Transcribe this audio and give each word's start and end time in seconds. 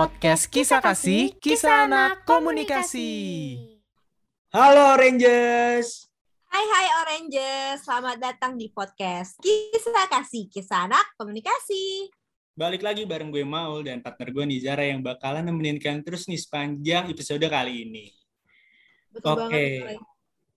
podcast 0.00 0.48
Kisah 0.48 0.80
Kasih, 0.80 1.36
Kisah 1.44 1.84
Anak 1.84 2.24
Komunikasi. 2.24 3.12
Halo 4.48 4.96
Rangers. 4.96 6.08
Hai 6.48 6.64
hai 6.64 6.86
Oranges, 7.04 7.84
selamat 7.84 8.16
datang 8.16 8.56
di 8.56 8.72
podcast 8.72 9.36
Kisah 9.44 10.08
Kasih, 10.08 10.48
Kisah 10.48 10.88
Anak 10.88 11.04
Komunikasi. 11.20 12.08
Balik 12.56 12.80
lagi 12.80 13.04
bareng 13.04 13.28
gue 13.28 13.44
Maul 13.44 13.92
dan 13.92 14.00
partner 14.00 14.32
gue 14.32 14.44
Nizara 14.48 14.88
yang 14.88 15.04
bakalan 15.04 15.44
nemenin 15.44 15.76
kalian 15.76 16.00
terus 16.00 16.24
nih 16.24 16.40
sepanjang 16.40 17.12
episode 17.12 17.44
kali 17.44 17.84
ini. 17.84 18.08
Betul 19.12 19.36
Oke. 19.36 19.52
banget. 19.52 20.00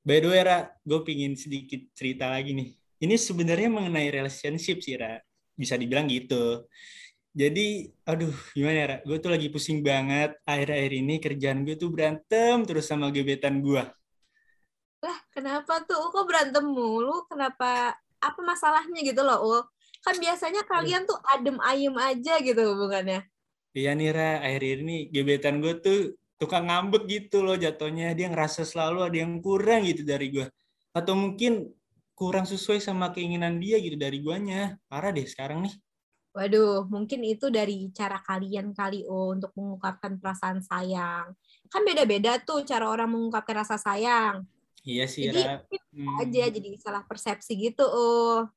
By 0.08 0.24
the 0.24 0.28
way, 0.32 0.44
Ra, 0.48 0.72
gue 0.72 1.00
pingin 1.04 1.36
sedikit 1.36 1.84
cerita 1.92 2.32
lagi 2.32 2.56
nih. 2.56 2.72
Ini 2.80 3.20
sebenarnya 3.20 3.68
mengenai 3.68 4.08
relationship 4.08 4.80
sih, 4.80 4.96
Ra. 4.96 5.20
Bisa 5.52 5.76
dibilang 5.76 6.08
gitu. 6.08 6.64
Jadi, 7.34 7.90
aduh, 8.06 8.30
gimana 8.54 8.78
ya? 8.78 8.88
Gue 9.02 9.18
tuh 9.18 9.34
lagi 9.34 9.50
pusing 9.50 9.82
banget. 9.82 10.38
Akhir-akhir 10.46 10.92
ini 11.02 11.18
kerjaan 11.18 11.66
gue 11.66 11.74
tuh 11.74 11.90
berantem 11.90 12.62
terus 12.62 12.86
sama 12.86 13.10
gebetan 13.10 13.58
gue. 13.58 13.82
Lah, 15.02 15.18
kenapa 15.34 15.82
tuh? 15.82 16.14
Kok 16.14 16.26
berantem 16.30 16.62
mulu? 16.62 17.26
Kenapa? 17.26 17.98
Apa 18.22 18.40
masalahnya 18.46 19.02
gitu 19.02 19.26
loh, 19.26 19.40
Ul? 19.42 19.60
Kan 20.06 20.16
biasanya 20.22 20.62
kalian 20.64 21.10
tuh 21.10 21.18
adem 21.26 21.58
ayem 21.66 21.96
aja 21.98 22.38
gitu 22.38 22.62
hubungannya. 22.62 23.26
Iya 23.74 23.98
nih, 23.98 24.14
Ra. 24.14 24.32
Akhir-akhir 24.46 24.80
ini 24.86 24.98
gebetan 25.10 25.58
gue 25.58 25.74
tuh 25.82 26.14
tukang 26.38 26.70
ngambek 26.70 27.10
gitu 27.10 27.42
loh 27.42 27.58
jatuhnya. 27.58 28.14
Dia 28.14 28.30
ngerasa 28.30 28.62
selalu 28.62 29.10
ada 29.10 29.18
yang 29.18 29.42
kurang 29.42 29.90
gitu 29.90 30.06
dari 30.06 30.30
gue. 30.30 30.46
Atau 30.94 31.18
mungkin 31.18 31.74
kurang 32.14 32.46
sesuai 32.46 32.78
sama 32.78 33.10
keinginan 33.10 33.58
dia 33.58 33.82
gitu 33.82 33.98
dari 33.98 34.22
guanya. 34.22 34.78
Parah 34.86 35.10
deh 35.10 35.26
sekarang 35.26 35.66
nih. 35.66 35.74
Waduh, 36.34 36.90
mungkin 36.90 37.22
itu 37.22 37.54
dari 37.54 37.94
cara 37.94 38.18
kalian 38.18 38.74
kali, 38.74 39.06
oh, 39.06 39.38
untuk 39.38 39.54
mengungkapkan 39.54 40.18
perasaan 40.18 40.66
sayang. 40.66 41.30
Kan 41.70 41.86
beda-beda 41.86 42.42
tuh 42.42 42.66
cara 42.66 42.90
orang 42.90 43.06
mengungkapkan 43.14 43.62
rasa 43.62 43.78
sayang. 43.78 44.42
Iya 44.82 45.06
sih, 45.06 45.30
Jadi, 45.30 45.46
Ra. 45.46 45.62
Hmm. 45.94 46.20
Aja 46.26 46.50
jadi 46.50 46.70
salah 46.82 47.06
persepsi 47.06 47.54
gitu, 47.54 47.86
oh. 47.86 48.50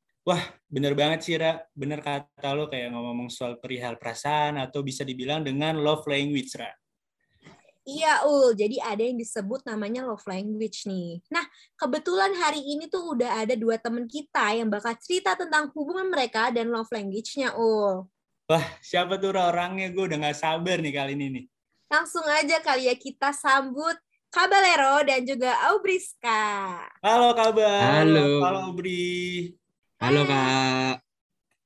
Bener 0.73 0.97
banget 0.97 1.21
sih, 1.23 1.37
Ra. 1.37 1.61
Bener 1.77 2.01
kata 2.01 2.57
lo 2.57 2.73
kayak 2.73 2.97
ngomong 2.97 3.29
soal 3.29 3.61
perihal 3.61 4.01
perasaan 4.01 4.57
atau 4.57 4.81
bisa 4.81 5.05
dibilang 5.05 5.45
dengan 5.45 5.77
love 5.77 6.09
language, 6.09 6.57
Ra. 6.57 6.73
Iya, 7.87 8.27
Ul. 8.27 8.59
Jadi 8.59 8.83
ada 8.83 8.99
yang 8.99 9.15
disebut 9.15 9.63
namanya 9.63 10.03
love 10.03 10.27
language 10.27 10.91
nih. 10.91 11.23
Nah, 11.31 11.47
kebetulan 11.79 12.35
hari 12.35 12.59
ini 12.59 12.91
tuh 12.91 13.15
udah 13.15 13.47
ada 13.47 13.55
dua 13.55 13.79
temen 13.79 14.11
kita 14.11 14.59
yang 14.59 14.67
bakal 14.67 14.91
cerita 14.99 15.39
tentang 15.39 15.71
hubungan 15.71 16.11
mereka 16.11 16.51
dan 16.51 16.75
love 16.75 16.91
language-nya, 16.91 17.55
Ul. 17.55 18.11
Siapa 18.83 19.23
tuh 19.23 19.39
Ra, 19.39 19.55
orangnya? 19.55 19.95
Gue 19.95 20.11
udah 20.11 20.19
gak 20.19 20.35
sabar 20.35 20.83
nih 20.83 20.95
kali 20.99 21.15
ini 21.15 21.27
nih. 21.31 21.45
Langsung 21.87 22.27
aja 22.27 22.59
kali 22.59 22.91
ya 22.91 22.99
kita 22.99 23.31
sambut 23.31 23.95
Caballero 24.35 25.07
dan 25.07 25.23
juga 25.23 25.55
Aubriska. 25.71 26.83
Halo, 26.99 27.31
kabar. 27.39 28.03
Halo. 28.03 28.43
Halo, 28.43 28.75
Bri. 28.75 29.55
Halo 30.03 30.29
kak. 30.29 31.01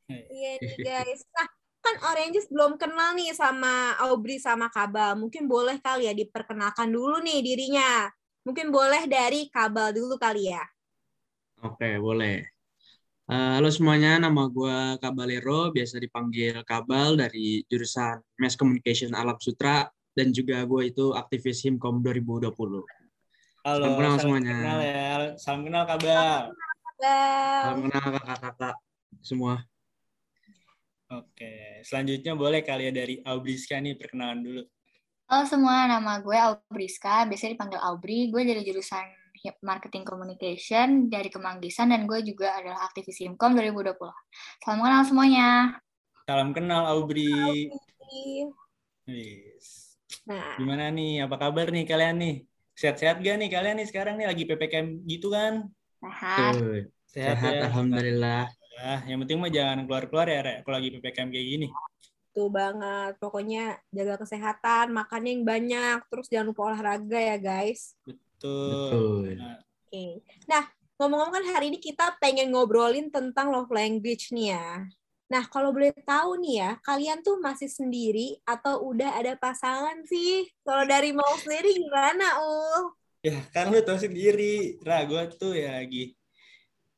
Iya 0.06 0.52
nih 0.62 0.76
guys. 0.84 1.24
Nah, 1.34 1.48
kan 1.90 2.14
Oranges 2.14 2.46
belum 2.46 2.78
kenal 2.78 3.18
nih 3.18 3.34
sama 3.34 3.98
Aubry 4.06 4.38
sama 4.38 4.70
Kabal. 4.70 5.18
Mungkin 5.18 5.50
boleh 5.50 5.82
kali 5.82 6.06
ya 6.06 6.14
diperkenalkan 6.14 6.86
dulu 6.86 7.18
nih 7.18 7.42
dirinya. 7.42 8.06
Mungkin 8.46 8.70
boleh 8.70 9.10
dari 9.10 9.50
Kabal 9.50 9.90
dulu 9.90 10.14
kali 10.14 10.54
ya. 10.54 10.62
Oke 11.66 11.98
boleh. 11.98 12.46
Eh, 13.30 13.50
halo 13.58 13.70
semuanya, 13.74 14.22
nama 14.22 14.46
gue 14.46 14.98
Kabalero, 15.02 15.74
biasa 15.74 15.98
dipanggil 15.98 16.62
Kabal 16.62 17.18
dari 17.18 17.62
jurusan 17.66 18.22
Mass 18.38 18.54
Communication 18.54 19.10
Alam 19.14 19.38
Sutra 19.42 19.86
dan 20.14 20.30
juga 20.30 20.62
gue 20.66 20.94
itu 20.94 21.10
aktivis 21.14 21.62
Himkom 21.66 22.02
2020. 22.06 22.54
Halo, 23.66 23.82
Salam 23.82 23.92
kenal 23.98 24.14
semuanya. 24.18 24.54
kenal 24.62 24.78
ya. 24.78 25.10
Salam 25.38 25.60
kenal. 25.66 25.84
Kabal. 25.90 26.38
Salam 27.02 27.78
kenal 27.82 28.06
kakak-kakak 28.14 28.74
semua. 29.26 29.66
Oke, 31.10 31.82
selanjutnya 31.82 32.38
boleh 32.38 32.62
kali 32.62 32.86
ya 32.86 32.92
dari 32.94 33.18
Aubriska 33.26 33.82
nih 33.82 33.98
perkenalan 33.98 34.46
dulu. 34.46 34.62
Halo 35.26 35.42
semua, 35.42 35.90
nama 35.90 36.22
gue 36.22 36.38
Aubriska, 36.38 37.26
biasanya 37.26 37.58
dipanggil 37.58 37.82
Aubri. 37.82 38.30
Gue 38.30 38.46
dari 38.46 38.62
jurusan 38.62 39.10
Marketing 39.66 40.06
Communication 40.06 41.10
dari 41.10 41.26
Kemanggisan 41.26 41.90
dan 41.90 42.06
gue 42.06 42.22
juga 42.22 42.54
adalah 42.54 42.86
aktivis 42.86 43.26
Himkom 43.26 43.58
2020. 43.58 44.14
Salam 44.62 44.78
kenal 44.86 45.02
semuanya. 45.02 45.50
Salam 46.30 46.54
kenal 46.54 46.86
Aubri. 46.86 47.66
Wis. 49.10 49.98
Nah, 50.30 50.62
Gimana 50.62 50.94
nih? 50.94 51.26
Apa 51.26 51.42
kabar 51.42 51.74
nih 51.74 51.90
kalian 51.90 52.22
nih? 52.22 52.34
Sehat-sehat 52.78 53.18
gak 53.18 53.34
nih 53.34 53.50
kalian 53.50 53.82
nih 53.82 53.86
sekarang 53.90 54.14
nih 54.14 54.30
lagi 54.30 54.46
PPKM 54.46 55.02
gitu 55.10 55.34
kan? 55.34 55.66
Sehat. 55.98 56.54
Tuh, 56.54 56.86
sehat, 57.10 57.54
ya? 57.58 57.66
alhamdulillah. 57.66 58.46
Ah, 58.80 59.04
yang 59.04 59.20
penting 59.20 59.36
mah 59.36 59.52
jangan 59.52 59.84
keluar-keluar 59.84 60.24
ya, 60.24 60.40
Rek, 60.40 60.58
kalau 60.64 60.80
lagi 60.80 60.88
PPKM 60.96 61.28
kayak 61.28 61.46
gini. 61.52 61.68
Tuh 62.32 62.48
banget. 62.48 63.12
Pokoknya 63.20 63.76
jaga 63.92 64.16
kesehatan, 64.24 64.96
makan 64.96 65.22
yang 65.28 65.40
banyak, 65.44 65.98
terus 66.08 66.26
jangan 66.32 66.56
lupa 66.56 66.72
olahraga 66.72 67.20
ya 67.20 67.36
guys. 67.36 67.92
Betul. 68.08 68.72
Betul. 68.72 69.24
Nah, 69.36 69.60
Oke. 69.60 70.24
Nah, 70.48 70.64
ngomong-ngomong 70.96 71.34
kan 71.36 71.44
hari 71.52 71.68
ini 71.68 71.78
kita 71.82 72.16
pengen 72.16 72.56
ngobrolin 72.56 73.12
tentang 73.12 73.52
love 73.52 73.68
language 73.68 74.32
nih 74.32 74.56
ya. 74.56 74.88
Nah, 75.28 75.44
kalau 75.46 75.76
boleh 75.76 75.92
tahu 76.02 76.40
nih 76.40 76.54
ya, 76.64 76.70
kalian 76.80 77.20
tuh 77.20 77.36
masih 77.38 77.68
sendiri 77.68 78.40
atau 78.48 78.80
udah 78.90 79.20
ada 79.20 79.36
pasangan 79.36 80.00
sih? 80.08 80.48
Kalau 80.64 80.88
dari 80.88 81.12
mau 81.12 81.36
sendiri 81.36 81.76
gimana, 81.76 82.40
Ul? 82.40 82.96
ya 83.20 83.36
kan 83.52 83.68
lu 83.68 83.84
tau 83.84 84.00
sendiri, 84.00 84.80
Ra, 84.80 85.04
gue 85.04 85.20
tuh 85.36 85.52
ya 85.52 85.76
lagi 85.76 86.16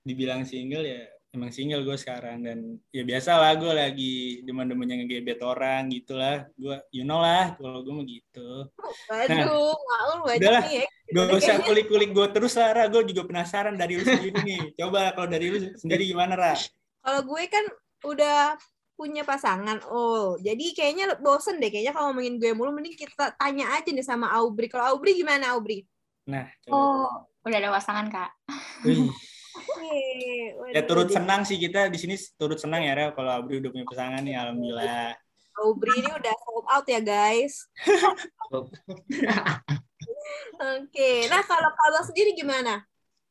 dibilang 0.06 0.47
single 0.47 0.87
ya 0.87 1.03
emang 1.32 1.48
single 1.48 1.81
gue 1.81 1.97
sekarang 1.97 2.44
dan 2.44 2.76
ya 2.93 3.09
biasa 3.09 3.41
lah 3.41 3.56
gue 3.56 3.72
lagi 3.72 4.15
demen-demennya 4.44 5.00
ngegebet 5.00 5.41
orang 5.41 5.88
gitu 5.88 6.12
lah 6.12 6.44
gue 6.60 6.76
you 6.93 7.09
know 7.09 7.25
lah 7.25 7.56
kalau 7.56 7.81
gue 7.81 7.93
mah 7.93 8.04
gitu 8.04 8.69
Waduh, 9.09 9.72
Maul 9.72 10.19
banyak 10.28 10.41
udahlah. 10.44 10.62
nih 10.69 10.75
ya. 10.84 10.87
Gak 11.12 11.28
usah 11.37 11.56
kulik-kulik 11.65 12.10
gue 12.16 12.26
terus 12.32 12.56
lah, 12.56 12.72
Ra. 12.72 12.84
Gue 12.88 13.04
juga 13.04 13.28
penasaran 13.28 13.76
dari 13.76 14.00
lu 14.00 14.04
sendiri 14.04 14.32
nih. 14.32 14.76
Coba 14.81 15.12
kalau 15.12 15.28
dari 15.28 15.53
lu 15.53 15.59
sendiri 15.76 16.09
gimana, 16.09 16.37
Ra? 16.37 16.56
Kalau 17.04 17.20
gue 17.25 17.43
kan 17.53 17.64
udah 18.09 18.56
punya 18.97 19.25
pasangan, 19.25 19.82
oh 19.88 20.37
jadi 20.41 20.62
kayaknya 20.76 21.19
bosen 21.20 21.59
deh 21.59 21.69
kayaknya 21.72 21.93
kalau 21.97 22.12
ngomongin 22.12 22.38
gue 22.38 22.53
mulu 22.54 22.70
mending 22.76 22.94
kita 22.94 23.34
tanya 23.34 23.72
aja 23.76 23.88
nih 23.88 24.04
sama 24.04 24.31
Aubry. 24.37 24.69
Kalau 24.72 24.97
Aubry 24.97 25.16
gimana 25.16 25.53
Aubry? 25.56 25.84
Nah, 26.28 26.49
coba. 26.64 26.72
Oh, 26.76 27.10
udah 27.44 27.59
ada 27.59 27.70
pasangan 27.72 28.06
kak. 28.12 28.31
Ya 30.72 30.82
turut 30.84 31.12
senang 31.12 31.44
sih 31.44 31.60
kita 31.60 31.92
di 31.92 31.98
sini 32.00 32.16
turut 32.40 32.56
senang 32.56 32.82
ya, 32.84 32.92
Ra. 32.96 33.06
Kalau 33.12 33.30
Abri 33.30 33.60
udah 33.60 33.70
punya 33.72 33.86
pasangan 33.88 34.22
nih, 34.24 34.34
alhamdulillah. 34.36 35.16
Aubry 35.60 35.92
ini 36.00 36.08
udah 36.08 36.34
sold 36.48 36.66
out 36.72 36.86
ya 36.88 37.00
guys. 37.04 37.68
Oke, 40.62 41.28
nah 41.28 41.42
kalau 41.44 41.70
kalau 41.76 42.00
sendiri 42.08 42.32
gimana? 42.32 42.80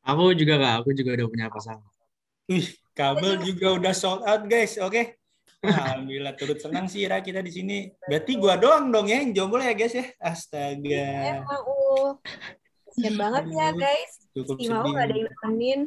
Aku 0.06 0.34
juga 0.38 0.58
kak, 0.62 0.74
aku 0.86 0.90
juga 0.94 1.18
udah 1.18 1.28
punya 1.30 1.48
pasangan. 1.50 1.92
Wih, 2.50 2.68
kabel 2.98 3.42
juga 3.46 3.68
udah 3.78 3.94
sold 3.94 4.22
out, 4.26 4.44
guys. 4.50 4.78
Oke. 4.82 5.18
Alhamdulillah 5.62 6.34
turut 6.34 6.58
senang 6.58 6.90
sih 6.90 7.06
Ra 7.06 7.22
kita 7.22 7.46
di 7.46 7.53
sini. 7.53 7.78
Berarti 8.09 8.34
gua 8.34 8.58
doang 8.58 8.90
dong 8.90 9.06
ya 9.06 9.22
yang 9.22 9.30
jomblo 9.32 9.62
ya, 9.62 9.78
guys 9.78 9.94
ya. 9.94 10.06
Astaga. 10.18 11.09
Emang 11.38 11.62
uh, 11.64 12.18
kasian 12.90 13.14
banget 13.16 13.44
ya 13.53 13.68
guys. 13.78 14.21
Cukup 14.36 14.56
Si 14.60 14.68
mau 14.72 14.86
gak 14.96 15.06
ada 15.12 15.16
yang 15.18 15.30
nemenin. 15.44 15.80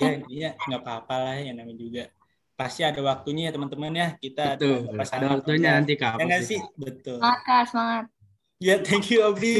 ya 0.00 0.10
intinya 0.22 0.50
nggak 0.70 0.80
apa-apa 0.86 1.14
lah 1.18 1.34
ya 1.42 1.50
namanya 1.50 1.78
juga 1.78 2.02
pasti 2.54 2.86
ada 2.86 3.00
waktunya 3.02 3.50
ya 3.50 3.52
teman-teman 3.56 3.92
ya 3.92 4.08
kita 4.22 4.54
Betul. 4.54 4.86
ada 4.94 5.02
Ada 5.18 5.26
waktunya 5.34 5.68
apa 5.68 5.76
nanti 5.82 5.92
enggak. 5.98 6.12
ya 6.14 6.22
nggak 6.30 6.42
sih 6.46 6.60
betul 6.78 7.18
Semangat 7.18 7.40
kak, 7.42 7.62
semangat. 7.70 8.04
ya 8.62 8.74
thank 8.86 9.06
you 9.10 9.20
Abdi 9.26 9.54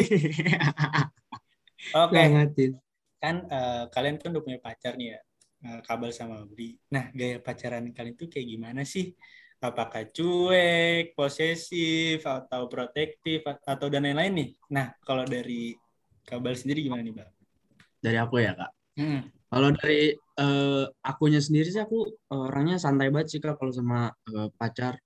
oke 1.99 2.15
Semangatin. 2.15 2.71
kan 3.19 3.35
eh, 3.49 3.83
kalian 3.91 4.17
kan 4.21 4.29
udah 4.33 4.43
punya 4.45 4.59
pacar 4.63 4.93
nih 4.95 5.09
ya 5.17 5.21
eh, 5.67 5.79
Kabel 5.83 6.11
sama 6.15 6.45
Abdi 6.47 6.69
nah 6.95 7.11
gaya 7.11 7.37
pacaran 7.43 7.91
kalian 7.91 8.15
tuh 8.15 8.29
kayak 8.31 8.47
gimana 8.47 8.83
sih 8.87 9.11
apakah 9.65 10.05
cuek 10.13 11.17
posesif 11.17 12.21
atau 12.23 12.69
protektif 12.69 13.41
atau 13.49 13.87
dan 13.89 14.05
lain-lain 14.07 14.33
nih 14.37 14.49
nah 14.71 14.93
kalau 15.03 15.25
dari 15.25 15.73
Kabel 16.25 16.55
sendiri 16.57 16.81
gimana 16.89 17.05
nih 17.05 17.15
bang 17.15 17.31
Dari 18.01 18.19
aku 18.21 18.37
ya 18.41 18.53
kak. 18.57 18.71
Hmm. 18.97 19.21
Kalau 19.49 19.69
dari 19.71 20.13
eh, 20.17 20.85
akunya 21.05 21.41
sendiri 21.41 21.69
sih 21.71 21.81
aku 21.81 22.05
orangnya 22.33 22.77
santai 22.81 23.09
banget 23.13 23.37
sih 23.37 23.41
kak 23.41 23.57
kalau 23.61 23.73
sama 23.73 24.11
eh, 24.11 24.49
pacar. 24.57 24.97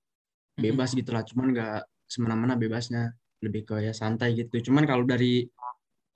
Bebas 0.59 0.91
gitu 0.91 1.15
lah 1.15 1.23
cuman 1.23 1.55
nggak 1.55 1.79
semena-mena 2.07 2.55
bebasnya. 2.59 3.13
Lebih 3.39 3.61
ke 3.63 3.75
ya 3.87 3.93
santai 3.95 4.35
gitu. 4.35 4.71
Cuman 4.71 4.83
kalau 4.83 5.03
dari 5.07 5.47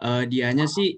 eh, 0.04 0.24
dianya 0.28 0.68
sih 0.68 0.98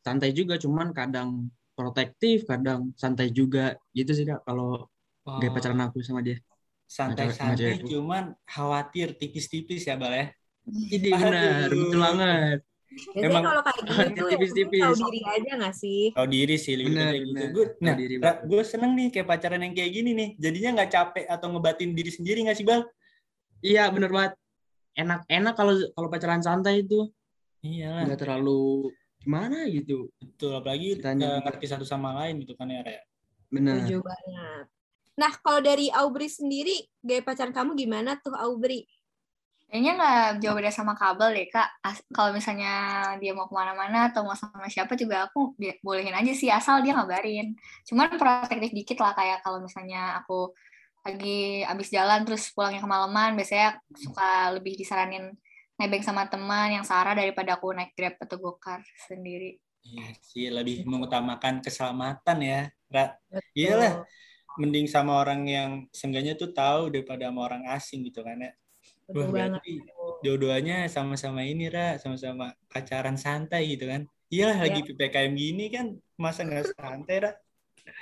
santai 0.00 0.30
juga 0.32 0.56
cuman 0.56 0.94
kadang 0.96 1.50
protektif 1.76 2.48
kadang 2.48 2.92
santai 2.96 3.32
juga. 3.32 3.76
Gitu 3.92 4.12
sih 4.16 4.24
kak 4.24 4.44
kalau 4.48 4.88
gaya 5.26 5.50
pacaran 5.52 5.80
aku 5.84 6.00
sama 6.00 6.24
dia. 6.24 6.40
Santai-santai 6.86 7.82
cuman 7.82 8.30
khawatir 8.46 9.18
tipis-tipis 9.18 9.90
ya 9.90 9.98
Bal 9.98 10.14
ya. 10.14 10.26
Ini 10.66 11.10
benar, 11.14 11.70
betul 11.70 11.98
banget. 11.98 12.58
Biasanya 12.86 13.26
Emang- 13.26 13.44
kalau 13.44 13.62
kayak 13.66 13.78
gitu 13.82 14.24
Tipis-tipis. 14.32 14.82
tahu 14.82 14.94
diri 15.10 15.20
aja 15.26 15.50
gak 15.58 15.74
sih? 15.74 16.02
Tahu 16.14 16.26
diri 16.30 16.56
sih 16.56 16.74
lebih 16.78 16.94
kayak 16.94 17.12
gitu. 17.18 17.34
benar. 17.34 17.48
Gue, 17.50 17.64
nah, 17.82 17.94
diri 17.98 18.14
gue 18.22 18.62
seneng 18.62 18.92
nih 18.94 19.08
kayak 19.10 19.26
pacaran 19.26 19.60
yang 19.60 19.74
kayak 19.74 19.90
gini 19.90 20.10
nih. 20.14 20.28
Jadinya 20.38 20.70
nggak 20.80 20.90
capek 20.94 21.24
atau 21.26 21.46
ngebatin 21.50 21.90
diri 21.92 22.10
sendiri 22.14 22.38
nggak 22.46 22.58
sih 22.58 22.66
Bal? 22.66 22.86
Iya, 23.60 23.90
bener 23.90 24.10
banget. 24.14 24.32
Enak-enak 24.96 25.54
kalau 25.58 25.74
kalau 25.92 26.08
pacaran 26.08 26.40
santai 26.40 26.80
itu 26.86 27.10
Iya 27.66 28.06
nggak 28.06 28.20
terlalu 28.22 28.94
gimana 29.18 29.66
gitu. 29.66 30.06
Betul, 30.22 30.54
apalagi 30.54 31.02
Kitanya 31.02 31.26
eh, 31.26 31.38
ngerti 31.42 31.66
satu 31.66 31.82
sama 31.82 32.14
lain 32.22 32.46
gitu 32.46 32.54
kan 32.54 32.70
ya, 32.70 32.86
Raya. 32.86 33.02
Benar. 33.50 33.82
Setuju 33.82 33.98
banget. 34.06 34.64
Nah, 35.16 35.32
kalau 35.40 35.60
dari 35.64 35.88
Aubrey 35.90 36.28
sendiri, 36.28 36.76
gaya 37.00 37.24
pacaran 37.24 37.50
kamu 37.50 37.72
gimana 37.74 38.20
tuh 38.20 38.36
Aubrey? 38.36 38.84
Kayaknya 39.66 39.92
nggak 39.98 40.18
jauh 40.42 40.54
beda 40.58 40.70
sama 40.78 40.92
kabel 41.00 41.28
deh, 41.36 41.46
Kak. 41.54 41.68
As- 41.86 42.06
kalau 42.14 42.30
misalnya 42.38 42.70
dia 43.20 43.30
mau 43.36 43.46
ke 43.50 43.54
mana-mana 43.60 43.98
atau 44.08 44.22
mau 44.26 44.36
sama 44.38 44.66
siapa 44.70 44.94
juga 44.94 45.26
aku 45.26 45.38
bi- 45.60 45.76
bolehin 45.86 46.14
aja 46.14 46.32
sih, 46.40 46.48
asal 46.58 46.80
dia 46.84 46.94
ngabarin. 46.96 47.46
Cuman 47.88 48.14
protektif 48.20 48.70
dikit 48.78 48.96
lah, 49.02 49.12
kayak 49.18 49.38
kalau 49.44 49.58
misalnya 49.66 50.22
aku 50.22 50.54
lagi 51.06 51.62
abis 51.70 51.88
jalan 51.96 52.20
terus 52.26 52.42
pulangnya 52.54 52.80
kemalaman, 52.84 53.30
biasanya 53.38 53.68
suka 53.94 54.54
lebih 54.56 54.74
disaranin 54.80 55.24
nebeng 55.78 56.02
sama 56.06 56.24
teman 56.32 56.68
yang 56.76 56.84
searah 56.88 57.14
daripada 57.18 57.58
aku 57.58 57.66
naik 57.76 57.92
Grab 57.98 58.14
atau 58.22 58.36
Gokar 58.42 58.80
sendiri. 59.10 59.58
Iya 59.86 60.04
sih, 60.30 60.44
lebih 60.56 60.76
mengutamakan 60.92 61.54
keselamatan 61.64 62.38
ya, 62.50 62.60
Ra. 62.94 63.04
Iyalah, 63.58 63.92
mending 64.60 64.86
sama 64.94 65.12
orang 65.22 65.40
yang 65.56 65.70
seenggaknya 65.98 66.34
tuh 66.42 66.50
tahu 66.56 66.90
daripada 66.94 67.28
sama 67.30 67.40
orang 67.48 67.62
asing 67.76 68.00
gitu 68.08 68.20
kan 68.26 68.38
ya. 68.46 68.50
Betul 69.06 69.30
Wah, 69.30 69.46
banget. 69.46 69.60
dua-duanya 70.26 70.90
sama-sama 70.90 71.46
ini, 71.46 71.70
Ra. 71.70 71.94
Sama-sama 72.02 72.50
pacaran 72.66 73.14
santai 73.14 73.78
gitu 73.78 73.86
kan. 73.86 74.02
Iyalah, 74.26 74.58
lagi 74.66 74.82
Iya. 74.82 74.86
PPKM 74.90 75.32
gini 75.38 75.64
kan, 75.70 75.86
masa 76.18 76.42
nggak 76.42 76.74
santai, 76.74 77.16
Ra? 77.22 77.32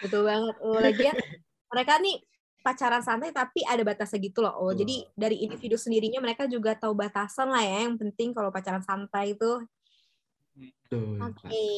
Betul 0.01 0.25
banget. 0.25 0.55
Oh, 0.65 0.81
lagian 0.81 1.17
mereka 1.69 2.01
nih 2.01 2.25
pacaran 2.65 3.05
santai 3.05 3.29
tapi 3.29 3.61
ada 3.69 3.85
batasnya 3.85 4.17
gitu 4.25 4.41
loh. 4.41 4.57
Oh, 4.57 4.73
jadi 4.73 5.05
dari 5.13 5.45
individu 5.45 5.77
sendirinya 5.77 6.25
mereka 6.25 6.49
juga 6.49 6.73
tahu 6.73 6.97
batasan 6.97 7.53
lah 7.53 7.61
ya. 7.61 7.85
Yang 7.85 8.09
penting 8.09 8.33
kalau 8.33 8.49
pacaran 8.49 8.81
santai 8.81 9.37
itu. 9.37 9.53
Oke. 11.21 11.69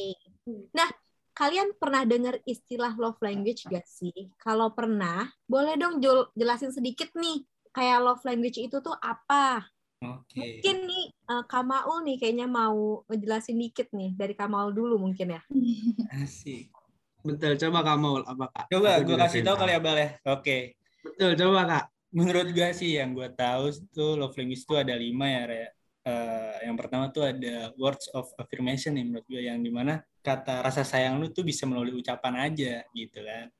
Nah, 0.70 0.88
kalian 1.34 1.74
pernah 1.74 2.06
dengar 2.06 2.38
istilah 2.46 2.94
love 2.94 3.18
language 3.18 3.66
gak 3.66 3.82
sih? 3.90 4.30
Kalau 4.38 4.70
pernah, 4.70 5.26
boleh 5.50 5.74
dong 5.74 5.98
jel- 5.98 6.30
jelasin 6.38 6.70
sedikit 6.70 7.10
nih. 7.18 7.42
Kayak 7.76 7.98
love 8.00 8.24
language 8.24 8.56
itu 8.56 8.76
tuh 8.80 8.96
apa? 9.04 9.68
Oke. 10.00 10.40
Mungkin 10.40 10.76
nih 10.88 11.04
eh, 11.12 11.44
Kamaul 11.44 12.00
nih 12.08 12.16
kayaknya 12.16 12.48
mau 12.48 13.04
ngejelasin 13.04 13.60
dikit 13.60 13.92
nih 13.92 14.16
dari 14.16 14.32
Kamaul 14.32 14.72
dulu 14.72 14.96
mungkin 14.96 15.36
ya. 15.36 15.40
Asik. 16.24 16.72
Betul, 17.20 17.60
coba 17.60 17.84
kamu 17.84 18.24
apa 18.24 18.44
Kak? 18.48 18.66
Coba 18.72 19.02
gue 19.04 19.16
kasih 19.18 19.44
tahu 19.44 19.56
kali 19.60 19.76
ya, 19.76 19.80
Bal 19.82 19.98
ya. 19.98 20.08
Oke. 20.32 20.78
Betul, 21.04 21.36
coba 21.36 21.60
Kak. 21.68 21.84
Menurut 22.16 22.48
gue 22.54 22.68
sih 22.72 22.96
yang 22.96 23.12
gue 23.12 23.28
tahu 23.36 23.68
tuh 23.92 24.16
love 24.16 24.32
language 24.40 24.64
itu 24.64 24.72
ada 24.72 24.96
lima 24.96 25.26
ya, 25.28 25.42
Raya. 25.44 25.68
Eh, 26.06 26.56
yang 26.70 26.78
pertama 26.78 27.10
tuh 27.10 27.26
ada 27.28 27.74
words 27.76 28.06
of 28.14 28.30
affirmation 28.38 28.94
nih 28.94 29.04
menurut 29.04 29.26
gue 29.26 29.42
yang 29.42 29.58
di 29.58 29.74
mana 29.74 29.98
kata 30.22 30.62
rasa 30.62 30.86
sayang 30.86 31.18
lu 31.18 31.34
tuh 31.34 31.42
bisa 31.42 31.66
melalui 31.66 31.98
ucapan 31.98 32.46
aja 32.46 32.86
gitu 32.94 33.20
kan. 33.20 33.50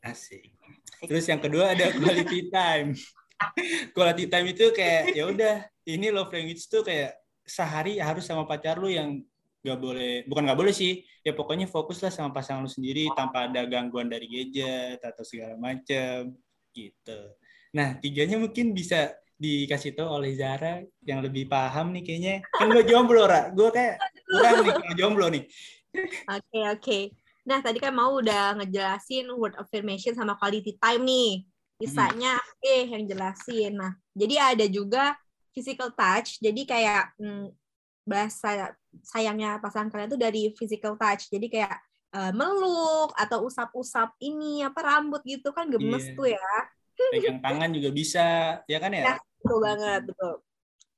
Asik. 0.00 0.50
Terus 1.04 1.28
yang 1.28 1.38
kedua 1.38 1.76
ada 1.76 1.92
quality 1.92 2.48
time. 2.48 2.96
Quality 3.96 4.26
time 4.28 4.46
itu 4.50 4.70
kayak 4.70 5.14
ya 5.16 5.24
udah 5.28 5.54
ini 5.88 6.12
love 6.12 6.30
language 6.30 6.66
tuh 6.66 6.82
kayak 6.86 7.16
sehari 7.42 7.98
harus 7.98 8.22
sama 8.26 8.46
pacar 8.46 8.78
lu 8.78 8.90
yang 8.90 9.22
gak 9.62 9.78
boleh 9.78 10.26
bukan 10.26 10.50
gak 10.50 10.58
boleh 10.58 10.74
sih 10.74 11.06
ya 11.22 11.34
pokoknya 11.34 11.70
fokus 11.70 12.02
lah 12.02 12.10
sama 12.10 12.34
pasangan 12.34 12.66
lu 12.66 12.70
sendiri 12.70 13.06
tanpa 13.14 13.46
ada 13.46 13.62
gangguan 13.66 14.10
dari 14.10 14.26
gadget 14.26 14.98
atau 15.02 15.22
segala 15.22 15.54
macem 15.58 16.34
gitu. 16.74 17.20
Nah 17.74 17.98
tiganya 17.98 18.38
mungkin 18.38 18.74
bisa 18.74 19.14
dikasih 19.42 19.98
tahu 19.98 20.06
oleh 20.06 20.38
Zara 20.38 20.86
yang 21.02 21.18
lebih 21.18 21.50
paham 21.50 21.90
nih 21.90 22.02
kayaknya. 22.06 22.34
Kan 22.46 22.70
gue 22.70 22.86
jomblo, 22.86 23.26
Ra. 23.26 23.50
Gue 23.50 23.74
kayak 23.74 23.98
kurang 24.30 24.62
nih 24.62 24.72
kalau 24.78 24.94
jomblo 24.94 25.26
nih. 25.34 25.44
Oke, 26.30 26.60
oke. 26.70 26.98
Nah, 27.42 27.58
tadi 27.58 27.82
kan 27.82 27.90
mau 27.90 28.22
udah 28.22 28.54
ngejelasin 28.62 29.26
word 29.34 29.58
affirmation 29.58 30.14
sama 30.14 30.38
quality 30.38 30.78
time 30.78 31.02
nih. 31.02 31.42
Bisanya 31.82 32.38
eh 32.62 32.86
yang 32.86 33.02
jelasin. 33.10 33.74
Nah, 33.74 33.92
jadi 34.14 34.54
ada 34.54 34.66
juga 34.70 35.18
physical 35.50 35.90
touch. 35.90 36.38
Jadi 36.38 36.62
kayak 36.62 37.18
hmm, 37.18 37.50
bahasa 38.06 38.70
sayangnya 39.02 39.58
pasangan 39.58 39.90
kalian 39.90 40.10
tuh 40.14 40.20
dari 40.20 40.54
physical 40.54 40.94
touch. 40.94 41.26
Jadi 41.26 41.50
kayak 41.50 41.74
eh, 42.14 42.32
meluk 42.38 43.10
atau 43.18 43.42
usap-usap 43.50 44.14
ini 44.22 44.62
apa 44.62 44.78
rambut 44.78 45.26
gitu 45.26 45.50
kan 45.50 45.66
gemes 45.66 46.06
Iya. 46.06 46.14
tuh 46.14 46.28
ya. 46.30 46.50
Pegang 47.10 47.38
tangan 47.42 47.70
juga 47.74 47.90
bisa, 47.90 48.24
ya 48.70 48.78
kan 48.78 48.94
ya? 48.94 49.02
Ya. 49.10 49.14
Betul 49.42 49.58
banget, 49.58 50.00
betul. 50.06 50.34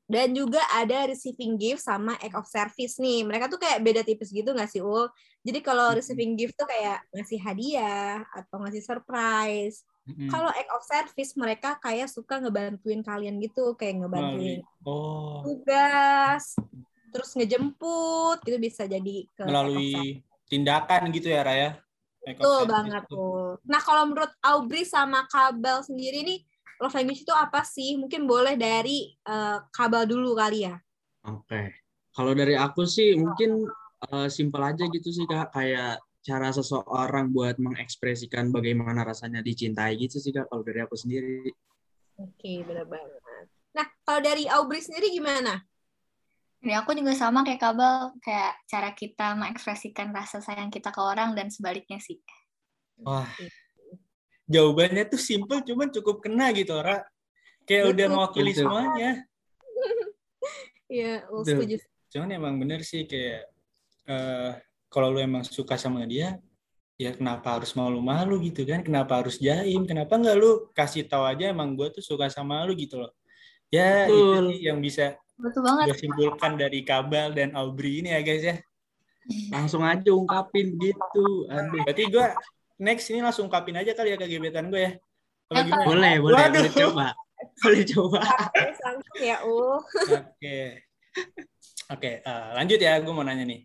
Dan 0.05 0.37
juga 0.37 0.61
ada 0.69 1.09
receiving 1.09 1.57
gift 1.57 1.81
sama 1.81 2.13
act 2.21 2.37
of 2.37 2.45
service 2.45 3.01
nih. 3.01 3.25
Mereka 3.25 3.49
tuh 3.49 3.57
kayak 3.57 3.81
beda 3.81 4.05
tipis 4.05 4.29
gitu 4.29 4.53
nggak 4.53 4.69
sih, 4.69 4.85
Ul? 4.85 5.09
Jadi 5.41 5.65
kalau 5.65 5.97
Mm-mm. 5.97 5.97
receiving 5.97 6.37
gift 6.37 6.61
tuh 6.61 6.69
kayak 6.69 7.01
ngasih 7.17 7.41
hadiah 7.41 8.21
atau 8.37 8.61
ngasih 8.61 8.85
surprise. 8.85 9.81
Mm-mm. 10.05 10.29
Kalau 10.29 10.53
act 10.53 10.69
of 10.69 10.85
service 10.85 11.33
mereka 11.33 11.81
kayak 11.81 12.13
suka 12.13 12.37
ngebantuin 12.37 13.01
kalian 13.01 13.41
gitu, 13.41 13.73
kayak 13.73 14.05
ngebantuin 14.05 14.61
oh 14.85 15.41
tugas, 15.41 16.61
terus 17.09 17.31
ngejemput, 17.33 18.45
itu 18.45 18.59
bisa 18.61 18.85
jadi 18.85 19.25
ke 19.33 19.49
melalui 19.49 20.21
tindakan 20.49 21.09
gitu 21.09 21.33
ya 21.33 21.41
Raya? 21.41 21.71
Betul 22.25 22.69
banget 22.69 23.05
tuh. 23.09 23.61
Nah, 23.69 23.81
kalau 23.85 24.09
menurut 24.09 24.33
Aubrey 24.41 24.89
sama 24.89 25.29
Kabel 25.29 25.85
sendiri 25.85 26.25
nih, 26.25 26.41
love 26.81 26.97
language 26.97 27.25
itu 27.25 27.33
apa 27.33 27.61
sih? 27.65 28.01
Mungkin 28.01 28.25
boleh 28.25 28.57
dari 28.57 29.13
eh, 29.13 29.59
Kabel 29.69 30.09
dulu 30.09 30.33
kali 30.33 30.65
ya. 30.65 30.77
Oke. 31.29 31.85
Kalau 32.15 32.33
dari 32.33 32.57
aku 32.57 32.89
sih 32.89 33.17
mungkin 33.21 33.69
eh, 34.09 34.29
simpel 34.33 34.65
aja 34.65 34.85
gitu 34.89 35.09
sih 35.13 35.29
Kak, 35.29 35.53
kayak 35.53 36.01
cara 36.25 36.49
seseorang 36.49 37.29
buat 37.29 37.61
mengekspresikan 37.61 38.49
bagaimana 38.49 39.05
rasanya 39.05 39.45
dicintai 39.45 40.01
gitu 40.01 40.17
sih 40.17 40.33
Kak 40.33 40.49
kalau 40.49 40.65
dari 40.65 40.81
aku 40.81 40.97
sendiri. 40.97 41.53
Oke, 42.17 42.65
benar 42.65 42.89
banget. 42.89 43.47
Nah, 43.77 43.87
kalau 44.09 44.21
dari 44.25 44.49
Aubrey 44.49 44.81
sendiri 44.81 45.13
gimana? 45.13 45.61
Ini 46.65 46.81
aku 46.81 46.97
juga 46.97 47.13
sama 47.13 47.45
kayak 47.45 47.61
kabel, 47.61 48.17
kayak 48.25 48.57
cara 48.65 48.97
kita 48.97 49.37
mengekspresikan 49.37 50.17
rasa 50.17 50.41
sayang 50.41 50.73
kita 50.73 50.89
ke 50.89 51.01
orang 51.05 51.37
dan 51.37 51.53
sebaliknya 51.53 52.01
sih. 52.01 52.17
Wah, 53.05 53.29
jawabannya 54.49 55.05
tuh 55.13 55.21
simple 55.21 55.61
cuman 55.61 55.93
cukup 55.93 56.25
kena 56.25 56.57
gitu, 56.57 56.73
Ra. 56.81 57.05
Kayak 57.69 57.93
udah 57.93 58.07
Betul. 58.09 58.17
mewakili 58.17 58.53
Betul. 58.57 58.61
semuanya. 58.65 59.11
Iya, 60.85 61.27
setuju. 61.27 61.81
Cuman 62.13 62.29
emang 62.37 62.55
bener 62.61 62.85
sih 62.85 63.09
kayak 63.09 63.51
eh 64.05 64.53
kalau 64.95 65.11
lu 65.11 65.19
emang 65.19 65.43
suka 65.43 65.75
sama 65.75 66.07
dia, 66.07 66.39
ya 66.95 67.11
kenapa 67.11 67.59
harus 67.59 67.75
malu-malu 67.75 68.39
gitu 68.47 68.63
kan? 68.63 68.87
Kenapa 68.87 69.19
harus 69.19 69.43
jaim? 69.43 69.83
Kenapa 69.83 70.15
nggak 70.15 70.37
lu 70.39 70.71
kasih 70.71 71.11
tahu 71.11 71.27
aja 71.27 71.51
emang 71.51 71.75
gue 71.75 71.91
tuh 71.91 72.03
suka 72.07 72.31
sama 72.31 72.63
lu 72.63 72.79
gitu 72.79 73.03
loh. 73.03 73.11
Ya, 73.75 74.07
itu 74.07 74.15
Betul. 74.15 74.45
sih 74.55 74.59
yang 74.71 74.79
bisa 74.79 75.19
Betul 75.35 75.67
banget. 75.67 75.85
gue 75.91 75.97
simpulkan 75.99 76.53
dari 76.55 76.87
Kabal 76.87 77.35
dan 77.35 77.51
Aubrey 77.59 78.07
ini 78.07 78.15
ya 78.15 78.23
guys 78.23 78.45
ya. 78.47 78.57
Langsung 79.55 79.83
aja 79.83 80.11
ungkapin 80.15 80.79
gitu. 80.79 81.51
Aduh. 81.51 81.83
Berarti 81.83 82.03
gue 82.07 82.27
next 82.79 83.11
ini 83.11 83.19
langsung 83.19 83.51
ungkapin 83.51 83.75
aja 83.75 83.91
kali 83.99 84.15
ya 84.15 84.19
ke 84.21 84.31
gebetan 84.31 84.71
gue 84.71 84.79
ya. 84.79 84.93
Ya, 85.53 85.61
gimana? 85.67 85.85
Boleh, 85.85 86.15
boleh, 86.23 86.39
Waduh. 86.39 86.55
boleh 86.55 86.73
coba. 86.73 87.07
Boleh 87.61 87.83
coba. 87.85 88.21
Langsung 88.85 89.19
ya, 89.21 89.37
uh. 89.45 89.79
Oke. 90.09 90.59
Oke, 91.93 92.11
eh, 92.25 92.49
lanjut 92.57 92.81
ya. 92.81 92.97
Gue 93.05 93.13
mau 93.13 93.27
nanya 93.27 93.45
nih. 93.45 93.61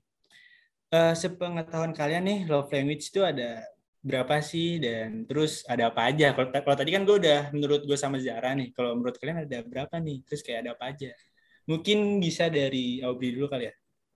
Eh, 0.89 1.13
sepengetahuan 1.13 1.93
kalian 1.93 2.23
nih, 2.25 2.39
love 2.49 2.65
language 2.73 3.13
itu 3.13 3.21
ada 3.21 3.61
berapa 4.01 4.41
sih? 4.41 4.81
Dan 4.81 5.29
terus 5.29 5.61
ada 5.69 5.93
apa 5.93 6.09
aja? 6.09 6.33
Kalau 6.33 6.49
kalau 6.49 6.77
tadi 6.81 6.89
kan 6.95 7.05
gue 7.05 7.15
udah 7.21 7.53
menurut 7.53 7.81
gue 7.85 7.93
sama 7.93 8.17
Zara 8.17 8.57
nih. 8.57 8.73
Kalau 8.73 8.97
menurut 8.97 9.13
kalian 9.21 9.45
ada 9.45 9.57
berapa 9.61 9.95
nih? 10.01 10.25
Terus 10.25 10.41
kayak 10.41 10.59
ada 10.65 10.71
apa 10.73 10.85
aja? 10.89 11.09
Mungkin 11.69 12.17
bisa 12.17 12.49
dari 12.49 13.05
Aubrey 13.05 13.37
dulu 13.37 13.45
kali 13.53 13.69
ya. 13.69 13.73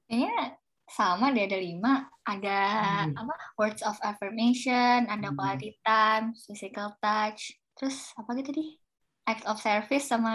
Kayaknya 0.10 0.58
sama 0.90 1.26
deh 1.30 1.44
ada 1.46 1.60
lima. 1.62 1.94
Ada 2.26 2.58
Hmm. 2.74 3.14
apa? 3.22 3.34
Words 3.62 3.82
of 3.86 3.98
affirmation, 4.02 5.06
ada 5.06 5.30
Hmm. 5.30 5.38
quality 5.38 5.78
time, 5.86 6.34
physical 6.50 6.98
touch, 6.98 7.54
terus 7.78 8.10
apa 8.18 8.30
gitu 8.42 8.50
tadi? 8.50 8.66
Act 9.30 9.46
of 9.46 9.62
service 9.62 10.10
sama 10.10 10.34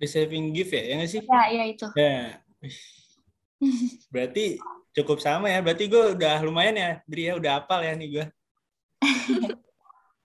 Receiving 0.00 0.52
gift 0.56 0.72
ya, 0.72 0.82
ya 0.84 0.94
nggak 1.00 1.10
sih? 1.12 1.22
ya 1.24 1.40
ya 1.56 1.64
itu. 1.72 1.86
Ya. 1.96 2.40
Berarti 4.12 4.58
cukup 4.96 5.18
sama 5.22 5.50
ya. 5.50 5.62
Berarti 5.62 5.86
gue 5.86 6.18
udah 6.18 6.36
lumayan 6.42 6.76
ya, 6.76 6.90
Bri 7.06 7.30
ya. 7.30 7.38
Udah 7.38 7.62
hafal 7.62 7.80
ya 7.84 7.92
nih 7.94 8.08
gue. 8.10 8.26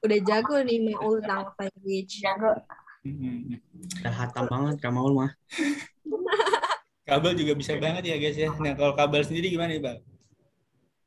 Udah 0.05 0.19
jago 0.21 0.61
nih 0.61 0.77
Maul 0.85 1.17
tentang 1.25 1.49
language. 1.57 2.21
Jago. 2.21 2.53
Hmm. 3.01 3.57
Udah 4.01 4.13
hatam 4.13 4.45
banget 4.45 4.75
Kak 4.77 4.93
Maul 4.93 5.17
mah. 5.17 5.31
Kabel 7.09 7.37
juga 7.37 7.53
bisa 7.53 7.77
banget 7.77 8.05
ya 8.09 8.17
guys 8.17 8.37
ya. 8.37 8.49
Nah 8.57 8.73
kalau 8.73 8.97
kabel 8.97 9.21
sendiri 9.21 9.53
gimana 9.53 9.77
nih 9.77 9.81
bang? 9.81 9.99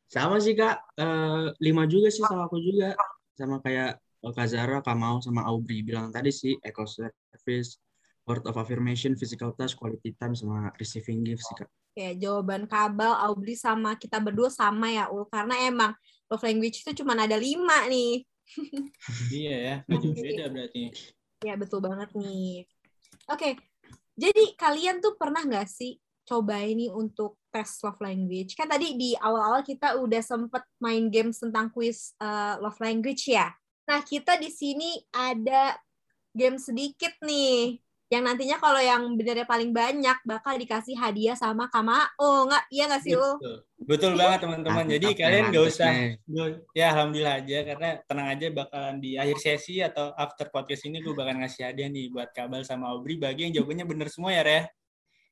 Sama 0.06 0.38
sih 0.38 0.54
Kak, 0.54 0.78
Eh, 0.94 1.46
lima 1.58 1.90
juga 1.90 2.06
sih 2.10 2.22
sama 2.22 2.46
aku 2.46 2.62
juga. 2.62 2.94
Sama 3.34 3.58
kayak 3.58 3.98
Kak 4.22 4.46
Zara, 4.46 4.78
Kak 4.78 4.94
Mau, 4.94 5.18
sama 5.18 5.42
Aubrey 5.46 5.82
bilang 5.82 6.14
tadi 6.14 6.30
sih, 6.30 6.54
eco 6.62 6.86
service, 6.86 7.82
word 8.26 8.46
of 8.46 8.54
affirmation, 8.58 9.18
physical 9.18 9.50
touch, 9.58 9.74
quality 9.74 10.14
time, 10.18 10.38
sama 10.38 10.70
receiving 10.78 11.26
gifts 11.26 11.50
sih 11.50 11.56
Kak. 11.58 11.70
Oke, 11.98 12.14
jawaban 12.14 12.70
Kabel, 12.70 13.10
Aubli 13.10 13.58
sama 13.58 13.98
kita 13.98 14.22
berdua 14.22 14.46
sama 14.54 14.86
ya, 14.86 15.10
Ul. 15.10 15.26
Karena 15.34 15.66
emang 15.66 15.90
love 16.30 16.46
language 16.46 16.86
itu 16.86 17.02
cuma 17.02 17.18
ada 17.18 17.34
lima 17.34 17.90
nih. 17.90 18.22
Iya 19.34 19.56
ya, 19.58 19.74
beda 19.82 20.08
beda 20.14 20.44
berarti. 20.46 20.94
Ya, 21.42 21.58
betul 21.58 21.82
banget 21.82 22.14
nih. 22.14 22.70
Oke, 23.26 23.58
jadi 24.14 24.54
kalian 24.54 25.02
tuh 25.02 25.18
pernah 25.18 25.42
nggak 25.42 25.66
sih 25.66 25.98
coba 26.22 26.62
ini 26.62 26.86
untuk 26.86 27.42
tes 27.50 27.66
love 27.82 27.98
language? 27.98 28.54
Kan 28.54 28.70
tadi 28.70 28.94
di 28.94 29.18
awal-awal 29.18 29.66
kita 29.66 29.98
udah 29.98 30.22
sempet 30.22 30.62
main 30.78 31.10
games 31.10 31.42
tentang 31.42 31.66
quiz 31.74 32.14
uh, 32.22 32.62
love 32.62 32.78
language 32.78 33.26
ya. 33.26 33.50
Nah, 33.90 34.06
kita 34.06 34.38
di 34.38 34.54
sini 34.54 35.02
ada 35.10 35.74
game 36.30 36.62
sedikit 36.62 37.18
nih. 37.26 37.82
Yang 38.08 38.22
nantinya 38.24 38.56
kalau 38.56 38.80
yang 38.80 39.02
benernya 39.20 39.44
paling 39.44 39.68
banyak 39.68 40.16
bakal 40.24 40.56
dikasih 40.56 40.96
hadiah 40.96 41.36
sama 41.36 41.68
Kama. 41.68 42.08
Oh, 42.16 42.48
nggak? 42.48 42.64
Iya 42.72 42.84
nggak 42.88 43.02
sih, 43.04 43.12
Ul? 43.12 43.36
Betul, 43.36 43.56
betul 43.84 44.12
banget 44.16 44.38
teman-teman. 44.48 44.84
Jadi 44.88 45.06
kalian 45.12 45.44
nggak 45.52 45.64
usah 45.68 45.88
nih. 45.92 46.12
ya 46.72 46.96
alhamdulillah 46.96 47.36
aja 47.44 47.58
karena 47.68 47.88
tenang 48.08 48.28
aja 48.32 48.46
bakalan 48.48 48.96
di 48.96 49.20
akhir 49.20 49.36
sesi 49.36 49.84
atau 49.84 50.16
after 50.16 50.48
podcast 50.48 50.88
ini 50.88 51.04
gue 51.04 51.12
bakal 51.12 51.36
ngasih 51.36 51.68
hadiah 51.68 51.92
nih 51.92 52.08
buat 52.08 52.32
Kabel 52.32 52.64
sama 52.64 52.88
Aubrey 52.96 53.20
bagi 53.20 53.44
yang 53.44 53.60
jawabannya 53.60 53.84
bener 53.84 54.08
semua 54.08 54.32
ya 54.32 54.40
Reh. 54.40 54.64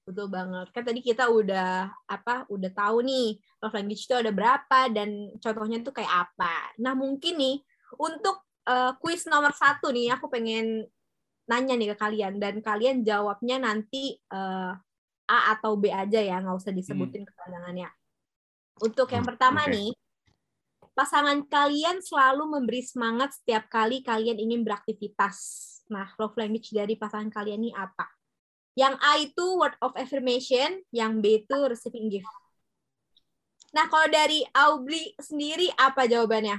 Betul 0.04 0.28
banget. 0.28 0.66
Kan 0.76 0.84
tadi 0.84 1.00
kita 1.00 1.32
udah 1.32 1.88
apa? 2.06 2.44
Udah 2.52 2.70
tahu 2.76 3.02
nih 3.08 3.40
love 3.58 3.72
language 3.72 4.04
itu 4.04 4.14
ada 4.14 4.30
berapa 4.30 4.80
dan 4.92 5.32
contohnya 5.40 5.80
tuh 5.80 5.96
kayak 5.96 6.28
apa. 6.28 6.76
Nah 6.76 6.92
mungkin 6.92 7.40
nih 7.40 7.56
untuk 7.96 8.44
eh, 8.68 8.92
quiz 9.00 9.24
nomor 9.24 9.56
satu 9.56 9.88
nih 9.90 10.12
aku 10.12 10.28
pengen 10.28 10.84
nanya 11.50 11.74
nih 11.78 11.88
ke 11.94 11.96
kalian 12.04 12.34
dan 12.42 12.54
kalian 12.68 12.96
jawabnya 13.08 13.56
nanti 13.62 14.18
eh, 14.18 14.72
A 15.26 15.38
atau 15.58 15.72
B 15.82 15.90
aja 15.90 16.20
ya 16.22 16.38
nggak 16.42 16.56
usah 16.60 16.72
disebutin 16.74 17.24
kepanjangannya. 17.28 17.88
Untuk 18.86 19.08
yang 19.14 19.24
Hmm, 19.24 19.28
pertama 19.28 19.62
oke. 19.66 19.74
nih 19.74 19.92
pasangan 20.98 21.38
kalian 21.54 21.96
selalu 22.08 22.44
memberi 22.54 22.82
semangat 22.92 23.30
setiap 23.38 23.64
kali 23.76 23.98
kalian 24.10 24.38
ingin 24.44 24.60
beraktivitas. 24.66 25.36
Nah, 25.94 26.08
love 26.20 26.34
language 26.40 26.68
dari 26.78 26.94
pasangan 27.02 27.30
kalian 27.36 27.60
ini 27.68 27.72
apa? 27.86 28.06
Yang 28.82 28.94
A 29.02 29.12
itu 29.26 29.46
word 29.60 29.76
of 29.86 29.92
affirmation, 30.04 30.70
yang 31.00 31.12
B 31.22 31.24
itu 31.44 31.58
receiving 31.72 32.08
gift. 32.14 32.32
Nah, 33.76 33.86
kalau 33.92 34.08
dari 34.18 34.40
Aubli 34.64 35.02
sendiri 35.28 35.68
apa 35.76 36.02
jawabannya? 36.12 36.56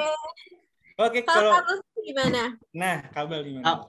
Oke, 0.93 1.19
Kalau 1.25 1.51
kalau 1.57 2.01
gimana? 2.05 2.43
nah 2.71 2.95
Kabel 3.11 3.41
gimana? 3.43 3.65
Ah. 3.65 3.79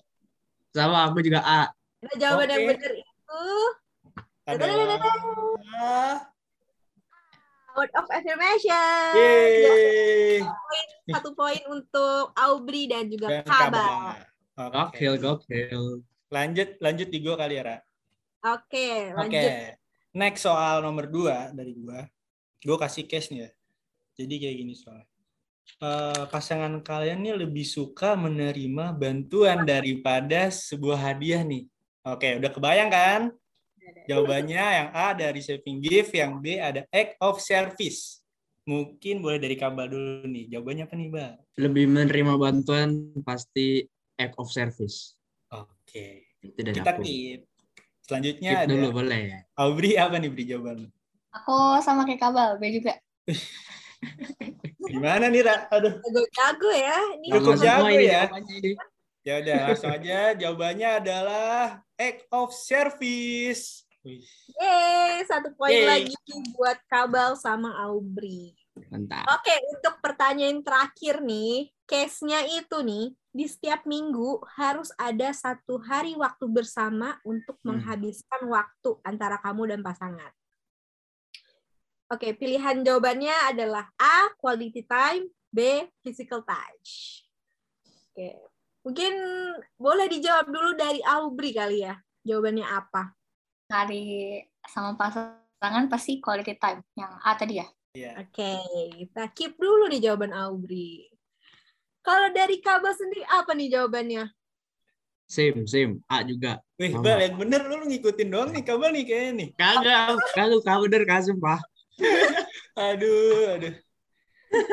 Sama 0.74 1.06
aku 1.06 1.22
juga 1.22 1.38
A. 1.44 1.70
Nah, 2.02 2.14
jawaban 2.18 2.50
yang 2.50 2.62
Oke. 2.66 2.70
benar 2.74 2.92
itu 2.98 3.44
Adalah 4.44 4.74
word 7.74 7.92
of 7.98 8.06
affirmation. 8.10 9.10
Yeay. 9.14 10.42
Satu 11.10 11.34
poin 11.34 11.58
untuk 11.68 12.30
Aubri 12.38 12.86
dan 12.86 13.10
juga 13.10 13.30
Dan 13.30 13.44
Kabal. 13.46 14.22
Oke. 14.54 14.70
Gokil, 14.98 15.14
gokil. 15.18 15.82
Lanjut, 16.30 16.68
lanjut 16.78 17.08
di 17.10 17.18
gua 17.22 17.34
kali 17.38 17.58
ya, 17.58 17.62
Ra. 17.66 17.76
Oke, 18.54 19.10
Oke. 19.14 19.18
lanjut. 19.18 19.52
Next 20.14 20.46
soal 20.46 20.78
nomor 20.82 21.10
dua 21.10 21.50
dari 21.50 21.74
gua. 21.74 22.06
Gua 22.64 22.80
kasih 22.80 23.04
case 23.04 23.28
nih 23.30 23.40
ya. 23.46 23.50
Jadi 24.24 24.34
kayak 24.40 24.56
gini 24.56 24.74
soalnya. 24.74 25.06
Eh, 25.84 26.24
pasangan 26.32 26.72
kalian 26.80 27.20
nih 27.24 27.34
lebih 27.44 27.64
suka 27.64 28.16
menerima 28.16 28.96
bantuan 28.96 29.68
daripada 29.68 30.48
sebuah 30.48 31.12
hadiah 31.12 31.44
nih. 31.44 31.68
Oke, 32.04 32.40
udah 32.40 32.50
kebayang 32.52 32.90
kan? 32.92 33.22
Jawabannya 34.08 34.64
yang 34.64 34.88
A 34.92 35.12
dari 35.12 35.40
saving 35.40 35.80
gift, 35.80 36.12
yang 36.16 36.40
B 36.40 36.56
ada 36.60 36.84
act 36.92 37.16
of 37.20 37.40
service. 37.40 38.20
Mungkin 38.64 39.20
boleh 39.20 39.36
dari 39.36 39.56
kabar 39.60 39.88
dulu 39.88 40.24
nih. 40.24 40.56
Jawabannya 40.56 40.84
apa 40.88 40.94
nih, 40.96 41.08
Bang? 41.12 41.36
Lebih 41.60 41.84
menerima 41.88 42.32
bantuan 42.40 43.12
pasti 43.24 43.84
act 44.16 44.36
of 44.40 44.48
service. 44.48 45.16
Oke. 45.52 46.32
Itu 46.40 46.60
dari 46.60 46.76
Kita 46.80 46.96
aku. 46.96 47.02
keep. 47.04 47.40
Selanjutnya 48.04 48.50
Skip 48.52 48.64
ada 48.68 48.72
dulu 48.72 48.88
boleh. 49.00 49.22
Aubrey 49.56 49.96
apa 49.96 50.16
nih 50.20 50.28
beri 50.32 50.44
jawaban? 50.48 50.78
Aku 51.34 51.82
sama 51.82 52.06
kayak 52.06 52.20
kabel, 52.22 52.50
B 52.62 52.78
juga. 52.78 52.94
Gimana 54.84 55.26
nih, 55.32 55.42
Ra? 55.42 55.66
Aduh. 55.72 55.98
Jago-jago 55.98 56.70
ya. 56.70 56.98
Ini 57.18 57.26
Cukup 57.34 57.54
jago 57.58 57.88
ya. 57.90 58.22
Ya 59.24 59.34
udah, 59.40 59.58
langsung 59.72 59.90
aja. 59.90 60.36
Jawabannya 60.36 60.88
adalah 61.00 61.80
act 61.96 62.28
of 62.28 62.52
service. 62.52 63.82
Yeay, 64.04 65.24
satu 65.24 65.56
poin 65.56 65.72
Yeay. 65.72 65.88
lagi 65.88 66.14
buat 66.52 66.76
Kabal 66.92 67.40
sama 67.40 67.72
Aubri. 67.88 68.52
Mantap. 68.92 69.24
Oke, 69.32 69.54
untuk 69.72 69.96
pertanyaan 70.04 70.60
terakhir 70.60 71.24
nih, 71.24 71.72
case-nya 71.88 72.44
itu 72.44 72.84
nih, 72.84 73.16
di 73.32 73.48
setiap 73.48 73.88
minggu 73.88 74.44
harus 74.60 74.92
ada 75.00 75.32
satu 75.32 75.80
hari 75.80 76.12
waktu 76.20 76.44
bersama 76.52 77.16
untuk 77.24 77.56
Hmm. 77.64 77.80
menghabiskan 77.80 78.44
waktu 78.44 78.90
antara 79.02 79.40
kamu 79.40 79.72
dan 79.72 79.80
pasangan. 79.80 80.30
Oke, 82.14 82.30
pilihan 82.38 82.86
jawabannya 82.86 83.34
adalah 83.50 83.90
A, 83.98 84.30
quality 84.38 84.86
time, 84.86 85.26
B, 85.50 85.82
physical 85.98 86.46
touch. 86.46 87.26
Oke, 88.14 88.38
mungkin 88.86 89.12
boleh 89.74 90.06
dijawab 90.06 90.46
dulu 90.46 90.78
dari 90.78 91.02
Aubri 91.02 91.50
kali 91.50 91.82
ya. 91.82 91.98
Jawabannya 92.22 92.62
apa? 92.62 93.10
Hari 93.66 94.38
sama 94.62 94.94
pasangan 94.94 95.90
pasti 95.90 96.22
quality 96.22 96.54
time. 96.54 96.86
Yang 96.94 97.12
A 97.18 97.30
tadi 97.34 97.54
ya. 97.58 97.66
Iya. 97.98 98.10
Oke, 98.22 98.52
kita 98.94 99.22
keep 99.34 99.58
dulu 99.58 99.90
nih 99.90 100.06
jawaban 100.06 100.30
Aubri. 100.30 101.10
Kalau 101.98 102.30
dari 102.30 102.62
Kaba 102.62 102.94
sendiri 102.94 103.26
apa 103.26 103.58
nih 103.58 103.74
jawabannya? 103.74 104.30
Same, 105.26 105.66
same. 105.66 105.98
A 106.06 106.22
juga. 106.22 106.62
Wih. 106.78 106.94
Bal, 106.94 107.26
yang 107.26 107.34
bener 107.42 107.66
lu 107.66 107.90
ngikutin 107.90 108.28
doang 108.30 108.54
nih, 108.54 108.62
kabel 108.62 108.94
nih 108.94 109.02
kayaknya 109.02 109.32
nih. 109.34 109.48
Kagak, 109.58 110.22
kagak, 110.30 110.60
kagak 110.62 110.78
bener, 110.86 111.02
kagak 111.08 111.24
sumpah. 111.26 111.58
Aduh, 112.90 113.54
aduh. 113.54 113.74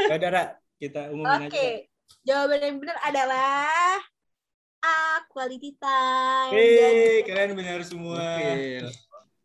Ya 0.09 0.15
udah, 0.17 0.29
Ra. 0.33 0.43
Kita 0.81 1.13
umumin 1.13 1.45
Oke, 1.45 1.53
aja. 1.53 1.85
jawaban 2.25 2.59
yang 2.65 2.77
benar 2.81 2.97
adalah 3.05 4.01
A, 4.81 5.21
quality 5.29 5.77
time. 5.77 6.53
Hei, 6.57 6.73
Jadi, 6.73 7.09
kalian 7.29 7.53
benar 7.53 7.79
semua. 7.85 8.25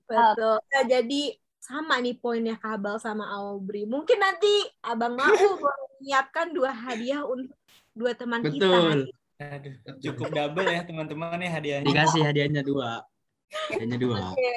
Betul. 0.08 0.56
Nah, 0.64 0.84
jadi 0.88 1.22
sama 1.60 2.00
nih 2.00 2.16
poinnya 2.16 2.56
Kabal 2.56 2.96
sama 2.96 3.28
Aubri. 3.36 3.84
Mungkin 3.84 4.16
nanti 4.16 4.48
Abang 4.80 5.18
Mau 5.18 5.28
menyiapkan 6.00 6.56
dua 6.56 6.72
hadiah 6.72 7.20
untuk 7.28 7.52
dua 7.92 8.16
teman 8.16 8.40
kita. 8.40 8.64
Betul. 8.64 8.98
Aduh, 9.36 9.74
cukup 10.00 10.32
double 10.32 10.64
ya 10.64 10.80
teman-teman 10.88 11.36
ya 11.44 11.50
hadiahnya. 11.52 11.86
Dikasih 11.92 12.22
hadiahnya 12.24 12.62
dua. 12.64 13.04
Hadiahnya 13.68 13.98
dua. 14.00 14.32
Oke. 14.32 14.56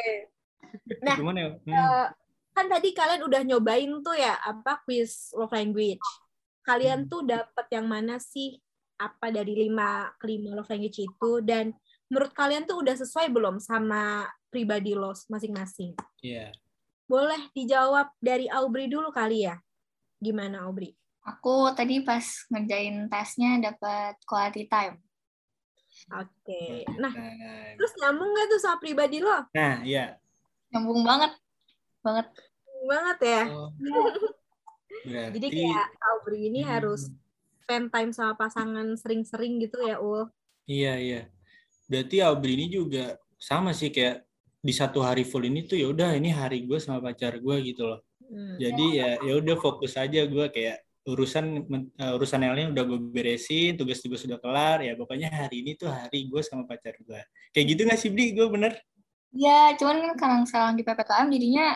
Nah, 1.04 1.16
Gimana 1.20 1.38
ya? 1.44 1.50
Hmm. 1.68 1.76
Eh, 1.76 2.08
kan 2.60 2.68
tadi 2.68 2.92
kalian 2.92 3.24
udah 3.24 3.42
nyobain 3.48 3.88
tuh 4.04 4.20
ya 4.20 4.36
apa 4.36 4.84
quiz 4.84 5.32
love 5.32 5.56
language. 5.56 6.04
Kalian 6.60 7.08
Hmm. 7.08 7.10
tuh 7.10 7.22
dapat 7.24 7.66
yang 7.72 7.88
mana 7.88 8.20
sih 8.20 8.60
apa 9.00 9.32
dari 9.32 9.56
lima 9.56 10.12
kelima 10.20 10.60
love 10.60 10.68
language 10.68 11.00
itu 11.00 11.32
dan 11.40 11.72
menurut 12.12 12.36
kalian 12.36 12.68
tuh 12.68 12.84
udah 12.84 13.00
sesuai 13.00 13.32
belum 13.32 13.64
sama 13.64 14.28
pribadi 14.52 14.92
lo 14.92 15.16
masing-masing? 15.32 15.96
Iya. 16.20 16.52
Boleh 17.08 17.48
dijawab 17.56 18.12
dari 18.20 18.52
Aubri 18.52 18.92
dulu 18.92 19.08
kali 19.10 19.48
ya. 19.48 19.56
Gimana 20.20 20.68
Aubri? 20.68 20.92
Aku 21.24 21.72
tadi 21.72 22.04
pas 22.04 22.22
ngerjain 22.52 23.08
tesnya 23.08 23.72
dapat 23.72 24.20
quality 24.28 24.68
time. 24.68 25.00
Oke. 26.12 26.84
Nah, 27.00 27.12
Nah, 27.16 27.72
terus 27.80 27.96
nyambung 27.98 28.30
nggak 28.30 28.48
tuh 28.52 28.60
sama 28.60 28.78
pribadi 28.84 29.24
lo? 29.24 29.48
nah, 29.56 29.80
iya. 29.82 30.20
Nyambung 30.70 31.08
banget. 31.08 31.32
Banget. 32.04 32.28
Banget 32.86 33.18
ya. 33.24 33.44
Oh. 33.52 33.70
Berarti 35.10 35.36
Jadi 35.40 35.48
kayak 35.54 35.88
Aubri 36.02 36.40
ini 36.52 36.62
Hmm. 36.66 36.72
harus 36.76 37.02
spend 37.64 37.94
time 37.94 38.12
sama 38.12 38.34
pasangan 38.34 38.88
sering-sering 38.98 39.62
gitu 39.62 39.78
ya, 39.86 40.02
Ul. 40.02 40.28
Iya, 40.66 40.94
iya. 40.98 41.22
Berarti 41.90 42.22
Aubrey 42.22 42.54
ini 42.54 42.68
juga 42.70 43.18
sama 43.38 43.74
sih 43.74 43.90
kayak 43.90 44.26
di 44.60 44.74
satu 44.76 45.00
hari 45.02 45.24
full 45.24 45.48
ini 45.48 45.64
tuh 45.66 45.80
ya 45.80 45.88
udah 45.90 46.14
ini 46.20 46.30
hari 46.30 46.68
gue 46.68 46.78
sama 46.78 47.00
pacar 47.00 47.40
gue 47.40 47.56
gitu 47.66 47.88
loh. 47.90 48.02
Hmm. 48.30 48.60
Jadi 48.62 48.86
ya 49.02 49.18
ya 49.24 49.34
udah 49.42 49.56
fokus 49.58 49.98
aja 49.98 50.22
gue 50.28 50.46
kayak 50.54 50.86
urusan 51.10 51.66
eh, 51.98 52.12
urusan 52.14 52.46
yang 52.46 52.54
lain 52.54 52.70
udah 52.78 52.84
gue 52.86 53.00
beresin, 53.10 53.74
tugas-tugas 53.80 54.22
sudah 54.22 54.38
kelar 54.38 54.86
ya 54.86 54.94
pokoknya 54.94 55.34
hari 55.34 55.66
ini 55.66 55.74
tuh 55.74 55.90
hari 55.90 56.30
gue 56.30 56.42
sama 56.46 56.70
pacar 56.70 56.94
gue. 57.02 57.22
Kayak 57.56 57.66
gitu 57.74 57.82
nggak 57.90 58.00
sih 58.00 58.10
Bri? 58.14 58.38
Gue 58.38 58.46
bener. 58.52 58.78
Ya, 59.30 59.74
cuman 59.78 60.02
kan 60.02 60.14
karena 60.18 60.38
sekarang 60.46 60.74
di 60.78 60.84
PPKM 60.86 61.28
jadinya 61.30 61.68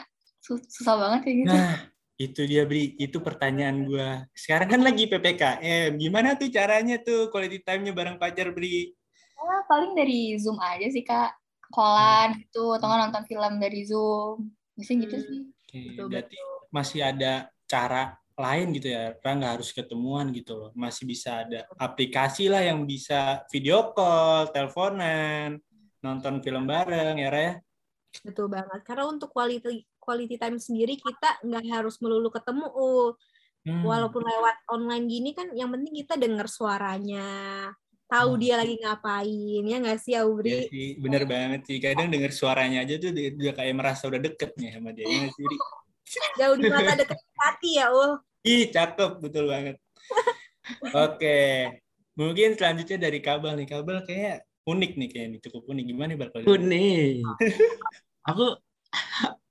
susah 0.43 0.95
banget 0.99 1.19
kayak 1.23 1.37
gitu. 1.39 1.55
Nah 1.55 1.71
itu 2.19 2.41
dia 2.45 2.63
Bri, 2.67 2.93
itu 2.99 3.17
pertanyaan 3.23 3.87
gue. 3.87 4.09
Sekarang 4.37 4.69
kan 4.69 4.81
lagi 4.85 5.09
PPKM, 5.09 5.97
gimana 5.97 6.37
tuh 6.37 6.51
caranya 6.53 7.01
tuh 7.01 7.31
quality 7.33 7.63
time-nya 7.65 7.95
bareng 7.95 8.21
pacar 8.21 8.53
Bri? 8.53 8.93
Ya, 9.33 9.55
paling 9.65 9.97
dari 9.97 10.37
Zoom 10.37 10.61
aja 10.61 10.87
sih, 10.87 11.03
Kak. 11.03 11.33
Callan 11.73 12.37
gitu, 12.37 12.77
atau 12.77 12.85
nonton 12.85 13.25
film 13.25 13.57
dari 13.57 13.81
Zoom. 13.83 14.45
Biasanya 14.77 14.99
gitu 15.09 15.15
Hmm. 15.17 15.25
sih. 15.25 15.39
Oke, 15.49 15.79
Betul, 15.89 16.05
berarti 16.13 16.37
masih 16.69 16.99
ada 17.01 17.33
cara 17.65 18.13
lain 18.33 18.67
gitu 18.77 18.89
ya, 18.93 19.13
Ra 19.21 19.31
nggak 19.33 19.53
harus 19.57 19.69
ketemuan 19.73 20.29
gitu 20.33 20.53
loh. 20.53 20.69
Masih 20.77 21.05
bisa 21.09 21.45
ada 21.45 21.65
aplikasi 21.81 22.45
lah 22.49 22.61
yang 22.61 22.85
bisa 22.85 23.41
video 23.49 23.89
call, 23.93 24.53
teleponan, 24.53 25.57
nonton 26.01 26.41
film 26.45 26.69
bareng 26.69 27.17
ya, 27.17 27.29
Ra 27.33 27.41
ya? 27.41 27.53
Betul 28.21 28.53
banget. 28.53 28.85
Karena 28.85 29.09
untuk 29.09 29.33
quality 29.33 29.81
quality 30.03 30.35
time 30.35 30.59
sendiri 30.59 30.99
kita 30.99 31.39
nggak 31.41 31.63
harus 31.71 31.95
melulu 32.03 32.27
ketemu. 32.29 32.67
Uh. 32.75 33.11
Hmm. 33.63 33.79
Walaupun 33.79 34.19
lewat 34.27 34.67
online 34.75 35.07
gini 35.07 35.31
kan 35.31 35.47
yang 35.55 35.71
penting 35.71 36.03
kita 36.03 36.19
dengar 36.19 36.51
suaranya, 36.51 37.71
tahu 38.11 38.35
Hmm. 38.35 38.41
dia 38.43 38.55
lagi 38.59 38.75
ngapain 38.75 39.63
ya 39.63 39.77
nggak 39.79 39.99
sih 40.03 40.13
Iya 40.13 40.27
Aubri? 40.27 40.67
sih, 40.67 40.99
bener 40.99 41.23
banget 41.23 41.63
sih. 41.71 41.79
Kadang 41.79 42.11
denger 42.11 42.35
suaranya 42.35 42.83
aja 42.83 42.99
tuh 42.99 43.15
dia, 43.15 43.31
dia 43.31 43.51
kayak 43.55 43.73
merasa 43.79 44.11
udah 44.11 44.19
deket 44.19 44.51
nih 44.59 44.75
sama 44.75 44.91
dia. 44.91 45.07
Nggak 45.07 45.31
sih? 45.31 45.45
Jauh 46.43 46.55
di 46.59 46.67
mata 46.67 46.93
deket 46.99 47.15
di 47.15 47.37
hati 47.39 47.71
ya, 47.79 47.87
Ul. 47.89 48.11
Ih, 48.43 48.67
cakep, 48.67 49.11
betul 49.23 49.47
banget. 49.47 49.79
Oke, 51.07 51.39
mungkin 52.19 52.59
selanjutnya 52.59 52.99
dari 53.07 53.23
kabel 53.23 53.55
nih. 53.63 53.67
Kabel 53.71 54.03
kayak 54.03 54.43
unik 54.67 54.91
nih 54.99 55.09
kayaknya, 55.09 55.39
cukup 55.39 55.71
unik. 55.71 55.85
Gimana 55.87 56.07
nih, 56.11 56.17
Bal? 56.19 56.29
Unik. 56.43 57.23
aku 58.29 58.45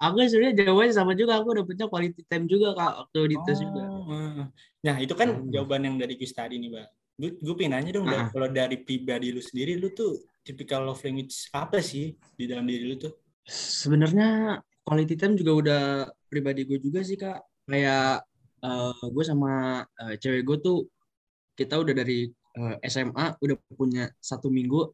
aku 0.02 0.16
sebenarnya 0.26 0.54
jawabannya 0.66 0.94
sama 0.94 1.12
juga. 1.14 1.32
Aku 1.42 1.50
dapetnya 1.54 1.87
quality 1.90 2.22
time 2.26 2.46
juga 2.50 2.75
kak 2.75 2.92
waktu 3.06 3.18
di 3.32 3.37
tes 3.46 3.58
juga. 3.58 3.82
Oh. 3.87 4.44
Nah, 4.82 4.96
itu 4.99 5.14
kan 5.14 5.28
Hmm. 5.38 5.50
jawaban 5.50 5.82
yang 5.87 5.96
dari 5.99 6.14
quiz 6.18 6.34
tadi 6.34 6.58
nih, 6.58 6.70
Bang. 6.70 6.88
Gue 7.12 7.30
gue 7.38 7.54
pengen 7.54 7.72
nanya 7.78 7.90
dong, 7.94 8.06
Ah. 8.08 8.32
kalau 8.32 8.49
dari 8.50 8.80
pribadi 8.82 9.30
lu 9.30 9.38
sendiri, 9.38 9.76
lu 9.78 9.92
tuh 9.92 10.16
tipikal 10.42 10.82
love 10.82 10.99
language 11.04 11.46
apa 11.54 11.78
sih 11.78 12.16
di 12.34 12.44
dalam 12.50 12.66
diri 12.66 12.88
lu 12.88 12.96
tuh? 12.99 13.12
Sebenarnya 13.46 14.58
quality 14.82 15.14
time 15.14 15.34
juga 15.38 15.52
udah 15.54 15.82
pribadi 16.26 16.66
gue 16.66 16.78
juga 16.82 17.04
sih 17.06 17.14
kak. 17.14 17.38
Kayak 17.68 18.26
gue 19.11 19.25
sama 19.26 19.82
eh, 19.82 20.14
cewek 20.18 20.42
gue 20.46 20.56
tuh 20.62 20.78
kita 21.54 21.78
udah 21.78 21.94
dari 21.94 22.26
eh, 22.30 22.76
SMA 22.87 23.38
udah 23.38 23.56
punya 23.75 24.06
satu 24.18 24.49
minggu 24.49 24.90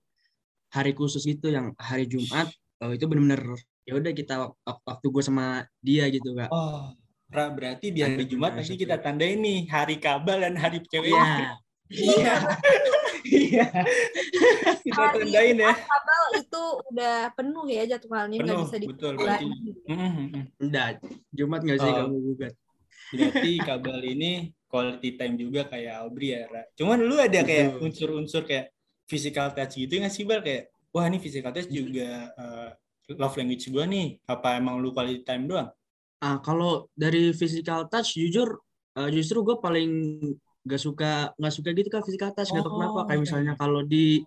hari 0.70 0.92
khusus 0.92 1.24
gitu 1.24 1.48
yang 1.48 1.72
hari 1.76 2.04
Jumat 2.04 2.48
eh, 2.80 2.92
itu 2.92 3.04
bener-bener 3.08 3.40
ya 3.88 3.96
udah 3.96 4.12
kita 4.12 4.34
wak- 4.36 4.84
waktu 4.84 5.06
gue 5.08 5.22
sama 5.24 5.46
dia 5.80 6.04
gitu 6.12 6.36
kak. 6.36 6.52
Oh, 6.52 6.92
Ra, 7.28 7.48
berarti 7.48 7.88
di 7.88 8.00
hari 8.00 8.24
Jumat 8.24 8.52
nanti 8.52 8.76
satu. 8.76 8.80
kita 8.84 8.96
tandain 9.00 9.36
nih 9.36 9.64
hari 9.66 9.96
kabel 9.96 10.44
dan 10.44 10.54
hari 10.54 10.84
cewek. 10.84 11.08
Iya. 11.08 11.56
Iya. 11.88 12.34
Iya. 13.24 13.64
Kita 14.84 15.04
tandain 15.12 15.56
ya. 15.56 15.72
Kabel 15.72 16.22
itu 16.40 16.62
udah 16.92 17.16
penuh 17.32 17.66
ya 17.66 17.82
jadwalnya 17.86 18.36
nggak 18.36 18.58
bisa 18.62 18.76
betul, 18.84 19.12
dikurangi. 19.16 19.48
berarti. 19.48 20.40
Udah 20.60 20.86
Jumat 21.30 21.60
nggak 21.64 21.78
sih 21.78 21.90
Oh. 21.90 21.96
kamu 21.98 22.16
gugat? 22.22 22.54
Berarti 23.08 23.50
kabel 23.58 23.98
ini 24.06 24.30
quality 24.68 25.10
time 25.16 25.34
juga 25.34 25.64
kayak 25.64 26.04
Aubrey 26.04 26.28
ya, 26.30 26.44
Ra. 26.44 26.62
Cuman 26.76 27.00
lu 27.00 27.16
ada 27.16 27.40
kayak 27.40 27.72
Betul. 27.72 27.84
unsur-unsur 27.88 28.42
kayak 28.44 28.68
physical 29.08 29.48
touch 29.52 29.76
gitu 29.76 29.96
nggak 29.96 30.12
sih, 30.12 30.28
Bal? 30.28 30.44
Kayak, 30.44 30.68
wah 30.92 31.04
ini 31.04 31.16
physical 31.16 31.48
touch 31.48 31.68
juga 31.68 32.28
eh, 32.30 32.68
love 33.16 33.34
language 33.40 33.64
gua 33.72 33.84
nih. 33.88 34.20
Apa 34.28 34.60
emang 34.60 34.76
lu 34.82 34.92
quality 34.92 35.24
time 35.24 35.48
doang? 35.48 35.68
Ah, 36.18 36.36
kalau 36.42 36.90
dari 36.98 37.30
physical 37.30 37.86
touch 37.86 38.18
jujur 38.18 38.48
eh, 38.98 39.08
justru 39.14 39.38
gue 39.46 39.56
paling 39.62 39.90
gak 40.68 40.80
suka 40.82 41.30
nggak 41.38 41.54
suka 41.54 41.68
gitu 41.78 41.88
kan 41.94 42.02
physical 42.04 42.30
touch 42.34 42.50
nggak 42.52 42.64
tahu 42.66 42.74
Oh, 42.74 42.76
kenapa 42.76 42.98
kayak 43.08 43.20
oke. 43.22 43.24
misalnya 43.24 43.52
kalau 43.56 43.80
di 43.86 44.20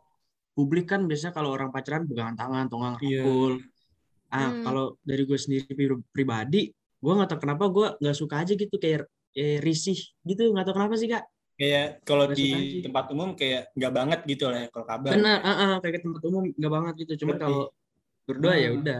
publik 0.55 0.85
kan 0.91 1.01
biasanya 1.09 1.33
kalau 1.37 1.49
orang 1.55 1.69
pacaran 1.75 2.03
pegangan 2.09 2.35
tangan 2.39 2.63
nggak 2.71 2.79
Iya. 3.03 3.21
ngerangkul 3.21 3.53
ah 4.31 4.49
Hmm. 4.51 4.63
kalau 4.65 4.85
dari 5.03 5.21
gue 5.29 5.39
sendiri 5.43 5.71
pri- 5.75 6.05
pribadi 6.15 6.61
gue 7.03 7.11
nggak 7.17 7.29
tahu 7.31 7.39
kenapa 7.43 7.65
gue 7.75 7.87
nggak 8.01 8.17
suka 8.21 8.35
aja 8.43 8.53
gitu 8.55 8.75
kayak 8.83 8.99
eh, 9.35 9.57
risih 9.59 9.99
gitu 10.29 10.41
nggak 10.55 10.65
tahu 10.67 10.75
kenapa 10.79 10.95
sih 11.01 11.09
kak 11.11 11.23
Kayak 11.59 11.85
kalau 12.07 12.25
di 12.33 12.47
aja. 12.49 12.57
tempat 12.85 13.05
umum 13.13 13.29
kayak 13.37 13.61
nggak 13.77 13.93
banget 13.93 14.19
gitu 14.31 14.43
lah 14.49 14.59
ya 14.65 14.67
kalau 14.73 14.85
kabel. 14.89 15.11
benar 15.13 15.37
ah, 15.45 15.51
ah, 15.63 15.73
kayak 15.83 16.01
tempat 16.05 16.21
umum 16.29 16.43
nggak 16.57 16.71
banget 16.75 16.93
gitu 17.05 17.11
Ngerti. 17.27 17.41
kalau 17.43 17.61
berdua 18.23 18.53
ya 18.55 18.69
Hmm. 18.71 18.79
udah. 18.81 18.99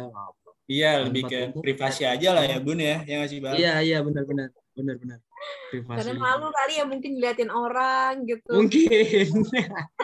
Iya, 0.71 0.91
lebih 1.03 1.23
ke 1.27 1.39
privasi 1.60 2.07
aja 2.07 2.31
lah 2.31 2.47
ya, 2.47 2.57
Bun 2.57 2.79
ya. 2.79 3.03
Yang 3.03 3.19
ngasih 3.27 3.38
Bal. 3.43 3.53
iya 3.55 3.73
iya 3.84 3.97
benar 3.99 4.23
benar 4.23 4.47
benar 4.71 4.95
benar 4.97 5.19
privasi 5.67 5.97
Karena 5.99 6.13
malu 6.15 6.47
kali 6.47 6.73
ya 6.79 6.86
mungkin 6.88 7.12
diliatin 7.17 7.51
orang 7.51 8.13
gitu. 8.23 8.51
mungkin 8.55 9.27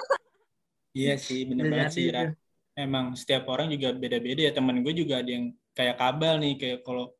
Iya 0.97 1.13
sih, 1.21 1.45
bener 1.45 1.69
Bisa 1.69 1.73
banget 1.77 1.91
sih, 1.93 2.05
itu. 2.09 2.33
Emang 2.73 3.13
setiap 3.13 3.45
orang 3.49 3.69
juga 3.69 3.93
beda-beda 3.93 4.49
ya. 4.49 4.51
Temen 4.51 4.81
gue 4.81 4.93
juga 4.97 5.21
ada 5.21 5.29
yang 5.29 5.53
kayak 5.73 5.95
kabel 5.95 6.33
nih, 6.41 6.53
kayak 6.57 6.79
kalau 6.81 7.13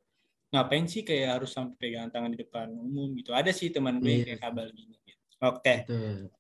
ngapain 0.49 0.86
sih 0.89 1.05
kayak 1.05 1.38
harus 1.38 1.53
sampai 1.53 1.77
pegangan 1.77 2.10
tangan 2.10 2.31
di 2.33 2.39
depan 2.41 2.67
umum 2.73 3.13
gitu. 3.13 3.38
Ada 3.38 3.53
sih 3.53 3.69
teman 3.69 4.01
gue 4.01 4.10
yang 4.10 4.21
Iya. 4.21 4.27
kayak 4.33 4.41
kabel 4.43 4.65
gini. 4.73 4.95
Gitu. 4.97 5.21
Oke, 5.39 5.75
Betul. 5.86 6.33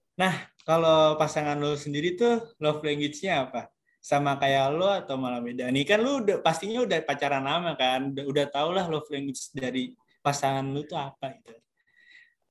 kalau 0.65 1.13
pasangan 1.15 1.53
lo 1.55 1.77
sendiri 1.77 2.17
tuh 2.17 2.41
love 2.57 2.81
language-nya 2.81 3.45
apa? 3.45 3.69
Sama 3.99 4.39
kayak 4.39 4.65
lo 4.77 4.87
atau 4.87 5.15
malah 5.19 5.43
beda? 5.43 5.67
Nih 5.67 5.83
kan 5.83 5.99
lu 5.99 6.23
udah 6.23 6.39
pastinya 6.39 6.85
udah 6.85 7.03
pacaran 7.03 7.43
lama 7.43 7.75
kan, 7.75 8.13
udah, 8.15 8.23
udah 8.23 8.45
tau 8.47 8.69
lah 8.71 8.87
love 8.87 9.09
language 9.11 9.51
dari 9.51 9.91
pasangan 10.23 10.63
lu 10.63 10.83
tuh 10.87 10.95
apa 10.95 11.35
gitu. 11.41 11.51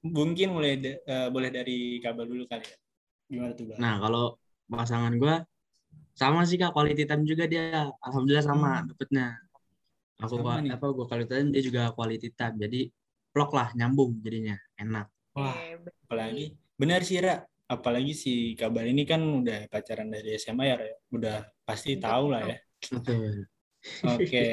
Mungkin 0.07 0.53
mulai 0.53 0.79
eh, 0.85 1.29
boleh 1.33 1.51
dari 1.51 1.99
kabel 2.05 2.27
dulu 2.29 2.45
kali 2.47 2.63
ya. 2.63 2.77
Gimana 3.27 3.53
tuh, 3.59 3.65
Bang? 3.73 3.79
Nah, 3.83 3.95
kalau 3.99 4.25
pasangan 4.71 5.15
gue 5.19 5.35
sama 6.17 6.47
sih 6.47 6.57
kak 6.61 6.71
quality 6.77 7.05
time 7.09 7.25
juga 7.27 7.45
dia. 7.51 7.91
Alhamdulillah 8.05 8.45
sama 8.45 8.71
Hmm. 8.83 8.87
dapetnya. 8.93 9.27
Aku 10.17 10.41
Sama 10.41 10.65
nih. 10.65 10.73
apa 10.77 10.87
gue 10.93 11.07
quality 11.09 11.29
time 11.33 11.49
dia 11.53 11.63
juga 11.65 11.83
quality 11.93 12.29
time. 12.33 12.57
Jadi 12.57 12.81
plok 13.35 13.51
lah 13.53 13.69
nyambung 13.77 14.17
jadinya 14.25 14.57
enak. 14.81 15.07
Wah, 15.37 15.53
berarti- 15.53 16.01
apalagi 16.09 16.45
benar 16.81 17.01
sih 17.05 17.21
Ra 17.21 17.41
apalagi 17.67 18.13
si 18.15 18.33
kabar 18.55 18.87
ini 18.87 19.03
kan 19.03 19.19
udah 19.43 19.67
pacaran 19.67 20.07
dari 20.11 20.39
SMA 20.39 20.65
ya 20.71 20.77
udah 21.11 21.37
pasti 21.67 21.99
tahu 21.99 22.31
lah 22.31 22.43
ya 22.47 22.57
Betul. 22.95 23.47
oke 24.07 24.47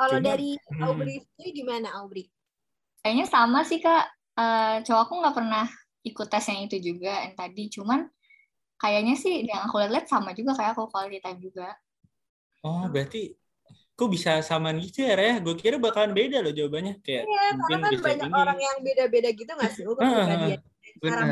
Kalau 0.00 0.16
Cuma- 0.16 0.28
dari 0.32 0.50
Hmm. 0.56 0.84
Aubry 0.88 1.14
sendiri 1.20 1.50
gimana 1.52 1.88
Aubry? 2.00 2.24
Kayaknya 3.04 3.26
sama 3.28 3.60
sih 3.68 3.84
kak. 3.84 4.08
Eh, 4.40 4.76
cowok 4.88 5.02
aku 5.04 5.14
nggak 5.20 5.36
pernah 5.36 5.66
ikut 6.00 6.26
tes 6.32 6.44
yang 6.48 6.60
itu 6.64 6.76
juga 6.80 7.12
yang 7.28 7.36
tadi. 7.36 7.68
Cuman 7.68 8.08
kayaknya 8.80 9.12
sih 9.20 9.44
yang 9.44 9.68
aku 9.68 9.76
lihat 9.84 10.08
sama 10.08 10.32
juga 10.32 10.56
kayak 10.56 10.72
aku 10.72 10.88
quality 10.88 11.20
time 11.20 11.40
juga. 11.44 11.68
oh 12.64 12.88
berarti 12.88 13.36
kok 13.96 14.08
bisa 14.08 14.40
samaan 14.40 14.80
gitu 14.80 15.04
ya 15.04 15.16
Ra? 15.16 15.40
gue 15.44 15.52
kira 15.60 15.76
bakalan 15.76 16.12
beda 16.16 16.40
loh 16.40 16.52
jawabannya 16.52 17.04
kayak 17.04 17.24
Iya, 17.28 17.44
mungkin 17.56 17.60
karena 17.60 17.84
kan 17.84 17.92
bisa 17.92 18.04
banyak 18.08 18.28
ini. 18.28 18.36
orang 18.40 18.58
yang 18.60 18.76
beda-beda 18.80 19.28
gitu 19.36 19.50
nggak 19.52 19.72
sih? 19.76 19.82
Lu 19.84 19.92
Ah. 20.00 20.56
Cara. 21.04 21.24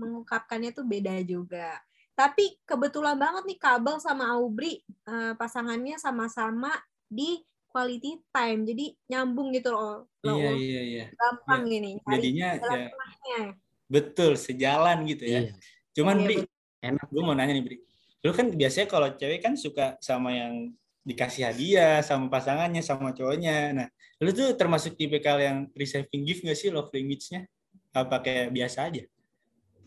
Mengungkap- 0.00 0.48
mengungkapkannya 0.48 0.70
tuh 0.72 0.84
beda 0.88 1.20
juga. 1.22 1.76
Tapi 2.16 2.56
kebetulan 2.64 3.20
banget 3.20 3.44
nih 3.44 3.58
Kabel 3.60 4.00
sama 4.00 4.32
Aubry 4.32 4.80
eh, 5.04 5.32
pasangannya 5.36 6.00
sama-sama 6.00 6.72
di 7.04 7.44
quality 7.68 8.24
time. 8.32 8.64
Jadi 8.64 8.96
nyambung 9.06 9.52
gitu 9.52 9.76
loh. 9.76 10.08
loh, 10.24 10.36
iya 10.36 10.52
iya 10.56 10.82
iya 10.82 11.04
Gampang 11.12 11.68
ini. 11.68 12.00
Cari 12.00 12.12
jadinya 12.16 12.48
jalan 12.56 12.80
ya 13.20 13.44
betul 13.90 14.38
sejalan 14.38 15.02
gitu 15.02 15.26
ya 15.26 15.50
Iya. 15.50 15.52
cuman 15.98 16.16
Iya, 16.22 16.24
Bri 16.24 16.36
Enak. 16.80 17.06
gue 17.10 17.22
mau 17.26 17.34
nanya 17.34 17.58
nih 17.58 17.64
Bri 17.66 17.76
lu 18.22 18.30
kan 18.30 18.46
biasanya 18.54 18.86
kalau 18.86 19.08
cewek 19.18 19.42
kan 19.42 19.58
suka 19.58 19.98
sama 19.98 20.30
yang 20.30 20.70
dikasih 21.02 21.50
hadiah 21.50 21.98
sama 22.06 22.30
pasangannya 22.30 22.86
sama 22.86 23.10
cowoknya 23.10 23.74
nah 23.74 23.88
lu 24.22 24.30
tuh 24.30 24.54
termasuk 24.54 24.94
tipikal 24.94 25.42
yang 25.42 25.66
receiving 25.74 26.22
gift 26.22 26.46
gak 26.46 26.54
sih 26.54 26.70
love 26.70 26.92
language-nya 26.94 27.50
apa 27.90 28.22
kayak 28.22 28.54
biasa 28.54 28.86
aja 28.86 29.02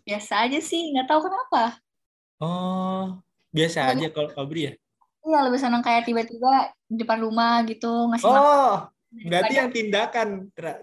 Biasa 0.04 0.34
aja 0.44 0.60
sih, 0.60 0.92
nggak 0.92 1.08
tahu 1.08 1.22
kenapa. 1.26 1.80
oh 2.44 3.20
biasa 3.54 3.94
aja 3.94 4.10
kalau 4.10 4.34
Aubrey 4.36 4.68
ya 4.68 4.74
Iya 5.24 5.40
lebih 5.48 5.62
senang 5.62 5.80
kayak 5.80 6.04
tiba-tiba 6.04 6.74
di 6.84 7.00
depan 7.00 7.24
rumah 7.24 7.64
gitu 7.64 7.88
ngasih 8.12 8.28
makan. 8.28 8.44
oh 8.44 8.76
berarti 9.14 9.54
yang 9.56 9.70
tindakan 9.72 10.28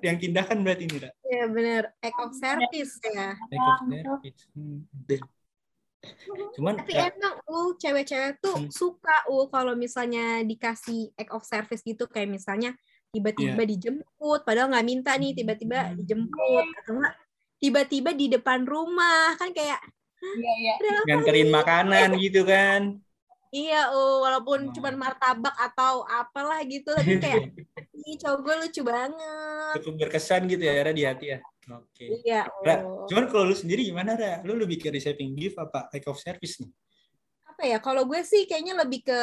yang 0.01 0.17
tindakan 0.17 0.59
berarti 0.65 0.87
ini. 0.87 0.97
Iya 1.27 1.45
bener. 1.51 1.83
Act 2.01 2.17
of 2.17 2.33
service 2.33 2.95
ya. 3.05 3.35
Act 3.37 3.61
of 3.61 3.81
service. 3.91 4.41
Hmm. 4.55 4.81
cuman 6.57 6.81
Tapi 6.81 6.97
Ra, 6.97 7.13
emang 7.13 7.37
uh 7.45 7.71
cewek-cewek 7.77 8.41
tuh 8.41 8.57
Hmm. 8.57 8.73
suka 8.73 9.13
uh 9.29 9.45
kalau 9.53 9.77
misalnya 9.77 10.41
dikasih 10.41 11.13
act 11.13 11.29
of 11.29 11.45
service 11.45 11.85
gitu 11.85 12.09
kayak 12.09 12.33
misalnya 12.33 12.73
tiba-tiba 13.13 13.61
dijemput 13.69 14.41
padahal 14.41 14.73
nggak 14.73 14.87
minta 14.89 15.13
nih 15.21 15.37
tiba-tiba 15.37 15.93
dijemput 15.93 16.65
atau 16.81 16.97
enggak 16.97 17.15
tiba-tiba 17.61 18.11
di 18.11 18.27
depan 18.27 18.65
rumah 18.65 19.37
kan 19.37 19.53
kayak 19.53 19.79
Iya, 20.21 20.53
iya. 20.61 20.73
"Ada 20.77 20.89
apa 20.91 21.05
Nganterin 21.09 21.49
nih?" 21.49 21.55
makanan 21.55 22.09
gitu 22.25 22.43
kan. 22.45 22.83
Iya, 23.51 23.91
oh, 23.91 24.23
walaupun 24.23 24.69
Oh. 24.69 24.73
cuman 24.73 24.95
martabak 24.95 25.57
atau 25.57 26.07
apalah 26.07 26.61
gitu, 26.63 26.93
tapi 26.93 27.19
kayak 27.19 27.51
ih 28.07 28.15
cowok 28.17 28.39
gue 28.41 28.55
lucu 28.63 28.83
banget. 28.85 29.75
Cukup 29.81 29.95
berkesan 29.99 30.47
gitu 30.47 30.63
ya 30.63 30.81
Ra 30.81 30.93
di 30.93 31.03
hati 31.03 31.27
ya. 31.35 31.39
Oke. 31.71 32.05
Iya, 32.23 32.47
Ra, 32.63 32.75
oh. 32.85 33.09
cuman 33.11 33.25
kalau 33.27 33.51
lu 33.51 33.57
sendiri 33.57 33.83
gimana 33.83 34.15
Ra? 34.15 34.39
Lu 34.47 34.55
lebih 34.55 34.79
ke 34.79 34.89
receiving 34.89 35.35
gift 35.35 35.59
apa 35.59 35.91
act 35.91 36.07
of 36.07 36.21
service 36.21 36.63
nih? 36.63 36.71
Apa 37.49 37.63
ya? 37.67 37.79
Kalau 37.83 38.07
gue 38.07 38.21
sih 38.23 38.47
kayaknya 38.47 38.79
lebih 38.79 39.03
ke 39.03 39.21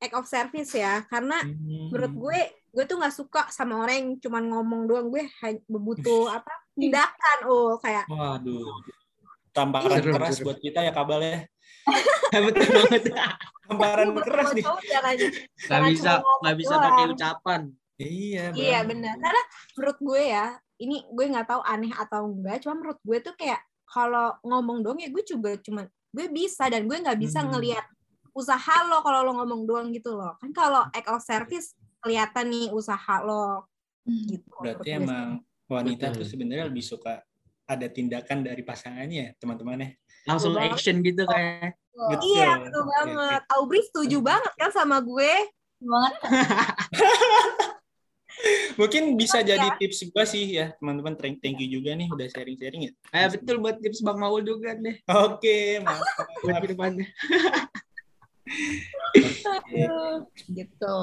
act 0.00 0.14
of 0.16 0.26
service 0.26 0.72
ya, 0.74 1.06
karena 1.06 1.38
Hmm. 1.46 1.86
menurut 1.92 2.12
gue 2.18 2.40
gue 2.72 2.84
tuh 2.84 2.96
nggak 2.96 3.12
suka 3.12 3.42
sama 3.48 3.78
orang 3.78 3.94
yang 3.94 4.08
cuman 4.18 4.44
ngomong 4.48 4.82
doang. 4.86 5.06
Gue 5.08 5.28
hanya 5.40 5.60
butuh 5.68 6.32
apa? 6.32 6.52
Tindakan, 6.72 7.38
oh 7.44 7.76
kayak 7.76 8.08
Waduh. 8.08 8.72
Tamparan 9.52 10.00
Seru, 10.00 10.12
keras 10.16 10.40
buat 10.40 10.56
kita 10.56 10.80
ya 10.80 10.92
kabel 10.92 11.20
ya. 11.20 11.38
Betul 12.48 12.64
banget. 12.64 13.02
Tamparan 13.62 14.08
keras 14.16 14.48
nih. 14.56 14.64
cowok 14.64 14.82
jangan 14.82 15.14
Nggak 15.68 15.82
bisa 15.92 16.12
nggak 16.40 16.56
bisa 16.56 16.74
pakai 16.74 17.04
ucapan. 17.12 17.60
Iya, 18.00 18.44
Iya 18.50 18.78
Bang. 18.82 18.88
benar. 18.90 19.14
Karena 19.20 19.42
menurut 19.76 19.98
gue 20.00 20.22
ya, 20.26 20.46
ini 20.80 20.96
gue 21.06 21.24
nggak 21.28 21.46
tahu 21.46 21.60
aneh 21.62 21.92
atau 21.92 22.26
enggak, 22.26 22.64
cuma 22.64 22.74
menurut 22.74 22.98
gue 22.98 23.18
tuh 23.20 23.34
kayak 23.36 23.60
kalau 23.84 24.32
ngomong 24.42 24.80
doang 24.80 24.98
ya 24.98 25.12
gue 25.12 25.20
juga 25.22 25.54
cuma 25.60 25.84
gue 26.08 26.26
bisa 26.28 26.66
dan 26.66 26.88
gue 26.88 26.96
nggak 26.96 27.20
bisa 27.20 27.44
Hmm. 27.44 27.52
ngelihat 27.52 27.84
usaha 28.32 28.74
lo 28.88 29.04
kalau 29.04 29.20
lo 29.22 29.32
ngomong 29.38 29.68
doang 29.68 29.86
gitu 29.92 30.16
loh. 30.16 30.32
Kan 30.40 30.56
kalau 30.56 30.88
act 30.88 31.04
of 31.06 31.20
service 31.20 31.76
kelihatan 32.02 32.46
nih 32.50 32.66
usaha 32.74 33.14
lo 33.22 33.70
gitu. 34.04 34.50
Berarti 34.58 34.90
gue 34.90 34.98
emang 34.98 35.28
wanita 35.70 36.10
Betul. 36.10 36.18
tuh 36.20 36.26
sebenarnya 36.26 36.66
lebih 36.68 36.84
suka 36.84 37.22
ada 37.62 37.86
tindakan 37.88 38.42
dari 38.44 38.60
pasangannya, 38.66 39.38
teman-teman 39.38 39.86
ya. 39.86 39.90
Langsung 40.28 40.52
Betul 40.52 40.62
banget. 40.66 40.76
action 40.76 40.96
gitu 41.00 41.22
kayak. 41.24 41.78
Betul. 41.92 42.28
Iya 42.34 42.50
betul 42.58 42.82
banget. 42.90 43.42
Aubry 43.54 43.80
setuju 43.86 44.18
banget 44.20 44.52
kan 44.58 44.70
sama 44.74 44.98
gue. 45.00 45.32
banget 45.82 46.14
Mungkin 48.80 49.14
bisa 49.20 49.44
jadi 49.44 49.76
tips 49.76 50.08
gua 50.10 50.24
sih 50.24 50.56
ya, 50.56 50.72
teman-teman. 50.80 51.14
Thank 51.20 51.58
you 51.62 51.68
juga 51.78 51.92
nih 51.94 52.08
udah 52.10 52.26
sharing-sharing 52.32 52.82
ya. 52.88 52.92
Eh 53.12 53.28
betul 53.28 53.60
buat 53.60 53.76
tips 53.78 54.00
Bang 54.02 54.18
Maul 54.18 54.42
juga 54.42 54.72
deh. 54.74 54.96
Oke, 55.04 55.78
Buat 55.84 56.00
mantap. 56.00 56.26
ke 56.64 56.66
depannya. 56.72 57.06
gitu. 60.48 60.98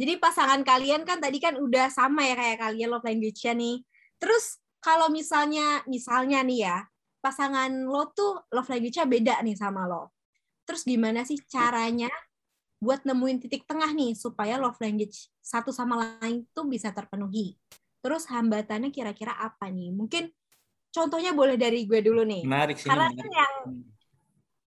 Jadi 0.00 0.16
pasangan 0.16 0.64
kalian 0.64 1.04
kan 1.04 1.20
tadi 1.20 1.36
kan 1.36 1.60
udah 1.60 1.92
sama 1.92 2.24
ya 2.24 2.32
kayak 2.32 2.58
kalian 2.64 2.88
love 2.88 3.04
language-nya 3.04 3.52
nih. 3.52 3.84
Terus 4.16 4.56
kalau 4.80 5.12
misalnya 5.12 5.84
misalnya 5.84 6.40
nih 6.40 6.64
ya, 6.64 6.76
pasangan 7.20 7.68
lo 7.84 8.08
tuh 8.16 8.48
love 8.48 8.64
language-nya 8.72 9.04
beda 9.04 9.34
nih 9.44 9.60
sama 9.60 9.84
lo. 9.84 10.16
Terus 10.64 10.88
gimana 10.88 11.28
sih 11.28 11.36
caranya 11.44 12.08
buat 12.80 13.04
nemuin 13.04 13.44
titik 13.44 13.68
tengah 13.68 13.92
nih 13.92 14.16
supaya 14.16 14.56
love 14.56 14.80
language 14.80 15.28
satu 15.44 15.68
sama 15.68 16.16
lain 16.16 16.48
tuh 16.56 16.64
bisa 16.64 16.96
terpenuhi. 16.96 17.60
Terus 18.00 18.24
hambatannya 18.32 18.88
kira-kira 18.88 19.36
apa 19.36 19.68
nih? 19.68 19.92
Mungkin 19.92 20.32
contohnya 20.88 21.36
boleh 21.36 21.60
dari 21.60 21.84
gue 21.84 22.00
dulu 22.00 22.24
nih. 22.24 22.48
Menarik 22.48 22.80
sih. 22.80 22.88
Karena 22.88 23.12
kan 23.12 23.28
yang 23.28 23.54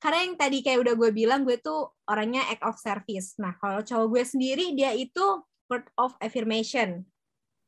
karena 0.01 0.19
yang 0.25 0.35
tadi 0.35 0.65
kayak 0.65 0.81
udah 0.81 0.95
gue 0.97 1.11
bilang 1.13 1.45
gue 1.45 1.61
tuh 1.61 1.93
orangnya 2.09 2.41
act 2.49 2.65
of 2.65 2.81
service. 2.81 3.37
Nah 3.37 3.53
kalau 3.61 3.85
cowok 3.85 4.07
gue 4.11 4.23
sendiri 4.25 4.73
dia 4.73 4.97
itu 4.97 5.23
word 5.69 5.85
of 5.95 6.17
affirmation. 6.19 7.05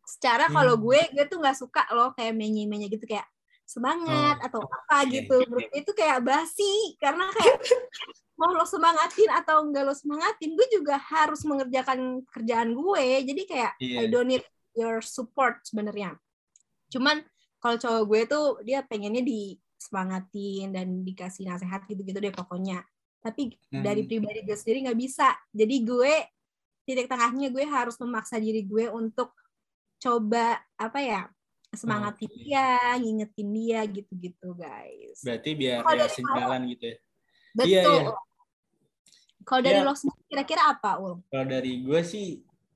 Secara 0.03 0.49
kalau 0.49 0.75
Hmm. 0.75 0.83
gue 0.83 1.01
gue 1.13 1.25
tuh 1.29 1.39
nggak 1.39 1.59
suka 1.61 1.85
loh 1.93 2.11
kayak 2.17 2.33
menye-menye 2.35 2.89
gitu 2.89 3.05
kayak 3.05 3.29
semangat 3.63 4.37
Oh, 4.43 4.47
atau 4.49 4.61
apa 4.65 5.07
oke, 5.07 5.13
gitu. 5.13 5.37
itu 5.73 5.91
kayak 5.95 6.21
basi 6.21 6.97
karena 6.99 7.29
kayak 7.31 7.57
mau 8.41 8.51
lo 8.51 8.67
semangatin 8.67 9.31
atau 9.31 9.63
enggak 9.63 9.87
lo 9.87 9.95
semangatin, 9.95 10.57
gue 10.59 10.67
juga 10.73 10.99
harus 10.99 11.45
mengerjakan 11.47 12.25
kerjaan 12.27 12.75
gue. 12.75 13.05
Jadi 13.23 13.43
kayak 13.47 13.73
Iya. 13.79 13.99
I 14.03 14.07
don't 14.11 14.27
need 14.27 14.43
your 14.75 14.99
support 15.05 15.63
sebenarnya. 15.63 16.17
Cuman 16.91 17.23
kalau 17.63 17.79
cowok 17.79 18.03
gue 18.09 18.21
tuh 18.27 18.47
dia 18.67 18.83
pengennya 18.83 19.23
disemangatin 19.83 20.71
dan 20.71 21.03
dikasih 21.03 21.51
nasihat 21.51 21.83
gitu-gitu 21.91 22.23
deh 22.23 22.31
pokoknya. 22.31 22.87
Tapi 23.19 23.59
dari 23.67 24.07
Hmm. 24.07 24.09
pribadi 24.09 24.41
gue 24.47 24.55
sendiri 24.55 24.87
nggak 24.87 25.01
bisa. 25.03 25.35
Jadi 25.51 25.77
gue 25.83 26.15
titik 26.87 27.11
tengahnya 27.11 27.51
gue 27.51 27.67
harus 27.67 27.99
memaksa 27.99 28.39
diri 28.39 28.63
gue 28.63 28.87
untuk 28.91 29.35
coba 29.99 30.63
apa 30.79 30.99
ya 30.99 31.21
semangatin 31.73 32.29
Oke. 32.29 32.39
dia, 32.47 32.99
ngingetin 32.99 33.49
dia 33.51 33.81
gitu-gitu 33.87 34.49
guys. 34.55 35.19
Berarti 35.23 35.51
biar 35.57 35.81
Kalau 35.83 35.95
ya 35.95 36.03
dari 36.07 36.15
sejalan 36.15 36.61
gitu 36.71 36.85
ya. 36.85 36.97
Betul. 37.53 37.69
Iya, 37.71 37.83
iya. 37.83 38.11
Kalau 39.43 39.63
dari 39.63 39.79
Iya. 39.83 39.87
lo 39.87 39.95
sendiri 39.99 40.23
kira-kira 40.31 40.63
apa, 40.71 40.91
Ul? 41.03 41.15
Kalau 41.27 41.47
dari 41.49 41.73
gue 41.83 42.01
sih, 42.05 42.27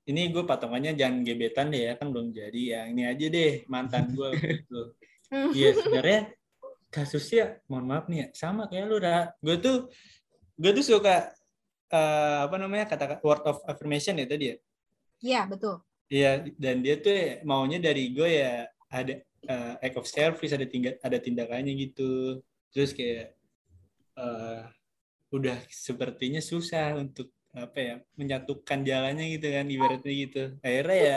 ini 0.06 0.22
gue 0.30 0.42
patokannya 0.42 0.94
jangan 0.94 1.22
gebetan 1.22 1.70
deh 1.70 1.82
ya, 1.90 1.92
kan 1.98 2.08
belum 2.10 2.30
jadi 2.32 2.62
ya. 2.62 2.80
Ini 2.90 3.02
aja 3.10 3.26
deh 3.30 3.52
mantan 3.66 4.10
gue 4.14 4.28
gitu. 4.38 4.80
Iya 5.58 5.74
sebenarnya 5.74 6.35
kasusnya, 6.96 7.60
mohon 7.68 7.84
maaf 7.84 8.08
nih 8.08 8.24
ya, 8.24 8.26
sama 8.32 8.64
kayak 8.72 8.88
lu 8.88 8.96
Ra. 8.96 9.28
Gue 9.44 9.60
tuh, 9.60 9.92
gue 10.56 10.72
tuh 10.72 10.84
suka 10.96 11.36
eh, 11.92 12.38
apa 12.48 12.56
namanya 12.56 12.88
kata 12.88 13.20
word 13.20 13.44
of 13.44 13.60
affirmation 13.68 14.16
ya 14.16 14.24
tadi 14.24 14.44
ya. 14.48 14.56
Iya, 15.20 15.40
betul. 15.44 15.76
Iya, 16.08 16.48
dan 16.56 16.80
dia 16.80 16.96
tuh 17.02 17.12
ya 17.12 17.30
maunya 17.44 17.76
dari 17.76 18.16
gue 18.16 18.30
ya 18.40 18.64
ada 18.88 19.14
eh, 19.44 19.74
act 19.84 19.96
of 20.00 20.08
service, 20.08 20.56
ada 20.56 20.64
tinggal 20.64 20.96
ada 21.04 21.18
tindakannya 21.20 21.72
gitu. 21.76 22.40
Terus 22.72 22.96
kayak 22.96 23.36
eh, 24.16 24.60
udah 25.36 25.58
sepertinya 25.68 26.40
susah 26.40 26.96
untuk 26.96 27.28
apa 27.56 27.78
ya 27.80 27.94
menyatukan 28.20 28.84
jalannya 28.84 29.36
gitu 29.36 29.48
kan 29.52 29.66
ibaratnya 29.68 30.12
gitu. 30.12 30.42
Akhirnya 30.64 30.98
ya 30.98 31.16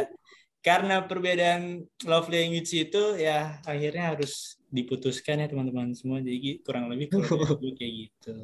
karena 0.60 0.96
perbedaan 1.08 1.88
love 2.04 2.28
language 2.28 2.72
itu 2.76 3.16
ya 3.16 3.64
akhirnya 3.64 4.16
harus 4.16 4.59
diputuskan 4.70 5.42
ya 5.44 5.48
teman-teman 5.50 5.94
semua. 5.94 6.22
Jadi 6.22 6.62
kurang 6.66 6.90
lebih 6.90 7.14
gue 7.14 7.22
kayak 7.80 7.94
gitu. 8.08 8.36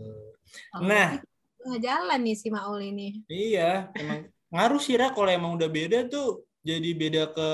Nah, 0.82 1.22
Nggak 1.66 1.82
jalan 1.82 2.20
nih 2.22 2.36
si 2.38 2.48
Maul 2.54 2.80
ini. 2.94 3.10
Iya, 3.26 3.90
emang 3.98 4.30
ngaruh 4.54 4.78
sih 4.78 4.94
Ra 4.94 5.10
kalau 5.10 5.34
emang 5.34 5.58
udah 5.58 5.66
beda 5.66 6.06
tuh 6.06 6.46
jadi 6.62 6.90
beda 6.94 7.24
ke 7.34 7.50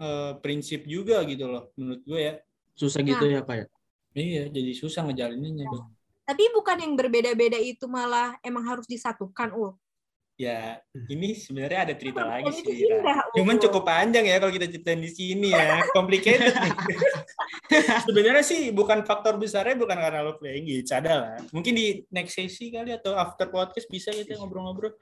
eh, 0.00 0.32
prinsip 0.40 0.88
juga 0.88 1.20
gitu 1.28 1.44
loh 1.44 1.68
menurut 1.76 2.00
gue 2.08 2.20
ya. 2.24 2.34
Susah 2.72 3.04
gitu 3.04 3.28
ya 3.28 3.44
Pak 3.44 3.56
ya. 3.60 3.66
Iya, 4.16 4.42
jadi 4.48 4.72
susah 4.72 5.04
ngejalaninnya. 5.04 5.68
Bang. 5.68 5.92
Tapi 6.24 6.44
bukan 6.56 6.76
yang 6.80 6.92
berbeda-beda 6.96 7.60
itu 7.60 7.84
malah 7.84 8.36
emang 8.40 8.64
harus 8.64 8.88
disatukan, 8.88 9.52
Ul. 9.52 9.76
Ya, 10.38 10.78
ini 11.10 11.34
sebenarnya 11.34 11.90
ada 11.90 11.94
cerita 11.98 12.22
lagi 12.22 12.46
Ini 12.46 12.62
tuh 12.62 12.70
sih. 12.70 12.86
Indah. 12.86 13.18
Cuman 13.34 13.58
cukup 13.58 13.82
panjang 13.82 14.22
ya 14.22 14.38
kalau 14.38 14.54
kita 14.54 14.70
ceritain 14.70 15.02
di 15.02 15.10
sini 15.10 15.50
ya, 15.50 15.82
complicated 15.98 16.54
sebenarnya 18.06 18.46
sih 18.46 18.70
bukan 18.70 19.02
faktor 19.02 19.34
besarnya 19.34 19.74
bukan 19.74 19.98
karena 19.98 20.22
love 20.22 20.38
language, 20.38 20.86
ada 20.94 21.12
lah. 21.18 21.36
Mungkin 21.50 21.74
di 21.74 21.86
next 22.14 22.38
sesi 22.38 22.70
kali 22.70 22.94
atau 22.94 23.18
after 23.18 23.50
podcast 23.50 23.90
bisa 23.90 24.14
kita 24.14 24.38
ngobrol-ngobrol. 24.38 24.94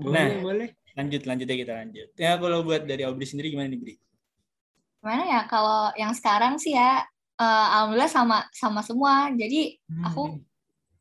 Boleh, 0.00 0.16
Nah. 0.16 0.40
boleh. 0.40 0.68
Lanjut, 0.96 1.28
lanjut 1.28 1.44
ya 1.44 1.56
kita 1.60 1.72
lanjut. 1.76 2.08
Ya 2.16 2.32
kalau 2.40 2.64
buat 2.64 2.82
dari 2.88 3.04
Aubry 3.04 3.28
sendiri 3.28 3.52
gimana 3.52 3.68
nih, 3.68 3.80
Bri? 3.84 3.94
gimana 5.00 5.24
ya 5.24 5.40
kalau 5.48 5.88
yang 5.96 6.12
sekarang 6.12 6.60
sih 6.60 6.76
ya 6.76 7.00
eh, 7.40 7.66
alhamdulillah 7.72 8.12
sama 8.12 8.44
sama 8.52 8.84
semua 8.84 9.32
jadi 9.32 9.80
aku 10.04 10.40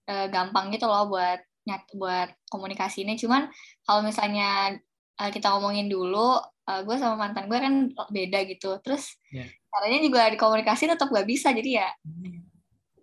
eh, 0.07 0.27
gampang 0.31 0.71
gitu 0.71 0.87
loh 0.87 1.11
buat 1.11 1.43
nyat 1.67 1.83
buat 1.91 2.31
komunikasi 2.49 3.05
ini 3.05 3.15
cuman 3.15 3.47
kalau 3.81 4.01
misalnya 4.01 4.75
eh, 5.15 5.29
kita 5.29 5.53
ngomongin 5.53 5.85
dulu 5.85 6.35
eh, 6.65 6.81
gue 6.81 6.95
sama 6.97 7.15
mantan 7.15 7.45
gue 7.45 7.55
kan 7.55 7.73
beda 8.09 8.43
gitu 8.45 8.81
terus 8.81 9.15
Ya. 9.29 9.45
caranya 9.69 9.99
juga 10.01 10.25
di 10.27 10.35
komunikasi 10.35 10.89
tetap 10.89 11.07
gak 11.07 11.23
bisa 11.23 11.53
jadi 11.53 11.71
ya 11.79 11.89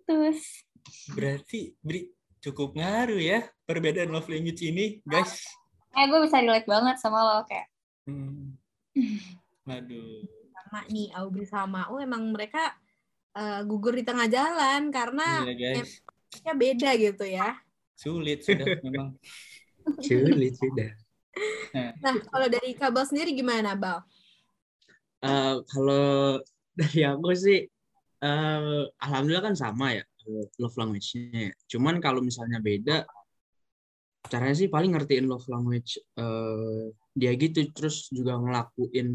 terus 0.03 0.67
Berarti 1.07 1.75
Bri 1.79 2.07
cukup 2.39 2.75
ngaruh 2.75 3.19
ya 3.19 3.43
perbedaan 3.63 4.07
love 4.07 4.27
language 4.27 4.61
ini, 4.61 5.03
guys. 5.03 5.43
eh 5.91 6.05
gue 6.05 6.19
bisa 6.21 6.39
relate 6.39 6.63
banget 6.63 6.95
sama 6.97 7.19
lo 7.19 7.43
kayak 7.43 7.67
Hmm. 8.07 8.55
Waduh. 9.63 10.23
Sama 10.55 10.79
nih, 10.87 11.11
Aubry 11.11 11.43
sama 11.43 11.83
Maul 11.83 12.03
emang 12.03 12.23
mereka 12.31 12.71
eh, 13.35 13.61
gugur 13.63 13.91
di 13.91 14.01
tengah 14.01 14.27
jalan 14.27 14.87
karena 14.89 15.43
Iya, 15.43 15.53
guys. 15.53 15.99
ya 16.39 16.53
beda 16.53 16.89
gitu 16.95 17.23
ya. 17.23 17.51
Sulit 17.97 18.45
sudah 18.45 18.65
memang. 18.85 19.17
Sulit 20.05 20.53
sudah. 20.53 20.93
Nah, 21.73 22.13
kalau 22.29 22.47
dari 22.47 22.77
Kabel 22.77 23.03
sendiri 23.09 23.33
gimana, 23.33 23.73
Bal? 23.73 24.05
Eh, 25.25 25.55
kalau 25.65 26.37
dari 26.77 27.01
aku 27.01 27.33
sih 27.33 27.65
eh 28.17 28.83
alhamdulillah 28.97 29.45
kan 29.45 29.55
sama 29.57 29.97
ya 29.97 30.05
love 30.61 30.77
language-nya. 30.77 31.49
ya. 31.49 31.53
Cuman 31.77 31.97
kalau 31.97 32.21
misalnya 32.21 32.61
beda 32.61 33.05
caranya 34.27 34.55
sih 34.59 34.69
paling 34.69 34.93
ngertiin 34.93 35.25
love 35.25 35.47
language 35.47 35.97
eh, 36.19 36.91
dia 37.17 37.31
gitu 37.33 37.65
terus 37.73 38.11
juga 38.13 38.37
ngelakuin 38.37 39.09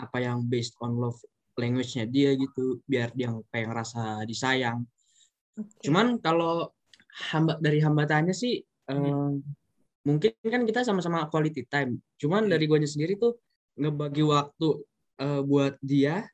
apa 0.00 0.18
yang 0.18 0.42
based 0.48 0.74
on 0.80 0.96
love 0.96 1.20
language-nya 1.54 2.08
dia 2.10 2.34
gitu 2.34 2.82
biar 2.88 3.14
dia 3.14 3.30
kayak 3.52 3.70
ngerasa 3.70 4.24
disayang 4.26 4.82
Oke. 5.54 5.86
cuman 5.86 6.18
kalau 6.18 6.73
hamba 7.14 7.56
dari 7.62 7.78
hambatannya 7.78 8.34
sih 8.34 8.58
eh, 8.62 8.94
Hmm. 8.94 9.40
mungkin 10.04 10.32
kan 10.44 10.62
kita 10.68 10.84
sama-sama 10.84 11.26
quality 11.32 11.64
time 11.70 11.98
cuman 12.20 12.46
Hmm. 12.46 12.52
dari 12.52 12.64
guanya 12.68 12.88
sendiri 12.90 13.16
tuh 13.16 13.38
ngebagi 13.78 14.22
waktu 14.26 14.68
eh, 15.22 15.42
buat 15.46 15.74
dia 15.80 16.26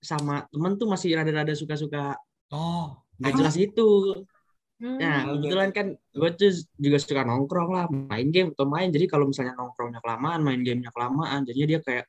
sama 0.00 0.48
temen 0.48 0.80
tuh 0.80 0.88
masih 0.88 1.12
rada-rada 1.16 1.52
suka-suka 1.52 2.16
Oh, 2.50 2.98
nggak 3.20 3.32
jelas 3.38 3.56
itu 3.56 3.88
Hmm. 4.80 4.96
Nah, 4.96 5.28
kebetulan 5.28 5.70
kan 5.76 5.86
gue 5.92 6.30
tuh 6.40 6.56
juga 6.80 6.96
suka 6.96 7.20
nongkrong 7.20 7.68
lah, 7.68 7.84
main 7.92 8.32
game 8.32 8.56
atau 8.56 8.64
main. 8.64 8.88
Jadi 8.88 9.12
kalau 9.12 9.28
misalnya 9.28 9.52
nongkrongnya 9.52 10.00
kelamaan, 10.00 10.40
main 10.40 10.64
gamenya 10.64 10.88
kelamaan, 10.88 11.44
jadinya 11.44 11.76
dia 11.76 11.80
kayak 11.84 12.04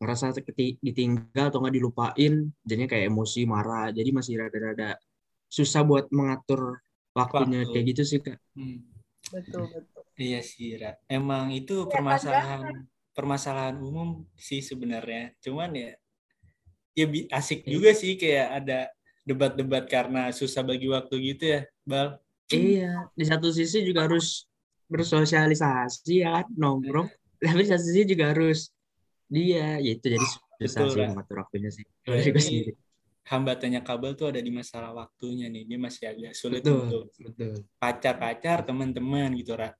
ngerasa 0.00 0.32
keti- 0.40 0.80
ditinggal 0.80 1.52
atau 1.52 1.60
nggak 1.60 1.76
dilupain, 1.76 2.48
jadinya 2.64 2.88
kayak 2.88 3.12
emosi, 3.12 3.44
marah. 3.44 3.92
Jadi 3.92 4.08
masih 4.16 4.40
rada-rada 4.40 4.96
susah 5.52 5.84
buat 5.84 6.08
mengatur 6.16 6.80
waktunya 7.14 7.62
Waktu. 7.62 7.72
kayak 7.72 7.86
gitu 7.94 8.02
sih, 8.04 8.18
Kak. 8.20 8.38
hmm. 8.58 8.78
betul 9.32 9.64
betul. 9.70 10.02
Iya 10.14 10.40
sih, 10.46 10.78
Ra. 10.78 10.94
Emang 11.10 11.50
itu 11.50 11.86
Kelihatan 11.86 11.90
permasalahan 11.90 12.62
permasalahan 13.14 13.76
umum 13.82 14.26
sih 14.38 14.58
sebenarnya. 14.62 15.34
Cuman 15.42 15.70
ya 15.74 15.90
ya 16.94 17.06
asik 17.34 17.66
Iya. 17.66 17.70
juga 17.74 17.90
sih 17.94 18.14
kayak 18.14 18.48
ada 18.62 18.78
debat-debat 19.26 19.86
karena 19.90 20.30
susah 20.30 20.62
bagi 20.62 20.86
waktu 20.86 21.14
gitu 21.34 21.44
ya, 21.58 21.60
Bal. 21.82 22.18
Iya, 22.52 23.08
di 23.16 23.24
satu 23.24 23.48
sisi 23.50 23.80
juga 23.82 24.04
harus 24.06 24.44
bersosialisasi 24.86 26.14
ya, 26.22 26.44
nongkrong. 26.54 27.08
Tapi 27.40 27.64
di 27.64 27.70
satu 27.72 27.82
sisi 27.88 28.04
juga 28.04 28.30
harus 28.36 28.68
dia, 29.26 29.80
ya 29.80 29.90
itu 29.96 30.06
jadi 30.12 30.26
susah 30.60 30.80
Betul, 30.86 30.92
sih 30.92 31.02
mengatur 31.08 31.36
waktunya 31.42 31.70
sih. 31.72 31.84
Kalau 32.04 32.20
hambatannya 33.24 33.80
kabel 33.80 34.12
tuh 34.14 34.28
ada 34.32 34.40
di 34.40 34.52
masalah 34.52 34.92
waktunya 34.92 35.48
nih. 35.48 35.64
Dia 35.64 35.78
masih 35.80 36.04
agak 36.12 36.32
sulit 36.36 36.60
Betul, 36.60 36.80
untuk 36.88 37.04
betul. 37.20 37.52
pacar-pacar, 37.80 38.64
teman-teman 38.64 39.32
gitu, 39.36 39.56
Ra. 39.56 39.72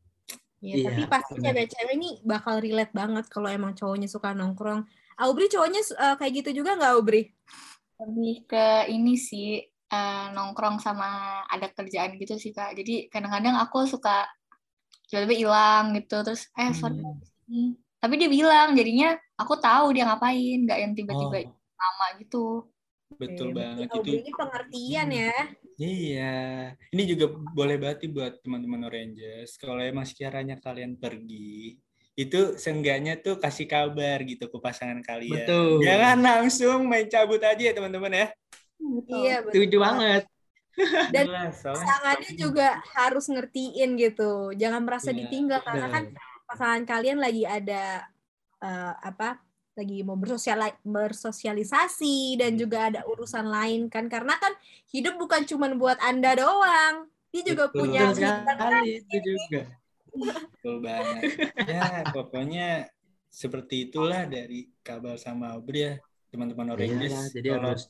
Ya, 0.65 0.81
Iya, 0.81 0.85
tapi 0.89 1.03
pasti 1.13 1.33
benar. 1.37 1.45
cewek-cewek 1.53 1.97
nih 2.01 2.15
bakal 2.25 2.57
relate 2.57 2.93
banget 2.97 3.25
kalau 3.29 3.49
emang 3.53 3.77
cowoknya 3.77 4.09
suka 4.09 4.33
nongkrong. 4.33 4.89
Aubri 5.21 5.47
cowoknya 5.47 5.85
uh, 5.95 6.17
kayak 6.17 6.33
gitu 6.41 6.65
juga 6.65 6.75
nggak 6.75 6.93
Aubri? 6.97 7.31
lebih 7.95 8.43
ke 8.51 8.91
ini 8.91 9.15
sih 9.15 9.63
eh, 9.71 10.27
nongkrong 10.35 10.83
sama 10.83 11.41
ada 11.47 11.71
kerjaan 11.71 12.19
gitu 12.19 12.35
sih 12.37 12.51
kak 12.51 12.75
jadi 12.75 13.07
kadang-kadang 13.07 13.55
aku 13.55 13.87
suka 13.87 14.27
tiba-tiba 15.07 15.35
hilang 15.47 15.95
gitu 15.95 16.27
terus 16.27 16.51
eh 16.59 16.75
sorry 16.75 16.99
Hmm. 16.99 17.07
aku 17.07 17.23
di 17.23 17.27
sini. 17.31 17.63
tapi 18.03 18.15
dia 18.19 18.27
bilang 18.29 18.75
jadinya 18.75 19.15
aku 19.39 19.55
tahu 19.63 19.95
dia 19.95 20.11
ngapain 20.11 20.59
nggak 20.67 20.79
yang 20.83 20.93
Oh, 20.93 20.99
tiba-tiba 20.99 21.39
lama 21.55 22.07
gitu 22.19 22.67
betul 23.17 23.49
Oke, 23.51 23.55
berarti 23.57 23.81
banget 23.81 23.89
itu. 23.95 24.13
ini 24.21 24.33
pengertian 24.33 25.09
Hmm. 25.09 25.19
ya. 25.19 25.37
Iya, 25.75 26.37
ini 26.95 27.03
juga 27.03 27.27
boleh 27.35 27.77
banget 27.83 28.07
buat 28.15 28.39
teman-teman 28.47 28.87
Oranges. 28.87 29.59
Kalau 29.59 29.83
emang 29.83 30.07
sekiranya 30.07 30.55
kalian 30.63 30.95
pergi, 30.95 31.83
itu 32.15 32.55
seenggaknya 32.55 33.19
tuh 33.19 33.43
kasih 33.43 33.67
kabar 33.67 34.23
gitu 34.23 34.47
ke 34.47 34.59
pasangan 34.63 35.03
kalian. 35.03 35.35
Betul. 35.35 35.83
Jangan 35.83 36.19
langsung 36.23 36.87
main 36.87 37.11
cabut 37.11 37.43
aja 37.43 37.59
ya 37.59 37.75
teman-teman 37.75 38.15
ya. 38.15 38.27
Iya, 39.11 39.37
betul. 39.43 39.67
Setuju 39.67 39.77
banget. 39.83 40.23
Dan 41.11 41.27
soalnya 41.55 41.75
pasangannya 41.75 42.31
juga 42.35 42.69
harus 42.95 43.27
ngertiin 43.31 43.91
gitu. 43.99 44.55
Jangan 44.55 44.83
merasa 44.83 45.11
Iya, 45.11 45.27
ditinggal 45.27 45.61
karena 45.63 45.87
kan 45.91 46.05
pasangan 46.47 46.83
kalian 46.87 47.19
lagi 47.19 47.43
ada 47.47 48.07
eh, 48.63 48.95
apa? 49.03 49.43
Lagi 49.75 50.07
mau 50.07 50.15
bersosiali- 50.15 50.79
bersosialisasi 50.87 52.39
dan 52.39 52.55
juga 52.55 52.95
ada 52.95 53.03
urusan 53.11 53.43
lain 53.51 53.91
kan 53.91 54.07
karena 54.07 54.39
kan 54.39 54.55
hidup 54.95 55.19
bukan 55.19 55.43
cuma 55.45 55.67
buat 55.75 55.99
Anda 55.99 56.39
doang. 56.39 57.11
Dia 57.35 57.43
juga 57.43 57.67
Betul. 57.67 57.79
punya 57.91 58.03
Betul 58.15 58.23
sekali 58.23 58.91
itu 59.03 59.17
juga. 59.27 59.63
betul 60.15 60.77
banget. 60.79 61.23
Ya, 61.67 62.07
pokoknya 62.15 62.69
seperti 63.27 63.91
itulah 63.91 64.31
dari 64.31 64.71
Kabal 64.87 65.19
sama 65.19 65.51
Aubri 65.51 65.91
ya, 65.91 65.95
teman-teman 66.31 66.71
Iyalah, 66.71 66.79
Oranges. 66.79 67.35
jadi 67.35 67.49
Kalau 67.51 67.67
harus 67.75 67.85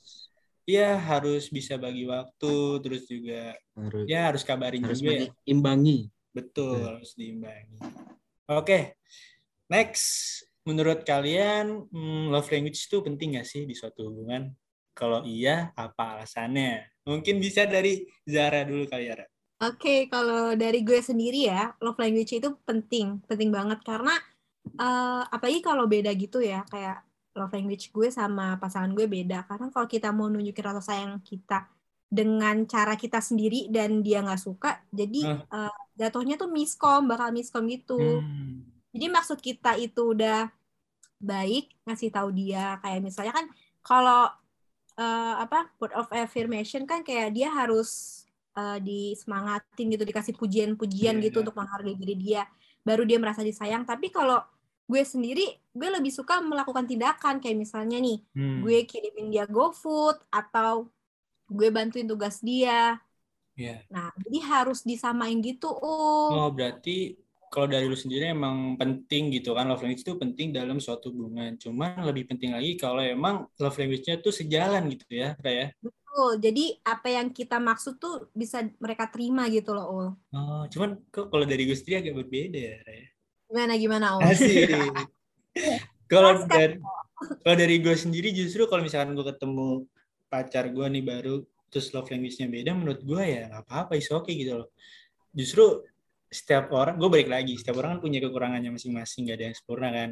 ya 0.64 0.96
harus 0.96 1.44
bisa 1.52 1.76
bagi 1.76 2.08
waktu, 2.08 2.54
terus 2.80 3.04
juga 3.04 3.52
harus 3.76 4.04
ya 4.08 4.32
harus 4.32 4.40
kabarin 4.40 4.80
harus 4.88 5.04
juga 5.04 5.12
ya. 5.12 5.28
imbangi. 5.44 6.08
Betul, 6.32 6.80
Betul. 6.80 6.88
harus 6.96 7.10
diimbangi. 7.12 7.76
Oke, 8.48 8.96
next. 9.68 10.48
Menurut 10.64 11.04
kalian, 11.04 11.92
hmm, 11.92 12.32
love 12.32 12.48
language 12.48 12.88
itu 12.88 13.04
penting 13.04 13.36
nggak 13.36 13.44
sih 13.44 13.68
di 13.68 13.76
suatu 13.76 14.08
hubungan? 14.08 14.48
Kalau 14.96 15.20
iya, 15.28 15.68
apa 15.76 16.16
alasannya? 16.16 17.04
Mungkin 17.04 17.36
bisa 17.36 17.68
dari 17.68 18.08
Zara 18.24 18.64
dulu 18.64 18.88
kali 18.88 19.12
ya. 19.12 19.28
Oke, 19.60 20.08
kalau 20.08 20.56
dari 20.56 20.80
gue 20.80 21.04
sendiri 21.04 21.52
ya, 21.52 21.76
love 21.84 22.00
language 22.00 22.32
itu 22.40 22.48
penting, 22.64 23.20
penting 23.28 23.52
banget 23.52 23.84
karena 23.84 24.16
eh, 24.64 25.22
apalagi 25.28 25.60
kalau 25.60 25.84
beda 25.84 26.10
gitu 26.16 26.40
ya, 26.40 26.64
kayak 26.72 27.04
love 27.36 27.52
language 27.52 27.92
gue 27.92 28.08
sama 28.08 28.56
pasangan 28.56 28.88
gue 28.96 29.04
beda. 29.04 29.44
Karena 29.44 29.68
kalau 29.68 29.84
kita 29.84 30.16
mau 30.16 30.32
nunjukin 30.32 30.64
rasa 30.64 30.80
sayang 30.80 31.20
kita 31.20 31.68
dengan 32.08 32.64
cara 32.64 32.96
kita 32.96 33.20
sendiri 33.20 33.68
dan 33.68 34.00
dia 34.00 34.24
nggak 34.24 34.40
suka, 34.40 34.80
jadi 34.88 35.20
eh, 35.36 35.76
jatuhnya 36.00 36.40
tuh 36.40 36.48
miskom, 36.48 37.04
bakal 37.04 37.28
miskom 37.36 37.68
gitu. 37.68 38.24
Hmm. 38.24 38.73
Jadi 38.94 39.06
maksud 39.10 39.38
kita 39.38 39.74
itu 39.76 40.14
udah 40.14 40.46
baik 41.18 41.72
ngasih 41.82 42.10
tahu 42.10 42.30
dia 42.30 42.78
kayak 42.78 43.00
misalnya 43.00 43.32
kan 43.32 43.46
kalau 43.80 44.28
eh, 44.94 45.34
apa 45.40 45.72
word 45.76 45.94
of 45.94 46.06
affirmation 46.10 46.84
kan 46.84 47.00
kayak 47.00 47.32
dia 47.32 47.48
harus 47.48 48.22
eh, 48.52 48.78
disemangatin 48.78 49.90
gitu 49.90 50.04
dikasih 50.04 50.34
pujian-pujian 50.34 51.18
Iya. 51.18 51.24
gitu 51.26 51.40
untuk 51.40 51.56
menghargai 51.56 51.96
diri 51.96 52.14
dia 52.14 52.46
baru 52.80 53.02
dia 53.02 53.16
merasa 53.16 53.40
disayang 53.40 53.82
tapi 53.82 54.08
kalau 54.08 54.38
gue 54.84 55.00
sendiri 55.00 55.42
gue 55.72 55.88
lebih 55.90 56.12
suka 56.12 56.38
melakukan 56.38 56.84
tindakan 56.84 57.40
kayak 57.40 57.56
misalnya 57.58 57.96
nih 57.96 58.20
Hmm. 58.30 58.60
gue 58.60 58.84
kirimin 58.84 59.32
dia 59.32 59.48
GoFood 59.48 60.20
atau 60.28 60.92
gue 61.46 61.68
bantuin 61.68 62.04
tugas 62.04 62.38
dia 62.38 63.00
Iya. 63.56 63.80
nah 63.88 64.12
jadi 64.20 64.38
harus 64.44 64.82
disamain 64.82 65.40
gitu 65.40 65.72
oh 65.72 66.28
Oh, 66.36 66.50
berarti 66.52 67.16
kalau 67.54 67.70
dari 67.70 67.86
lu 67.86 67.94
sendiri 67.94 68.34
emang 68.34 68.74
penting 68.74 69.30
gitu 69.30 69.54
kan 69.54 69.70
love 69.70 69.78
language 69.78 70.02
itu 70.02 70.18
penting 70.18 70.50
dalam 70.50 70.82
suatu 70.82 71.14
hubungan. 71.14 71.54
Cuman 71.54 72.02
lebih 72.02 72.26
penting 72.26 72.50
lagi 72.50 72.74
kalau 72.74 72.98
emang 72.98 73.46
love 73.62 73.78
language-nya 73.78 74.18
tuh 74.18 74.34
sejalan 74.34 74.90
gitu 74.90 75.06
ya, 75.14 75.38
Ra 75.38 75.52
ya. 75.54 75.66
Betul. 75.78 76.42
Jadi 76.42 76.64
apa 76.82 77.14
yang 77.14 77.30
kita 77.30 77.62
maksud 77.62 78.02
tuh 78.02 78.26
bisa 78.34 78.66
mereka 78.82 79.06
terima 79.06 79.46
gitu 79.46 79.70
loh, 79.70 79.86
Ul. 79.86 80.08
Oh, 80.34 80.66
cuman 80.66 80.98
kok 81.14 81.30
kalau 81.30 81.46
dari 81.46 81.62
gue 81.62 81.78
sendiri 81.78 82.02
agak 82.02 82.26
berbeda 82.26 82.58
ya, 82.58 82.76
Ra 82.82 82.94
ya. 82.98 83.06
Gimana 83.46 83.72
gimana, 83.78 84.06
Ul? 84.18 84.26
Asik. 84.26 84.66
kalau 86.10 86.42
dari 86.50 86.82
kalau 87.46 87.56
dari 87.56 87.76
gue 87.78 87.94
sendiri 87.94 88.34
justru 88.34 88.66
kalau 88.66 88.82
misalkan 88.82 89.14
gue 89.14 89.22
ketemu 89.30 89.86
pacar 90.26 90.66
gue 90.74 90.86
nih 90.90 91.06
baru 91.06 91.46
terus 91.70 91.94
love 91.94 92.10
language-nya 92.10 92.50
beda 92.50 92.70
menurut 92.74 93.00
gue 93.06 93.22
ya 93.22 93.46
nggak 93.46 93.62
apa-apa 93.66 93.94
is 93.94 94.10
oke 94.10 94.30
gitu 94.30 94.62
loh 94.62 94.68
justru 95.34 95.82
setiap 96.34 96.74
orang 96.74 96.98
gue 96.98 97.06
balik 97.06 97.30
lagi 97.30 97.54
setiap 97.54 97.78
orang 97.78 97.96
kan 97.96 98.00
punya 98.02 98.18
kekurangannya 98.18 98.74
masing-masing 98.74 99.30
gak 99.30 99.36
ada 99.38 99.44
yang 99.46 99.56
sempurna 99.56 99.88
kan 99.94 100.10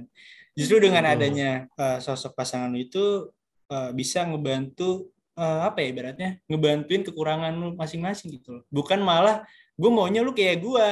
justru 0.55 0.77
dengan 0.79 1.03
Betul. 1.03 1.15
adanya 1.19 1.51
uh, 1.75 1.99
sosok 1.99 2.39
pasangan 2.39 2.71
lu 2.71 2.79
itu 2.79 3.27
uh, 3.75 3.91
bisa 3.91 4.23
ngebantu 4.23 5.11
uh, 5.35 5.67
apa 5.67 5.83
ya 5.83 5.87
ibaratnya 5.91 6.31
ngebantuin 6.47 7.03
kekurangan 7.03 7.51
lu 7.59 7.75
masing-masing 7.75 8.39
gitu 8.39 8.61
loh 8.61 8.65
bukan 8.71 9.03
malah 9.03 9.43
gue 9.75 9.91
maunya 9.91 10.23
lu 10.23 10.31
kayak 10.31 10.63
gue 10.63 10.87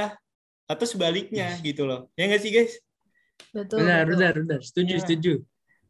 atau 0.67 0.87
sebaliknya 0.87 1.55
gitu 1.63 1.87
loh 1.87 2.11
ya 2.19 2.27
nggak 2.27 2.43
sih 2.43 2.51
guys 2.51 2.75
Betul. 3.57 3.89
Benar, 3.89 4.05
betul. 4.05 4.21
benar, 4.21 4.35
benar. 4.37 4.61
Setuju, 4.61 4.95
Iya. 4.95 5.03
setuju. 5.03 5.33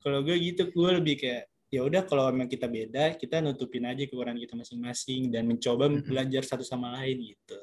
kalau 0.01 0.23
gue 0.23 0.37
gitu 0.39 0.71
gue 0.71 0.91
lebih 1.03 1.15
kayak 1.19 1.45
ya 1.71 1.81
udah 1.87 2.03
kalau 2.07 2.31
emang 2.31 2.47
kita 2.51 2.67
beda 2.67 3.15
kita 3.19 3.39
nutupin 3.43 3.85
aja 3.87 4.03
kekurangan 4.07 4.39
kita 4.43 4.55
masing-masing 4.59 5.31
dan 5.31 5.47
mencoba 5.47 5.87
Mm-mm. 5.87 6.07
belajar 6.07 6.43
satu 6.47 6.63
sama 6.67 6.95
lain 6.99 7.35
gitu 7.35 7.61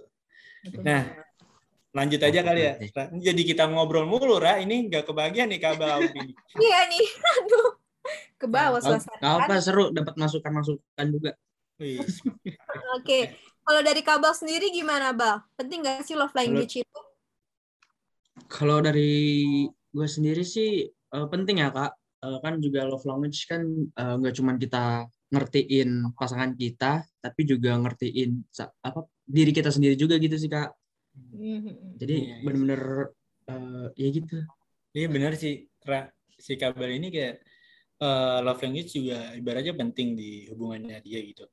Betul. 0.67 0.83
Nah, 0.83 1.01
lanjut 1.95 2.21
aja 2.21 2.39
kali 2.43 2.61
ya. 2.61 2.73
Ini 2.81 3.21
jadi 3.21 3.41
kita 3.47 3.63
ngobrol 3.71 4.05
mulu 4.05 4.37
Ra 4.37 4.59
ini 4.59 4.87
nggak 4.91 5.07
kebagian 5.07 5.47
nih 5.49 5.59
kabel 5.61 5.87
Audi 5.87 6.35
Iya 6.65 6.79
nih, 6.91 7.05
aduh. 7.43 7.69
Ke 8.37 8.45
bawah 8.47 8.79
Gak 8.79 9.03
suasana. 9.03 9.43
apa 9.43 9.53
seru 9.59 9.89
dapat 9.91 10.15
masukan-masukan 10.15 11.05
juga. 11.09 11.31
Oke. 12.97 13.35
Kalau 13.67 13.81
dari 13.83 13.99
kabel 13.99 14.31
sendiri 14.31 14.71
gimana, 14.71 15.11
Bal? 15.11 15.43
Penting 15.59 15.83
gak 15.83 16.07
sih 16.07 16.15
love 16.15 16.31
language 16.31 16.79
itu? 16.79 16.99
Kalau 18.47 18.79
dari 18.79 19.67
gue 19.91 20.07
sendiri 20.07 20.45
sih 20.47 20.87
eh, 20.87 21.27
penting 21.27 21.59
ya 21.59 21.73
kak. 21.73 21.91
Eh, 22.23 22.37
kan 22.39 22.57
juga 22.63 22.87
love 22.87 23.03
language 23.03 23.43
kan 23.49 23.61
eh, 23.91 24.15
nggak 24.23 24.33
cuma 24.39 24.55
kita 24.55 25.05
ngertiin 25.27 26.15
pasangan 26.15 26.55
kita, 26.55 27.03
tapi 27.19 27.41
juga 27.43 27.75
ngertiin 27.75 28.47
apa 28.87 29.03
diri 29.27 29.51
kita 29.51 29.67
sendiri 29.67 29.99
juga 29.99 30.15
gitu 30.15 30.39
sih 30.39 30.47
kak. 30.47 30.71
Mhm. 31.17 31.97
Jadi 31.97 32.15
Iya, 32.15 32.25
iya. 32.29 32.37
bener-bener 32.45 32.81
eh, 33.47 33.87
ya 33.97 34.07
gitu. 34.13 34.37
Iya 34.93 35.07
benar 35.09 35.31
sih, 35.37 35.65
Ra. 35.85 36.05
Si 36.37 36.53
kabel 36.55 37.01
ini 37.01 37.09
kayak 37.09 37.35
eh, 37.97 38.37
love 38.45 38.61
language 38.61 38.93
juga 38.93 39.33
ibaratnya 39.33 39.73
penting 39.73 40.13
di 40.13 40.45
hubungannya 40.53 41.01
dia 41.01 41.19
gitu. 41.25 41.45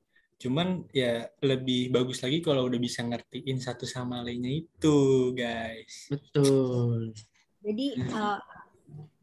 Cuman 0.44 0.84
ya 0.92 1.24
lebih 1.40 1.88
bagus 1.88 2.20
lagi 2.20 2.44
kalau 2.44 2.68
udah 2.68 2.76
bisa 2.76 3.00
ngertiin 3.00 3.58
satu 3.62 3.88
sama 3.88 4.20
lainnya 4.20 4.52
itu, 4.52 5.32
guys. 5.32 6.12
Betul. 6.12 7.16
Jadi 7.64 7.86
Hmm. 7.96 8.12
eh, 8.12 8.38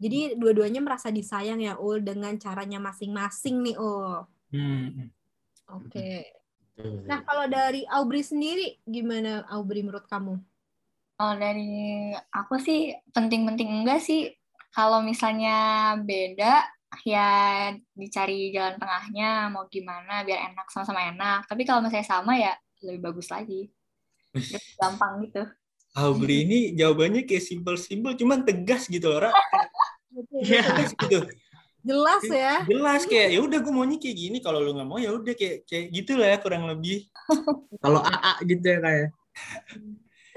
jadi 0.01 0.33
dua-duanya 0.33 0.81
merasa 0.81 1.13
disayang 1.13 1.61
ya 1.61 1.77
Ul 1.77 2.01
dengan 2.01 2.33
caranya 2.41 2.81
masing-masing 2.81 3.61
nih 3.61 3.77
Ul. 3.77 4.25
Hmm. 4.49 5.13
Oke. 5.69 6.40
Nah 7.05 7.19
kalau 7.27 7.45
dari 7.49 7.83
Aubrey 7.89 8.23
sendiri 8.23 8.79
gimana 8.87 9.43
Aubrey 9.51 9.83
menurut 9.83 10.07
kamu? 10.07 10.39
Kalau 11.17 11.35
dari 11.37 12.09
aku 12.33 12.57
sih 12.57 12.95
penting-penting 13.13 13.69
enggak 13.69 14.01
sih. 14.01 14.33
Kalau 14.71 15.03
misalnya 15.03 15.93
beda, 15.99 16.63
ya 17.03 17.29
dicari 17.91 18.55
jalan 18.55 18.79
tengahnya 18.79 19.51
mau 19.51 19.67
gimana 19.67 20.23
biar 20.23 20.55
enak 20.55 20.71
sama-sama 20.71 21.11
enak. 21.11 21.45
Tapi 21.45 21.67
kalau 21.67 21.83
misalnya 21.83 22.07
sama 22.07 22.39
ya 22.39 22.55
lebih 22.81 23.11
bagus 23.11 23.27
lagi. 23.29 23.69
Lebih 24.33 24.59
gampang 24.81 25.21
gitu. 25.27 25.43
Aubrey 25.91 26.47
ini 26.47 26.59
jawabannya 26.71 27.27
kayak 27.27 27.43
simpel-simpel, 27.43 28.15
cuman 28.15 28.47
tegas 28.47 28.87
gitu 28.87 29.11
loh, 29.11 29.27
Ra. 29.27 29.31
Iya. 30.11 30.91
Gitu. 30.91 31.23
Jelas 31.81 32.23
ya. 32.29 32.61
Jelas 32.69 33.01
kayak 33.09 33.29
ya 33.33 33.39
udah 33.41 33.59
gue 33.61 33.73
maunya 33.73 33.97
kayak 33.97 34.17
gini, 34.17 34.37
kalau 34.37 34.61
lu 34.61 34.77
nggak 34.77 34.89
mau 34.89 35.01
ya 35.01 35.09
udah 35.13 35.33
kayak 35.33 35.65
kayak 35.65 35.85
gitu 35.89 36.13
lah 36.17 36.33
ya 36.33 36.37
kurang 36.37 36.69
lebih. 36.69 37.09
Kalau 37.83 38.01
AA 38.05 38.33
gitu 38.45 38.65
ya 38.65 38.79
kayak. 38.79 39.09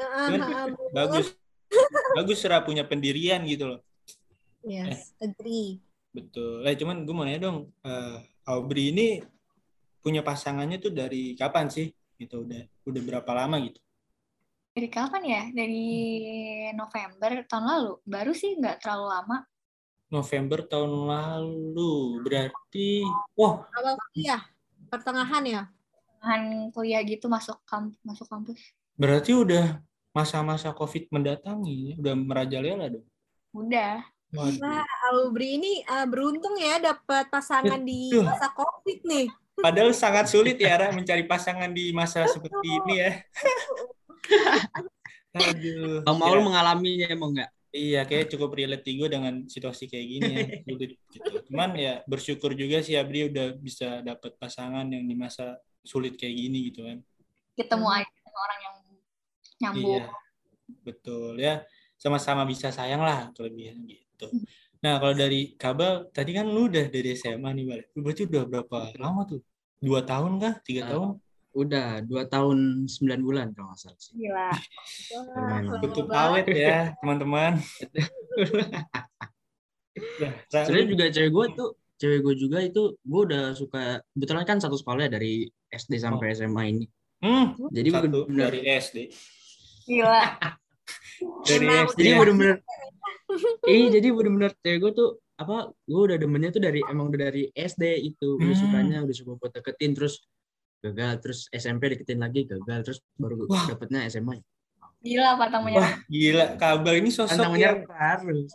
Cuman 0.01 0.41
bagus. 0.93 1.27
Bagus 2.15 2.39
Ra 2.47 2.63
punya 2.63 2.87
pendirian 2.87 3.43
gitu 3.45 3.77
loh. 3.77 3.81
Yes, 4.65 5.13
agree. 5.21 5.83
Betul. 6.15 6.65
Eh 6.65 6.79
cuman 6.79 7.05
gue 7.05 7.15
mau 7.15 7.27
nanya 7.27 7.51
dong, 7.51 7.69
eh, 7.85 8.19
Aubrey 8.49 8.95
ini 8.95 9.21
punya 10.01 10.23
pasangannya 10.25 10.79
tuh 10.81 10.95
dari 10.95 11.35
kapan 11.37 11.69
sih? 11.69 11.91
Gitu 12.17 12.47
udah 12.47 12.63
udah 12.87 13.03
berapa 13.03 13.31
lama 13.35 13.59
gitu? 13.67 13.83
Dari 14.73 14.89
kapan 14.89 15.23
ya? 15.27 15.43
Dari 15.51 15.87
November 16.73 17.43
tahun 17.51 17.67
lalu. 17.67 17.93
Baru 18.07 18.33
sih 18.33 18.55
nggak 18.57 18.81
terlalu 18.81 19.07
lama. 19.11 19.39
November 20.15 20.63
tahun 20.63 21.11
lalu. 21.11 22.23
Berarti 22.23 23.03
wah, 23.35 23.67
Awal 23.75 23.99
kuliah, 23.99 24.43
pertengahan 24.87 25.43
ya. 25.43 25.63
Tahan 26.23 26.71
kuliah 26.71 27.03
gitu 27.03 27.27
masuk 27.27 27.59
kampus. 27.67 27.99
Masuk 28.07 28.31
kampus. 28.31 28.61
berarti 28.95 29.35
udah 29.35 29.83
masa-masa 30.15 30.71
Covid 30.71 31.11
mendatangi, 31.11 31.99
udah 31.99 32.15
merajalela 32.15 32.87
dong. 32.95 33.07
Udah. 33.51 34.07
Waduh. 34.35 34.63
Wah, 34.63 34.87
Aubrey 35.15 35.59
ini 35.59 35.83
eh, 35.83 36.07
beruntung 36.11 36.59
ya 36.59 36.79
dapat 36.79 37.31
pasangan 37.31 37.83
di 37.83 38.11
masa 38.19 38.51
Covid 38.55 39.03
nih. 39.03 39.27
Padahal 39.55 39.95
sangat 39.95 40.27
sulit 40.27 40.59
ya 40.59 40.75
Ra 40.75 40.91
mencari 40.91 41.23
pasangan 41.27 41.71
di 41.71 41.95
masa 41.95 42.27
seperti 42.27 42.67
ini 42.67 42.95
ya. 42.99 43.11
Aduh. 45.35 46.03
Bang 46.03 46.19
Ya, 46.19 46.23
Maul 46.23 46.41
mengalaminya 46.43 47.07
emang 47.11 47.35
nggak? 47.35 47.51
Iya, 47.75 48.07
kayak 48.07 48.31
cukup 48.31 48.55
relate 48.55 48.87
juga 48.87 49.19
dengan 49.19 49.35
situasi 49.51 49.91
kayak 49.91 50.07
gini 50.07 50.31
ya. 50.31 50.47
Sulit 50.71 50.91
gitu. 51.11 51.31
Cuman 51.51 51.75
ya 51.75 51.95
bersyukur 52.07 52.55
juga 52.55 52.79
sih 52.79 52.95
Abri 52.95 53.27
udah 53.27 53.51
bisa 53.59 53.99
dapet 54.01 54.39
pasangan 54.39 54.87
yang 54.87 55.03
di 55.03 55.19
masa 55.19 55.59
sulit 55.83 56.15
kayak 56.15 56.39
gini 56.39 56.71
gitu 56.71 56.87
kan. 56.87 57.03
Ketemu 57.59 57.87
Hmm. 57.87 57.99
aja 57.99 58.15
sama 58.23 58.39
orang 58.47 58.61
yang 58.63 58.77
nyambung. 59.59 59.91
Iya, 59.99 60.07
betul 60.87 61.35
ya. 61.37 61.55
Sama-sama 61.99 62.47
bisa 62.47 62.71
sayang 62.71 63.03
lah 63.03 63.35
kelebihan 63.35 63.83
gitu. 63.85 64.31
Nah 64.79 65.03
kalau 65.03 65.17
dari 65.17 65.59
kabel, 65.59 66.13
tadi 66.15 66.31
kan 66.31 66.47
lu 66.47 66.71
udah 66.71 66.87
dari 66.87 67.11
SMA 67.13 67.51
nih 67.51 67.65
balik. 67.67 67.87
Berarti 67.91 68.23
udah 68.31 68.43
berapa 68.47 68.79
lama 69.03 69.27
tuh? 69.27 69.43
Dua 69.83 70.07
tahun 70.07 70.39
kah? 70.39 70.55
Tiga 70.63 70.87
Ah. 70.87 70.89
tahun? 70.95 71.09
Udah 71.55 72.03
dua 72.03 72.27
tahun 72.27 72.85
sembilan 72.85 73.21
bulan 73.21 73.47
kalau 73.51 73.71
nggak 73.71 73.81
salah 73.81 73.99
sih. 73.99 74.13
Gila. 74.17 74.51
Cukup 75.81 76.07
awet 76.11 76.47
ya 76.49 76.93
teman-teman. 76.99 77.63
Ya, 80.19 80.31
Sebenarnya 80.67 80.87
juga 80.91 81.05
cewek 81.09 81.31
gue 81.31 81.47
tuh, 81.55 81.71
cewek 81.97 82.19
gue 82.21 82.35
juga 82.37 82.59
itu 82.61 82.83
gue 82.99 83.21
udah 83.25 83.55
suka. 83.55 84.03
Kebetulan 84.11 84.45
kan 84.45 84.59
satu 84.59 84.75
sekolah 84.75 85.07
dari 85.07 85.47
SD 85.69 85.97
sampai 85.97 86.35
SMA 86.35 86.63
ini. 86.69 86.87
Hmm, 87.23 87.55
Jadi 87.71 87.89
satu 87.89 88.27
bener 88.27 88.51
dari 88.51 88.61
SD. 88.69 88.97
Gila. 89.87 90.25
Dari 91.47 91.65
SD. 91.65 91.95
jadi 91.97 92.11
ya. 92.11 92.17
bener-bener 92.21 92.57
iya 93.65 93.87
jadi 93.89 94.09
bener-bener 94.13 94.53
cewek 94.61 94.79
gue 94.79 94.93
tuh 94.93 95.11
apa 95.35 95.57
gue 95.73 96.03
udah 96.05 96.19
demennya 96.21 96.51
tuh 96.51 96.61
dari 96.61 96.85
emang 96.85 97.09
udah 97.09 97.21
dari 97.27 97.49
SD 97.49 97.83
itu 98.05 98.37
udah 98.37 98.53
Hmm. 98.53 98.61
sukanya 98.61 98.99
udah 99.01 99.15
suka 99.17 99.33
buat 99.35 99.51
deketin 99.51 99.97
terus 99.97 100.21
gagal 100.85 101.13
terus 101.25 101.39
SMP 101.49 101.89
deketin 101.97 102.21
lagi 102.21 102.45
gagal 102.45 102.79
terus 102.85 102.99
baru 103.17 103.49
Wah. 103.49 103.65
dapetnya 103.73 104.05
SMA 104.13 104.41
Gila 105.05 105.37
Wah, 105.37 105.61
menyerah. 105.61 105.93
gila. 106.09 106.47
Kabel 106.57 106.95
ini 107.05 107.11
sosok 107.13 107.37
tantang 107.37 107.53
yang 107.61 107.77
menyerah 107.85 108.01
harus 108.17 108.49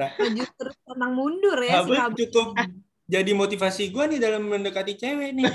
Maju 0.00 0.44
terus 0.56 0.76
tenang 0.88 1.12
mundur 1.12 1.58
ya 1.60 1.84
si 1.84 1.92
Kabel 1.92 1.96
Kabel. 2.00 2.16
cukup 2.24 2.46
jadi 3.10 3.30
motivasi 3.34 3.82
gue 3.90 4.04
nih 4.06 4.20
dalam 4.22 4.46
mendekati 4.46 4.94
cewek 4.94 5.34
nih. 5.34 5.50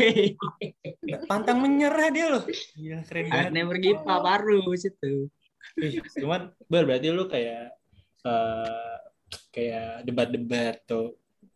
Pantang 1.31 1.63
menyerah 1.63 2.11
dia 2.11 2.27
loh. 2.27 2.43
Gila, 2.75 2.99
keren 3.07 3.31
banget. 3.31 3.51
never 3.55 3.79
give 3.79 4.03
up 4.03 4.27
harus 4.27 4.83
itu 4.83 5.31
Ih, 5.79 6.03
Cuman, 6.19 6.51
Ber, 6.69 6.83
berarti 6.85 7.09
lu 7.09 7.25
kayak 7.25 7.73
eh, 8.27 8.95
kayak 9.49 10.03
debat-debat 10.05 10.83
atau 10.85 11.15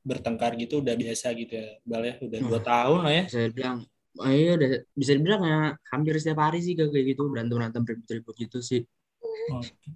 bertengkar 0.10 0.58
gitu 0.58 0.82
udah 0.82 0.98
biasa 0.98 1.38
gitu 1.38 1.54
ya, 1.54 1.78
Bal 1.86 2.02
ya? 2.04 2.15
Udah 2.17 2.39
dua 2.41 2.60
tahun 2.60 3.00
lah 3.06 3.13
ya. 3.13 3.24
bisa 3.30 3.39
dibilang 3.45 3.78
oh 4.17 4.28
iya 4.28 4.52
udah 4.58 4.69
bisa 4.91 5.12
dibilang 5.13 5.41
ya 5.45 5.60
hampir 5.93 6.17
setiap 6.17 6.41
hari 6.41 6.60
sih 6.60 6.74
kayak 6.74 6.91
gitu 6.91 7.30
berantem 7.30 7.56
berantem 7.56 7.82
ribut-ribut 7.86 8.36
gitu 8.36 8.60
sih 8.60 8.82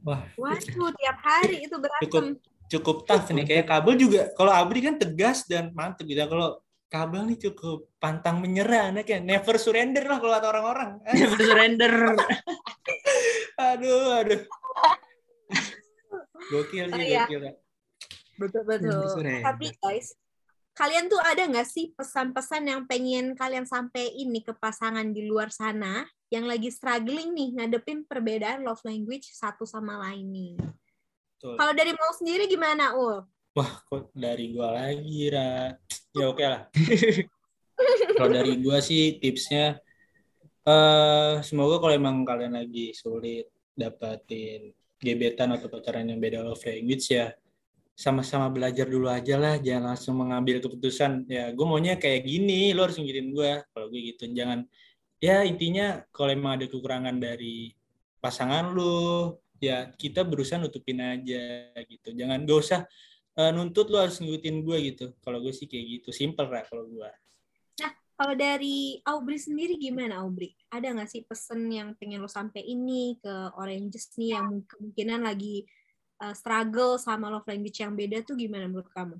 Wah, 0.01 0.25
Waduh, 0.33 0.89
tiap 0.97 1.17
hari 1.21 1.61
itu 1.65 1.77
berantem. 1.77 2.41
cukup 2.65 3.05
tough 3.05 3.29
nih. 3.29 3.45
Kayak 3.45 3.69
kabel 3.69 3.93
juga, 3.95 4.33
kalau 4.33 4.49
Abri 4.49 4.81
kan 4.81 4.97
tegas 4.97 5.45
dan 5.45 5.69
mantep 5.77 6.09
gitu. 6.09 6.25
Kalau 6.25 6.57
kabel 6.89 7.21
nih 7.29 7.37
cukup 7.49 7.85
pantang 8.01 8.41
menyerah 8.41 8.89
anaknya. 8.89 9.21
Never 9.21 9.61
surrender 9.61 10.09
lah 10.09 10.17
kalau 10.17 10.33
kata 10.33 10.47
orang-orang. 10.49 10.89
Eh, 11.05 11.13
never 11.21 11.37
surrender 11.37 11.93
Aduh, 13.61 14.25
aduh. 14.25 14.41
Gokil 16.51 16.85
sih, 16.89 16.97
Oh, 16.97 16.99
iya. 16.99 17.23
gokil. 17.29 17.41
ya. 17.45 17.53
Betul 18.37 18.63
betul. 18.65 19.03
Surrender. 19.09 19.43
Tapi 19.45 19.67
guys, 19.77 20.17
kalian 20.73 21.05
tuh 21.09 21.21
ada 21.21 21.43
nggak 21.45 21.67
sih 21.69 21.93
pesan-pesan 21.93 22.63
yang 22.65 22.81
pengen 22.89 23.37
kalian 23.37 23.65
sampein 23.69 24.29
nih 24.29 24.43
ke 24.43 24.53
pasangan 24.57 25.05
di 25.13 25.25
luar 25.29 25.53
sana 25.53 26.05
yang 26.33 26.49
lagi 26.49 26.73
struggling 26.73 27.29
nih 27.33 27.61
ngadepin 27.61 28.09
perbedaan 28.09 28.65
love 28.65 28.81
language 28.81 29.29
satu 29.33 29.69
sama 29.69 30.01
lain 30.09 30.25
nih. 30.33 30.53
Kalau 31.43 31.73
dari 31.75 31.91
mau 31.91 32.11
sendiri 32.15 32.47
gimana, 32.47 32.95
Ul? 32.95 33.21
Kok 33.53 34.15
dari 34.15 34.49
gua 34.55 34.73
lagi, 34.73 35.29
Ra? 35.29 35.75
Ya 36.15 36.25
oke 36.31 36.41
lah. 36.41 36.71
Kalau 38.17 38.31
dari 38.31 38.53
gua 38.63 38.79
sih 38.79 39.19
tipsnya 39.19 39.77
eh 40.63 41.43
semoga 41.43 41.75
kalau 41.83 41.91
emang 41.91 42.23
kalian 42.23 42.55
lagi 42.55 42.95
sulit 42.95 43.51
dapatin 43.75 44.71
gebetan 44.95 45.51
atau 45.51 45.67
pacaran 45.67 46.07
yang 46.07 46.23
beda 46.23 46.39
love 46.39 46.63
language 46.63 47.11
ya 47.11 47.35
sama-sama 47.93 48.49
belajar 48.49 48.89
dulu 48.89 49.05
aja 49.05 49.37
lah 49.37 49.61
jangan 49.61 49.93
langsung 49.93 50.17
mengambil 50.17 50.57
keputusan. 50.59 51.29
Ya 51.29 51.53
gue 51.53 51.65
maunya 51.65 51.97
kayak 51.97 52.25
gini 52.25 52.73
lo 52.73 52.89
harus 52.89 52.97
ngikutin 52.97 53.27
gue 53.29 53.51
kalau 53.69 53.87
gue 53.89 54.01
gitu 54.13 54.29
jangan. 54.33 54.65
Ya 55.21 55.45
intinya 55.45 56.03
kalau 56.11 56.33
emang 56.33 56.59
ada 56.59 56.65
kekurangan 56.67 57.15
dari 57.21 57.71
pasangan 58.19 58.73
lu 58.73 59.31
ya 59.61 59.93
kita 59.95 60.25
berusaha 60.25 60.59
nutupin 60.59 60.99
aja 60.99 61.71
gitu. 61.85 62.09
Jangan 62.11 62.43
gak 62.43 62.59
usah 62.59 62.81
eh, 63.39 63.51
nuntut 63.53 63.87
lu 63.93 63.97
harus 64.01 64.17
ngikutin 64.19 64.55
gue 64.65 64.77
gitu. 64.93 65.05
Kalau 65.21 65.39
gue 65.39 65.53
sih 65.53 65.69
kayak 65.69 65.85
gitu 66.01 66.09
simple 66.09 66.49
lah 66.49 66.65
kalau 66.65 66.89
gue 66.89 67.09
Kalau 68.13 68.37
dari 68.37 69.01
Aubrey 69.09 69.41
sendiri 69.41 69.73
gimana, 69.75 70.21
Aubrey? 70.21 70.53
Ada 70.69 70.93
nggak 70.93 71.09
sih 71.09 71.25
pesan 71.25 71.65
yang 71.73 71.97
pengen 71.97 72.21
lo 72.21 72.29
sampai 72.29 72.61
ini 72.61 73.17
ke 73.17 73.33
Oranges 73.57 74.13
nih 74.21 74.37
yang 74.37 74.61
kemungkinan 74.69 75.25
lagi 75.25 75.65
uh, 76.23 76.33
struggle 76.33 76.95
sama 76.95 77.27
love 77.27 77.45
language 77.45 77.83
yang 77.83 77.91
beda 77.93 78.23
tuh 78.23 78.39
gimana 78.39 78.71
menurut 78.71 78.87
kamu? 78.95 79.19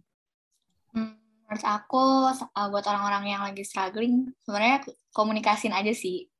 Hmm, 0.95 1.19
menurut 1.43 1.65
aku 1.67 2.03
uh, 2.31 2.67
buat 2.71 2.85
orang-orang 2.87 3.35
yang 3.35 3.41
lagi 3.43 3.67
struggling 3.67 4.31
sebenarnya 4.47 4.87
komunikasin 5.11 5.75
aja 5.75 5.91
sih 5.91 6.31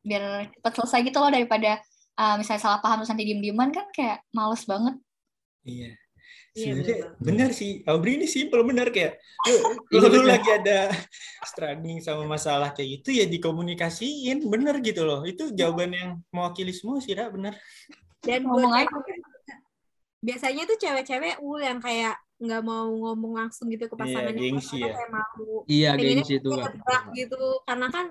biar 0.00 0.48
cepat 0.56 0.72
selesai 0.72 1.00
gitu 1.04 1.18
loh 1.20 1.28
daripada 1.28 1.80
uh, 2.16 2.34
misalnya 2.40 2.62
salah 2.62 2.80
paham 2.80 3.02
terus 3.02 3.12
nanti 3.12 3.28
diem-dieman 3.28 3.74
kan 3.74 3.86
kayak 3.92 4.24
males 4.32 4.64
banget 4.64 4.96
Iya. 5.66 5.90
Iya, 6.56 6.72
Sebenarnya 6.72 6.96
bener 7.20 7.20
bener 7.20 7.50
sih, 7.52 7.84
Aubrey 7.84 8.16
ini 8.16 8.24
simple 8.24 8.64
bener 8.64 8.88
kayak 8.88 9.20
lu, 9.92 10.00
Iya, 10.00 10.08
lu 10.08 10.08
bener. 10.08 10.24
lagi 10.24 10.50
ada 10.56 10.78
struggling 11.44 12.00
sama 12.00 12.24
masalah 12.24 12.72
kayak 12.72 13.02
gitu 13.02 13.12
ya 13.12 13.28
dikomunikasiin 13.28 14.40
bener 14.48 14.80
gitu 14.80 15.04
loh. 15.04 15.20
Itu 15.28 15.52
jawaban 15.52 15.92
yang 15.92 16.10
mewakili 16.32 16.72
semua 16.72 16.96
sih, 17.04 17.12
Ra, 17.12 17.28
bener. 17.28 17.60
Dan 18.24 18.48
Ngomong 18.48 18.72
buat 18.72 18.88
aja. 18.88 19.14
Biasanya 20.26 20.66
tuh 20.66 20.74
cewek-cewek 20.76 21.38
ul 21.38 21.62
yang 21.62 21.78
kayak 21.78 22.18
nggak 22.36 22.60
mau 22.60 22.90
ngomong 22.90 23.38
langsung 23.38 23.70
gitu 23.70 23.86
ke 23.86 23.94
Iya, 23.94 24.02
pasangannya 24.02 24.42
gengsi 24.42 24.76
karena 24.76 24.84
ya. 24.84 24.92
kayak 24.92 25.10
malu 25.10 25.52
Iya, 25.64 25.90
pengennya 25.94 26.10
gengsi 26.18 26.34
itu. 26.36 26.50
Gitu 27.14 27.42
karena 27.62 27.86
kan 27.88 28.06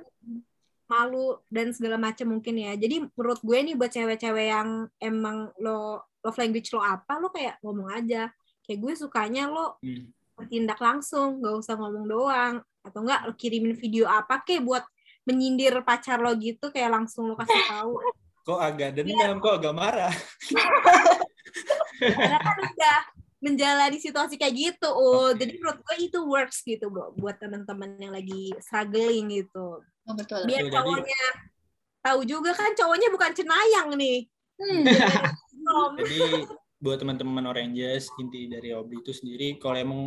malu 0.86 1.26
dan 1.47 1.68
segala 1.70 1.97
macam 1.97 2.28
mungkin 2.30 2.55
ya 2.55 2.72
jadi 2.74 3.09
menurut 3.09 3.41
gue 3.41 3.57
nih 3.59 3.74
buat 3.74 3.89
cewek-cewek 3.89 4.47
yang 4.47 4.70
emang 4.99 5.49
lo 5.57 5.97
love 6.22 6.38
language 6.38 6.70
lo 6.72 6.80
apa 6.80 7.18
lo 7.18 7.30
kayak 7.30 7.57
ngomong 7.59 7.89
aja 7.91 8.30
kayak 8.61 8.80
gue 8.80 8.93
sukanya 8.95 9.45
lo 9.45 9.82
Hmm. 9.82 10.13
bertindak 10.36 10.78
langsung 10.78 11.41
nggak 11.41 11.55
usah 11.57 11.74
ngomong 11.74 12.05
doang 12.05 12.53
atau 12.82 13.01
enggak 13.01 13.26
lo 13.26 13.34
kirimin 13.34 13.74
video 13.74 14.05
apa 14.05 14.41
kek 14.41 14.61
buat 14.61 14.86
menyindir 15.24 15.74
pacar 15.82 16.22
lo 16.22 16.38
gitu 16.38 16.70
kayak 16.70 16.93
langsung 16.93 17.28
lo 17.28 17.36
kasih 17.36 17.61
tahu 17.68 17.97
Kok 18.45 18.61
agak 18.61 18.93
dendam, 18.93 19.41
kok 19.41 19.57
agak 19.57 19.74
marah. 19.74 20.13
karena 22.00 22.38
kan 22.39 22.58
udah 22.60 22.98
menjalani 23.39 23.98
situasi 24.00 24.36
kayak 24.36 24.56
gitu 24.56 24.89
oh 24.89 25.32
jadi 25.32 25.54
menurut 25.60 25.80
gue 25.82 25.96
itu 26.02 26.20
works 26.26 26.66
gitu 26.66 26.89
bro 26.89 27.14
buat 27.14 27.38
teman-teman 27.38 27.96
yang 28.00 28.14
lagi 28.14 28.52
struggling 28.60 29.30
gitu 29.30 29.82
Oh, 30.06 30.14
betul. 30.14 30.46
biar 30.46 30.62
Betul, 30.62 30.70
jadi- 30.70 30.78
cowoknya 30.78 31.24
tahu 32.00 32.20
juga 32.24 32.52
kan 32.54 32.72
cowoknya 32.78 33.10
bukan 33.10 33.32
cenayang 33.34 33.89
nih 33.98 34.30
Hmm. 34.56 34.88
Jadi 34.88 36.48
buat 36.84 36.96
teman-teman 36.96 37.43
Oranges, 37.43 38.08
inti 38.16 38.48
dari 38.48 38.72
Aubrey 38.72 39.04
itu 39.04 39.12
sendiri, 39.12 39.60
kalau 39.60 39.76
emang 39.76 40.02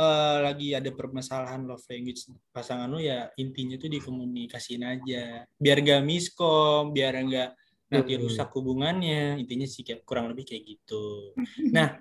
eh, 0.00 0.38
lagi 0.40 0.72
ada 0.72 0.88
permasalahan 0.88 1.68
love 1.68 1.84
language 1.92 2.24
pasangan 2.48 2.88
lu 2.88 3.04
ya 3.04 3.28
intinya 3.36 3.76
tuh 3.76 3.92
dikomunikasiin 3.92 4.80
aja. 4.80 5.44
Biar 5.60 5.76
gak 5.84 6.02
miskom, 6.08 6.96
biar 6.96 7.20
enggak 7.20 7.52
nanti 7.92 8.12
rusak 8.16 8.48
hubungannya. 8.56 9.36
Intinya 9.36 9.68
sih 9.68 9.84
kayak 9.84 10.08
kurang 10.08 10.32
lebih 10.32 10.48
kayak 10.48 10.64
gitu. 10.64 11.36
Nah, 11.76 12.00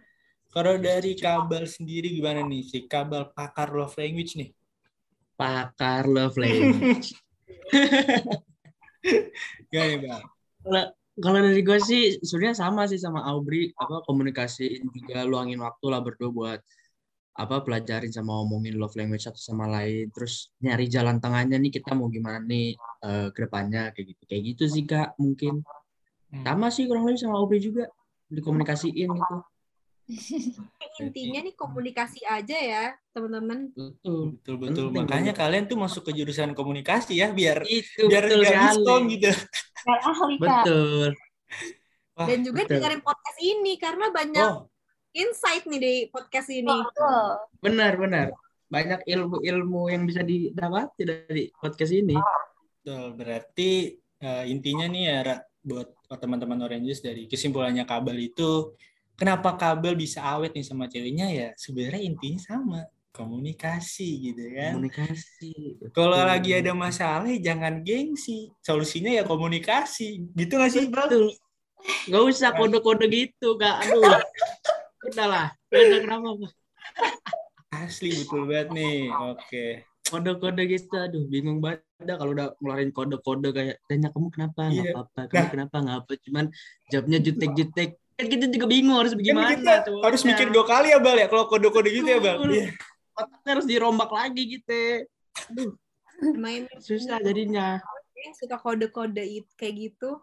kalau 0.51 0.79
dari 0.79 1.15
Kabal 1.19 1.67
sendiri 1.67 2.11
gimana 2.11 2.43
nih? 2.43 2.63
Si 2.63 2.87
Kabal 2.87 3.35
pakar 3.35 3.71
love 3.75 3.95
language 3.99 4.39
nih. 4.39 4.49
Pakar 5.35 6.07
love 6.07 6.35
language. 6.43 7.15
Gimana 9.71 9.87
nih, 9.91 9.99
Bang? 9.99 10.23
Kalau 10.61 10.83
kalau 11.19 11.39
dari 11.43 11.61
gue 11.61 11.79
sih 11.83 12.03
sebenarnya 12.23 12.57
sama 12.63 12.87
sih 12.87 12.95
sama 12.95 13.21
Aubrey 13.27 13.75
apa 13.75 13.99
komunikasiin 14.07 14.87
juga 14.95 15.27
luangin 15.27 15.59
waktu 15.59 15.85
lah 15.91 15.99
berdua 15.99 16.29
buat 16.31 16.59
apa 17.35 17.63
pelajarin 17.63 18.11
sama 18.11 18.39
ngomongin 18.39 18.75
love 18.75 18.95
language 18.95 19.23
satu 19.23 19.39
sama 19.39 19.67
lain 19.67 20.11
terus 20.11 20.51
nyari 20.59 20.87
jalan 20.87 21.19
tengahnya 21.19 21.59
nih 21.59 21.71
kita 21.71 21.95
mau 21.95 22.11
gimana 22.11 22.43
nih 22.43 22.75
eh, 22.79 23.27
ke 23.31 23.39
depannya 23.43 23.91
kayak 23.95 24.07
gitu 24.15 24.23
kayak 24.27 24.43
gitu 24.55 24.63
sih 24.67 24.83
kak 24.87 25.15
mungkin. 25.19 25.63
Sama 26.31 26.67
sih 26.71 26.87
kurang 26.87 27.03
lebih 27.07 27.19
sama 27.19 27.35
Aubrey 27.37 27.59
juga 27.59 27.91
dikomunikasiin 28.31 29.07
gitu 29.11 29.35
intinya 31.01 31.39
nih 31.39 31.55
komunikasi 31.55 32.23
aja 32.27 32.57
ya 32.57 32.83
teman-teman 33.15 33.71
betul 33.71 34.35
Betul 34.41 34.55
betul. 34.59 34.85
Penting 34.91 35.07
Makanya 35.07 35.33
kalian 35.35 35.65
tuh 35.71 35.77
masuk 35.79 36.09
ke 36.09 36.11
jurusan 36.11 36.51
komunikasi 36.51 37.15
ya 37.21 37.31
biar 37.31 37.63
itu 37.69 38.11
biar 38.11 38.27
betul 38.27 38.41
miskom 38.43 39.01
gitu. 39.07 39.31
Biar 39.87 39.99
ahli, 40.03 40.35
Kak. 40.35 40.43
betul 40.43 41.07
Wah, 42.11 42.27
dan 42.27 42.39
juga 42.43 42.61
betul. 42.67 42.71
dengerin 42.75 43.01
podcast 43.03 43.39
ini 43.39 43.73
karena 43.79 44.05
banyak 44.11 44.47
Oh, 44.51 44.67
insight 45.15 45.63
nih 45.63 45.79
di 45.79 45.93
podcast 46.11 46.49
ini 46.51 46.67
Betul. 46.67 47.23
benar 47.63 47.93
benar 47.95 48.27
banyak 48.67 49.03
ilmu-ilmu 49.07 49.91
yang 49.91 50.03
bisa 50.07 50.23
didapati 50.23 51.03
dari 51.07 51.47
podcast 51.55 51.91
ini 51.95 52.15
betul. 52.83 53.15
Berarti 53.15 53.71
eh, 54.19 54.43
intinya 54.51 54.85
nih 54.91 55.03
ya 55.07 55.17
Ra, 55.23 55.35
buat 55.61 55.87
teman-teman 56.09 56.57
Oranges 56.65 57.05
dari 57.05 57.29
kesimpulannya 57.29 57.85
kabel 57.85 58.17
itu 58.17 58.73
kenapa 59.13 59.53
kabel 59.53 59.93
bisa 59.93 60.25
awet 60.25 60.57
nih 60.57 60.65
sama 60.65 60.89
ceweknya 60.89 61.29
ya 61.29 61.47
sebenarnya 61.53 62.01
intinya 62.01 62.41
sama 62.41 62.81
komunikasi 63.11 64.31
gitu 64.31 64.43
kan. 64.55 64.79
komunikasi 64.79 65.51
Kalau 65.91 66.15
lagi 66.15 66.55
ada 66.55 66.71
masalah 66.71 67.27
ya 67.27 67.53
jangan 67.53 67.83
gengsi, 67.83 68.49
solusinya 68.63 69.11
ya 69.11 69.27
komunikasi. 69.27 70.31
Gitu 70.31 70.53
nggak 70.55 70.71
sih, 70.71 70.87
Bang? 70.87 71.11
Betul. 71.11 71.35
Gak 72.07 72.23
usah 72.23 72.49
kode-kode 72.55 73.05
gitu, 73.11 73.59
Kak. 73.59 73.83
Aduh. 73.83 74.21
Udahlah. 75.11 75.51
Udah 75.75 75.99
kenapa? 75.99 76.29
Asli 77.71 78.15
betul 78.15 78.47
banget 78.47 78.67
nih. 78.79 79.11
Oke. 79.11 79.65
Kode-kode 80.07 80.63
gitu, 80.67 80.95
aduh 80.95 81.23
bingung 81.27 81.59
banget 81.59 81.83
dah 82.01 82.15
kalau 82.15 82.31
udah 82.31 82.47
ngeluarin 82.57 82.89
kode-kode 82.89 83.49
kayak 83.49 83.75
tanya 83.85 84.09
kamu 84.09 84.27
kenapa 84.29 84.61
nggak 84.67 84.81
Iya. 84.81 84.91
apa-apa 84.93 85.21
kamu 85.23 85.37
Nah. 85.37 85.49
kenapa 85.49 85.75
nggak 85.77 85.97
apa 85.99 86.11
cuman 86.19 86.45
jawabnya 86.87 87.19
jutek-jutek 87.19 87.89
kan 88.11 88.25
kita 88.27 88.45
juga 88.47 88.65
bingung 88.67 88.95
harus 88.95 89.11
Kan 89.11 89.19
bagaimana 89.19 89.49
kita 89.55 89.73
cowoknya. 89.83 90.03
harus 90.03 90.21
mikir 90.23 90.47
dua 90.49 90.63
kali 90.63 90.87
ya, 90.89 90.99
Bal 90.99 91.17
ya 91.17 91.27
kalau 91.27 91.43
kode-kode 91.47 91.89
gitu 91.89 92.05
ya, 92.07 92.19
Bal. 92.19 92.35
Iya. 92.45 92.67
otaknya 93.11 93.49
harus 93.51 93.65
dirombak 93.65 94.09
lagi 94.09 94.41
gitu 94.51 94.81
aduh 95.47 95.71
main 96.35 96.65
susah 96.77 97.17
jadinya 97.19 97.81
suka 98.35 98.57
kode-kode 98.57 99.23
kayak 99.55 99.73
gitu 99.79 100.21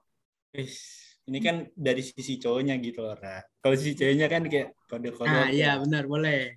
Ini 1.29 1.39
kan 1.39 1.57
dari 1.75 2.01
sisi 2.01 2.41
cowoknya 2.41 2.81
gitu 2.81 3.05
loh, 3.05 3.13
Ra. 3.13 3.45
Kalau 3.61 3.77
sisi 3.77 3.93
ceweknya 3.93 4.27
kan 4.27 4.41
kayak 4.43 4.73
kode-kode. 4.87 5.29
nah 5.29 5.47
iya 5.47 5.77
benar 5.77 6.09
boleh 6.09 6.57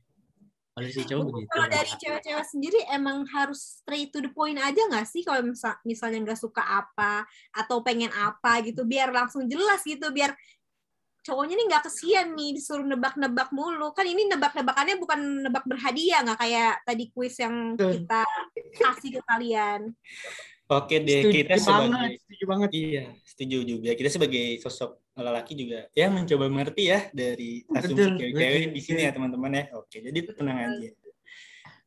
kalau 0.71 0.87
si 0.87 1.03
cowok 1.03 1.23
begitu. 1.27 1.49
kalau 1.51 1.67
dari 1.67 1.91
cewek-cewek 1.99 2.47
sendiri 2.47 2.79
emang 2.87 3.27
harus 3.27 3.83
straight 3.83 4.07
to 4.15 4.23
the 4.23 4.31
point 4.31 4.55
aja 4.55 4.79
nggak 4.87 5.03
sih? 5.03 5.19
Kalau 5.19 5.43
misal, 5.43 5.75
misalnya 5.83 6.31
nggak 6.31 6.39
suka 6.39 6.63
apa 6.63 7.27
atau 7.51 7.83
pengen 7.83 8.07
apa 8.15 8.63
gitu 8.63 8.87
biar 8.87 9.11
langsung 9.11 9.51
jelas 9.51 9.83
gitu 9.83 10.07
biar 10.15 10.31
cowoknya 11.27 11.53
nih 11.59 11.67
nggak 11.75 11.83
kesian 11.91 12.27
nih 12.39 12.55
disuruh 12.55 12.87
nebak-nebak 12.87 13.51
mulu. 13.51 13.91
Kan 13.91 14.07
ini 14.07 14.31
nebak-nebakannya 14.31 14.95
bukan 14.95 15.19
nebak 15.43 15.67
berhadiah 15.67 16.23
nggak 16.23 16.39
kayak 16.39 16.73
tadi 16.87 17.03
kuis 17.11 17.35
yang 17.43 17.75
kita 17.75 18.23
kasih 18.79 19.19
ke 19.19 19.21
kalian. 19.27 19.91
Oke 20.71 21.03
deh, 21.03 21.19
setuju 21.19 21.35
kita 21.35 21.51
banget 21.51 21.67
sebagai 21.67 22.15
setuju 22.23 22.43
banget. 22.47 22.69
Iya, 22.71 23.05
setuju 23.27 23.57
juga. 23.67 23.89
Kita 23.91 24.07
sebagai 24.07 24.45
sosok 24.63 25.00
lelaki 25.11 25.53
juga 25.59 25.91
ya 25.91 26.07
mencoba 26.07 26.47
mengerti 26.47 26.87
ya 26.87 27.11
dari 27.11 27.67
asumsi 27.67 28.15
cewek-cewek 28.15 28.71
di 28.71 28.81
sini 28.81 29.01
ya 29.07 29.11
teman-teman 29.11 29.51
ya. 29.51 29.63
Oke, 29.75 29.99
jadi 29.99 30.19
tenang 30.31 30.57
aja. 30.71 30.89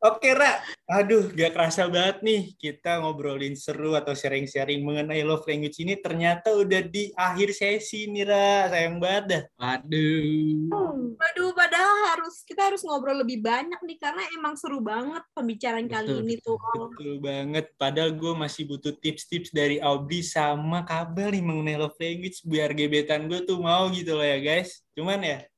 Oke, 0.05 0.37
Ra. 0.37 0.61
Aduh, 0.85 1.33
gak 1.33 1.57
kerasa 1.57 1.89
banget 1.89 2.21
nih 2.21 2.41
kita 2.61 3.01
ngobrolin 3.01 3.57
seru 3.57 3.97
atau 3.97 4.13
sharing-sharing 4.13 4.85
mengenai 4.85 5.25
love 5.25 5.41
language 5.49 5.81
ini 5.81 5.97
ternyata 5.97 6.53
udah 6.53 6.85
di 6.85 7.09
akhir 7.17 7.57
sesi 7.57 8.05
nih, 8.13 8.29
Ra. 8.29 8.69
Sayang 8.69 9.01
banget 9.01 9.23
dah. 9.25 9.43
waduh 9.57 10.85
Waduh, 11.15 11.51
padahal 11.57 11.97
harus 12.13 12.45
kita 12.45 12.69
harus 12.69 12.85
ngobrol 12.85 13.25
lebih 13.25 13.41
banyak 13.41 13.81
nih 13.81 13.97
karena 13.97 14.21
emang 14.37 14.53
seru 14.53 14.77
banget 14.77 15.25
pembicaraan 15.33 15.89
kali 15.89 16.11
Betul, 16.13 16.21
ini 16.21 16.35
tuh. 16.37 16.57
Betul 16.61 17.13
banget. 17.17 17.65
Padahal 17.81 18.11
gue 18.13 18.33
masih 18.37 18.69
butuh 18.69 18.93
tips-tips 19.01 19.49
dari 19.49 19.81
Aubrey 19.81 20.21
sama 20.21 20.85
Kabel 20.85 21.33
nih 21.33 21.43
mengenai 21.49 21.81
love 21.81 21.97
language 21.97 22.45
biar 22.45 22.77
gebetan 22.77 23.25
gue 23.25 23.41
tuh 23.41 23.57
mau 23.57 23.89
gitu 23.89 24.13
loh 24.13 24.27
ya 24.27 24.37
guys. 24.37 24.85
Cuman 24.93 25.17
ya, 25.25 25.49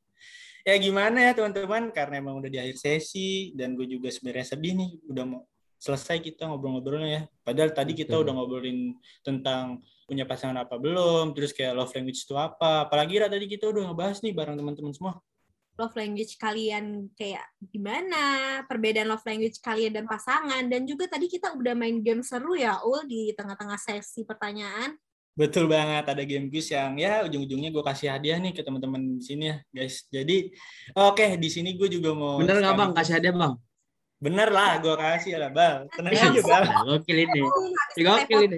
ya 0.68 0.76
gimana 0.76 1.18
ya 1.24 1.32
teman-teman 1.32 1.96
karena 1.96 2.20
emang 2.20 2.44
udah 2.44 2.52
di 2.52 2.60
akhir 2.60 2.76
sesi 2.76 3.56
dan 3.56 3.80
gue 3.80 3.88
juga 3.88 4.12
sebenarnya 4.12 4.52
sedih 4.52 4.76
nih 4.76 4.92
udah 5.08 5.24
mau 5.24 5.42
selesai 5.78 6.18
kita 6.20 6.50
ngobrol-ngobrolnya 6.50 7.10
ya. 7.10 7.22
Padahal 7.46 7.72
tadi 7.72 7.94
kita 7.94 8.18
Betul. 8.18 8.24
udah 8.26 8.34
ngobrolin 8.34 8.80
tentang 9.22 9.80
punya 10.10 10.26
pasangan 10.26 10.66
apa 10.66 10.76
belum, 10.82 11.38
terus 11.38 11.54
kayak 11.54 11.78
love 11.78 11.94
language 11.94 12.26
itu 12.26 12.34
apa. 12.34 12.90
Apalagi 12.90 13.22
Ra, 13.22 13.30
tadi 13.30 13.46
kita 13.46 13.70
udah 13.70 13.94
ngebahas 13.94 14.20
nih 14.26 14.34
bareng 14.34 14.58
teman-teman 14.58 14.94
semua. 14.94 15.16
love 15.78 15.94
language 15.94 16.42
kalian 16.42 17.14
kayak 17.14 17.46
gimana, 17.70 18.66
perbedaan 18.66 19.14
love 19.14 19.22
language 19.30 19.62
kalian 19.62 19.94
dan 19.94 20.10
pasangan, 20.10 20.66
dan 20.66 20.90
juga 20.90 21.06
tadi 21.06 21.30
kita 21.30 21.54
udah 21.54 21.78
main 21.78 22.02
game 22.02 22.26
seru 22.26 22.58
ya, 22.58 22.82
Ul, 22.82 23.06
di 23.06 23.30
tengah-tengah 23.38 23.78
sesi 23.78 24.26
pertanyaan. 24.26 24.98
Betul 25.38 25.70
banget, 25.70 26.02
ada 26.10 26.24
game 26.26 26.50
quiz 26.50 26.66
yang 26.74 26.98
ya 26.98 27.22
ujung-ujungnya 27.30 27.70
gue 27.70 27.84
kasih 27.86 28.10
hadiah 28.10 28.42
nih 28.42 28.58
ke 28.58 28.66
teman-teman 28.66 29.22
di 29.22 29.22
sini 29.22 29.44
ya, 29.54 29.56
guys. 29.70 30.10
Jadi, 30.10 30.50
oke 30.98 31.38
di 31.38 31.50
sini 31.54 31.78
gue 31.78 31.86
juga 31.94 32.18
mau. 32.18 32.42
bener 32.42 32.58
nggak 32.58 32.74
bang 32.74 32.92
kasih 32.98 33.14
hadiah 33.22 33.36
bang 33.38 33.54
Bener 34.18 34.50
lah, 34.50 34.82
gue 34.82 34.98
kasih 34.98 35.38
lah, 35.38 35.54
Bal. 35.54 35.86
Tenang 35.94 36.10
Iya, 36.10 36.34
aja, 36.34 36.42
Bal. 36.42 36.64
Nah, 36.66 36.82
gokil 36.90 37.18
ini 37.22 37.42
gokil 38.02 38.40
repot. 38.42 38.42
ini 38.50 38.58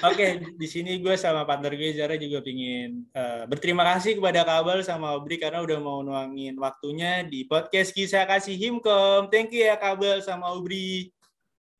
Oke, 0.00 0.26
di 0.56 0.64
sini 0.68 0.96
gue 1.00 1.12
sama 1.16 1.44
partner 1.44 1.72
gue 1.72 1.92
Zara 1.96 2.16
juga 2.16 2.40
pingin 2.44 3.04
eh, 3.12 3.44
berterima 3.48 3.84
kasih 3.84 4.16
kepada 4.20 4.44
Kabel 4.44 4.84
sama 4.84 5.12
Aubrey 5.16 5.36
karena 5.40 5.64
udah 5.64 5.76
mau 5.80 6.00
nuangin 6.04 6.56
waktunya 6.60 7.24
di 7.24 7.44
podcast 7.44 7.92
kisah 7.92 8.24
kasih 8.24 8.56
Himkom. 8.56 9.28
Thank 9.32 9.52
you 9.56 9.64
ya 9.64 9.76
Kabel 9.76 10.20
sama 10.24 10.52
Aubrey. 10.52 11.12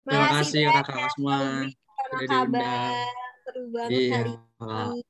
terima 0.08 0.40
kasih 0.40 0.68
banyak, 0.68 0.84
kakak 0.88 1.08
semua 1.16 1.36
kabar. 1.36 2.44
diundang. 2.48 3.27
Seru 3.48 3.72
banget 3.72 3.96
iya 3.96 4.12
hari 4.12 4.36
ini. 4.36 5.00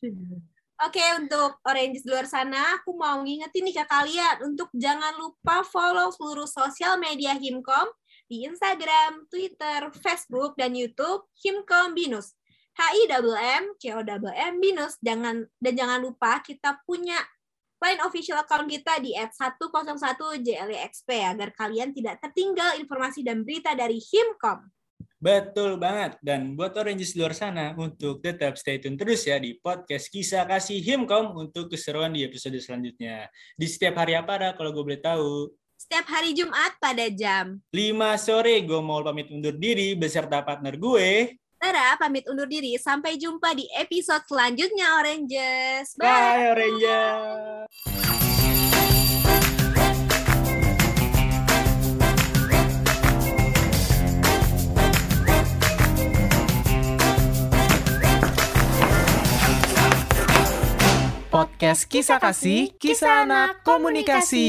Oke, 0.88 1.04
untuk 1.20 1.60
Orange 1.68 2.00
di 2.00 2.08
luar 2.08 2.24
sana, 2.24 2.80
aku 2.80 2.96
mau 2.96 3.20
ngingetin 3.20 3.68
nih 3.68 3.76
ke 3.76 3.84
kalian 3.84 4.48
untuk 4.48 4.72
jangan 4.72 5.12
lupa 5.20 5.60
follow 5.60 6.08
seluruh 6.08 6.48
sosial 6.48 6.96
media 6.96 7.36
Himkom 7.36 7.92
di 8.32 8.48
Instagram, 8.48 9.28
Twitter, 9.28 9.92
Facebook, 10.00 10.56
dan 10.56 10.72
YouTube 10.72 11.28
Himkom 11.44 11.92
Binus. 11.92 12.32
HI 12.80 13.04
double 13.06 13.36
M, 13.36 13.76
CO 13.76 14.00
double 14.00 14.32
M 14.32 14.56
Binus. 14.64 14.96
Jangan 15.04 15.44
dan 15.60 15.72
jangan 15.76 16.00
lupa 16.00 16.40
kita 16.40 16.80
punya 16.88 17.20
line 17.84 18.00
official 18.00 18.40
account 18.40 18.64
kita 18.72 19.04
di 19.04 19.12
@101JLEXP 19.12 21.08
agar 21.28 21.52
kalian 21.52 21.92
tidak 21.92 22.24
tertinggal 22.24 22.72
informasi 22.80 23.20
dan 23.20 23.44
berita 23.44 23.76
dari 23.76 24.00
Himkom. 24.00 24.64
Betul 25.24 25.80
banget. 25.80 26.20
Dan 26.20 26.52
buat 26.52 26.76
Oranges 26.76 27.16
di 27.16 27.24
luar 27.24 27.32
sana, 27.32 27.72
untuk 27.80 28.20
tetap 28.20 28.60
stay 28.60 28.76
tune 28.76 29.00
terus 29.00 29.24
ya 29.24 29.40
di 29.40 29.56
podcast 29.56 30.12
Kisah 30.12 30.44
Kasih 30.44 30.84
Himkom 30.84 31.32
untuk 31.32 31.72
keseruan 31.72 32.12
di 32.12 32.28
episode 32.28 32.60
selanjutnya. 32.60 33.32
Di 33.56 33.64
setiap 33.64 34.04
hari 34.04 34.20
apa 34.20 34.36
ada 34.36 34.48
kalau 34.52 34.76
gue 34.76 34.84
boleh 34.84 35.00
tahu? 35.00 35.48
Setiap 35.80 36.12
hari 36.12 36.36
Jumat 36.36 36.76
pada 36.76 37.08
jam 37.08 37.56
5 37.72 38.20
sore 38.20 38.68
gue 38.68 38.80
mau 38.84 39.00
pamit 39.00 39.32
undur 39.32 39.56
diri 39.56 39.96
beserta 39.96 40.44
partner 40.44 40.76
gue. 40.76 41.40
Tara 41.56 41.96
pamit 41.96 42.28
undur 42.28 42.44
diri. 42.44 42.76
Sampai 42.76 43.16
jumpa 43.16 43.56
di 43.56 43.64
episode 43.80 44.28
selanjutnya 44.28 45.00
Oranges. 45.00 45.96
Bye. 45.96 46.04
Bye 46.04 46.44
Oranges! 46.52 48.13
Podcast 61.34 61.90
Kisah 61.90 62.22
Kasih, 62.22 62.78
Kisah 62.78 63.26
Anak 63.26 63.66
Komunikasi. 63.66 64.46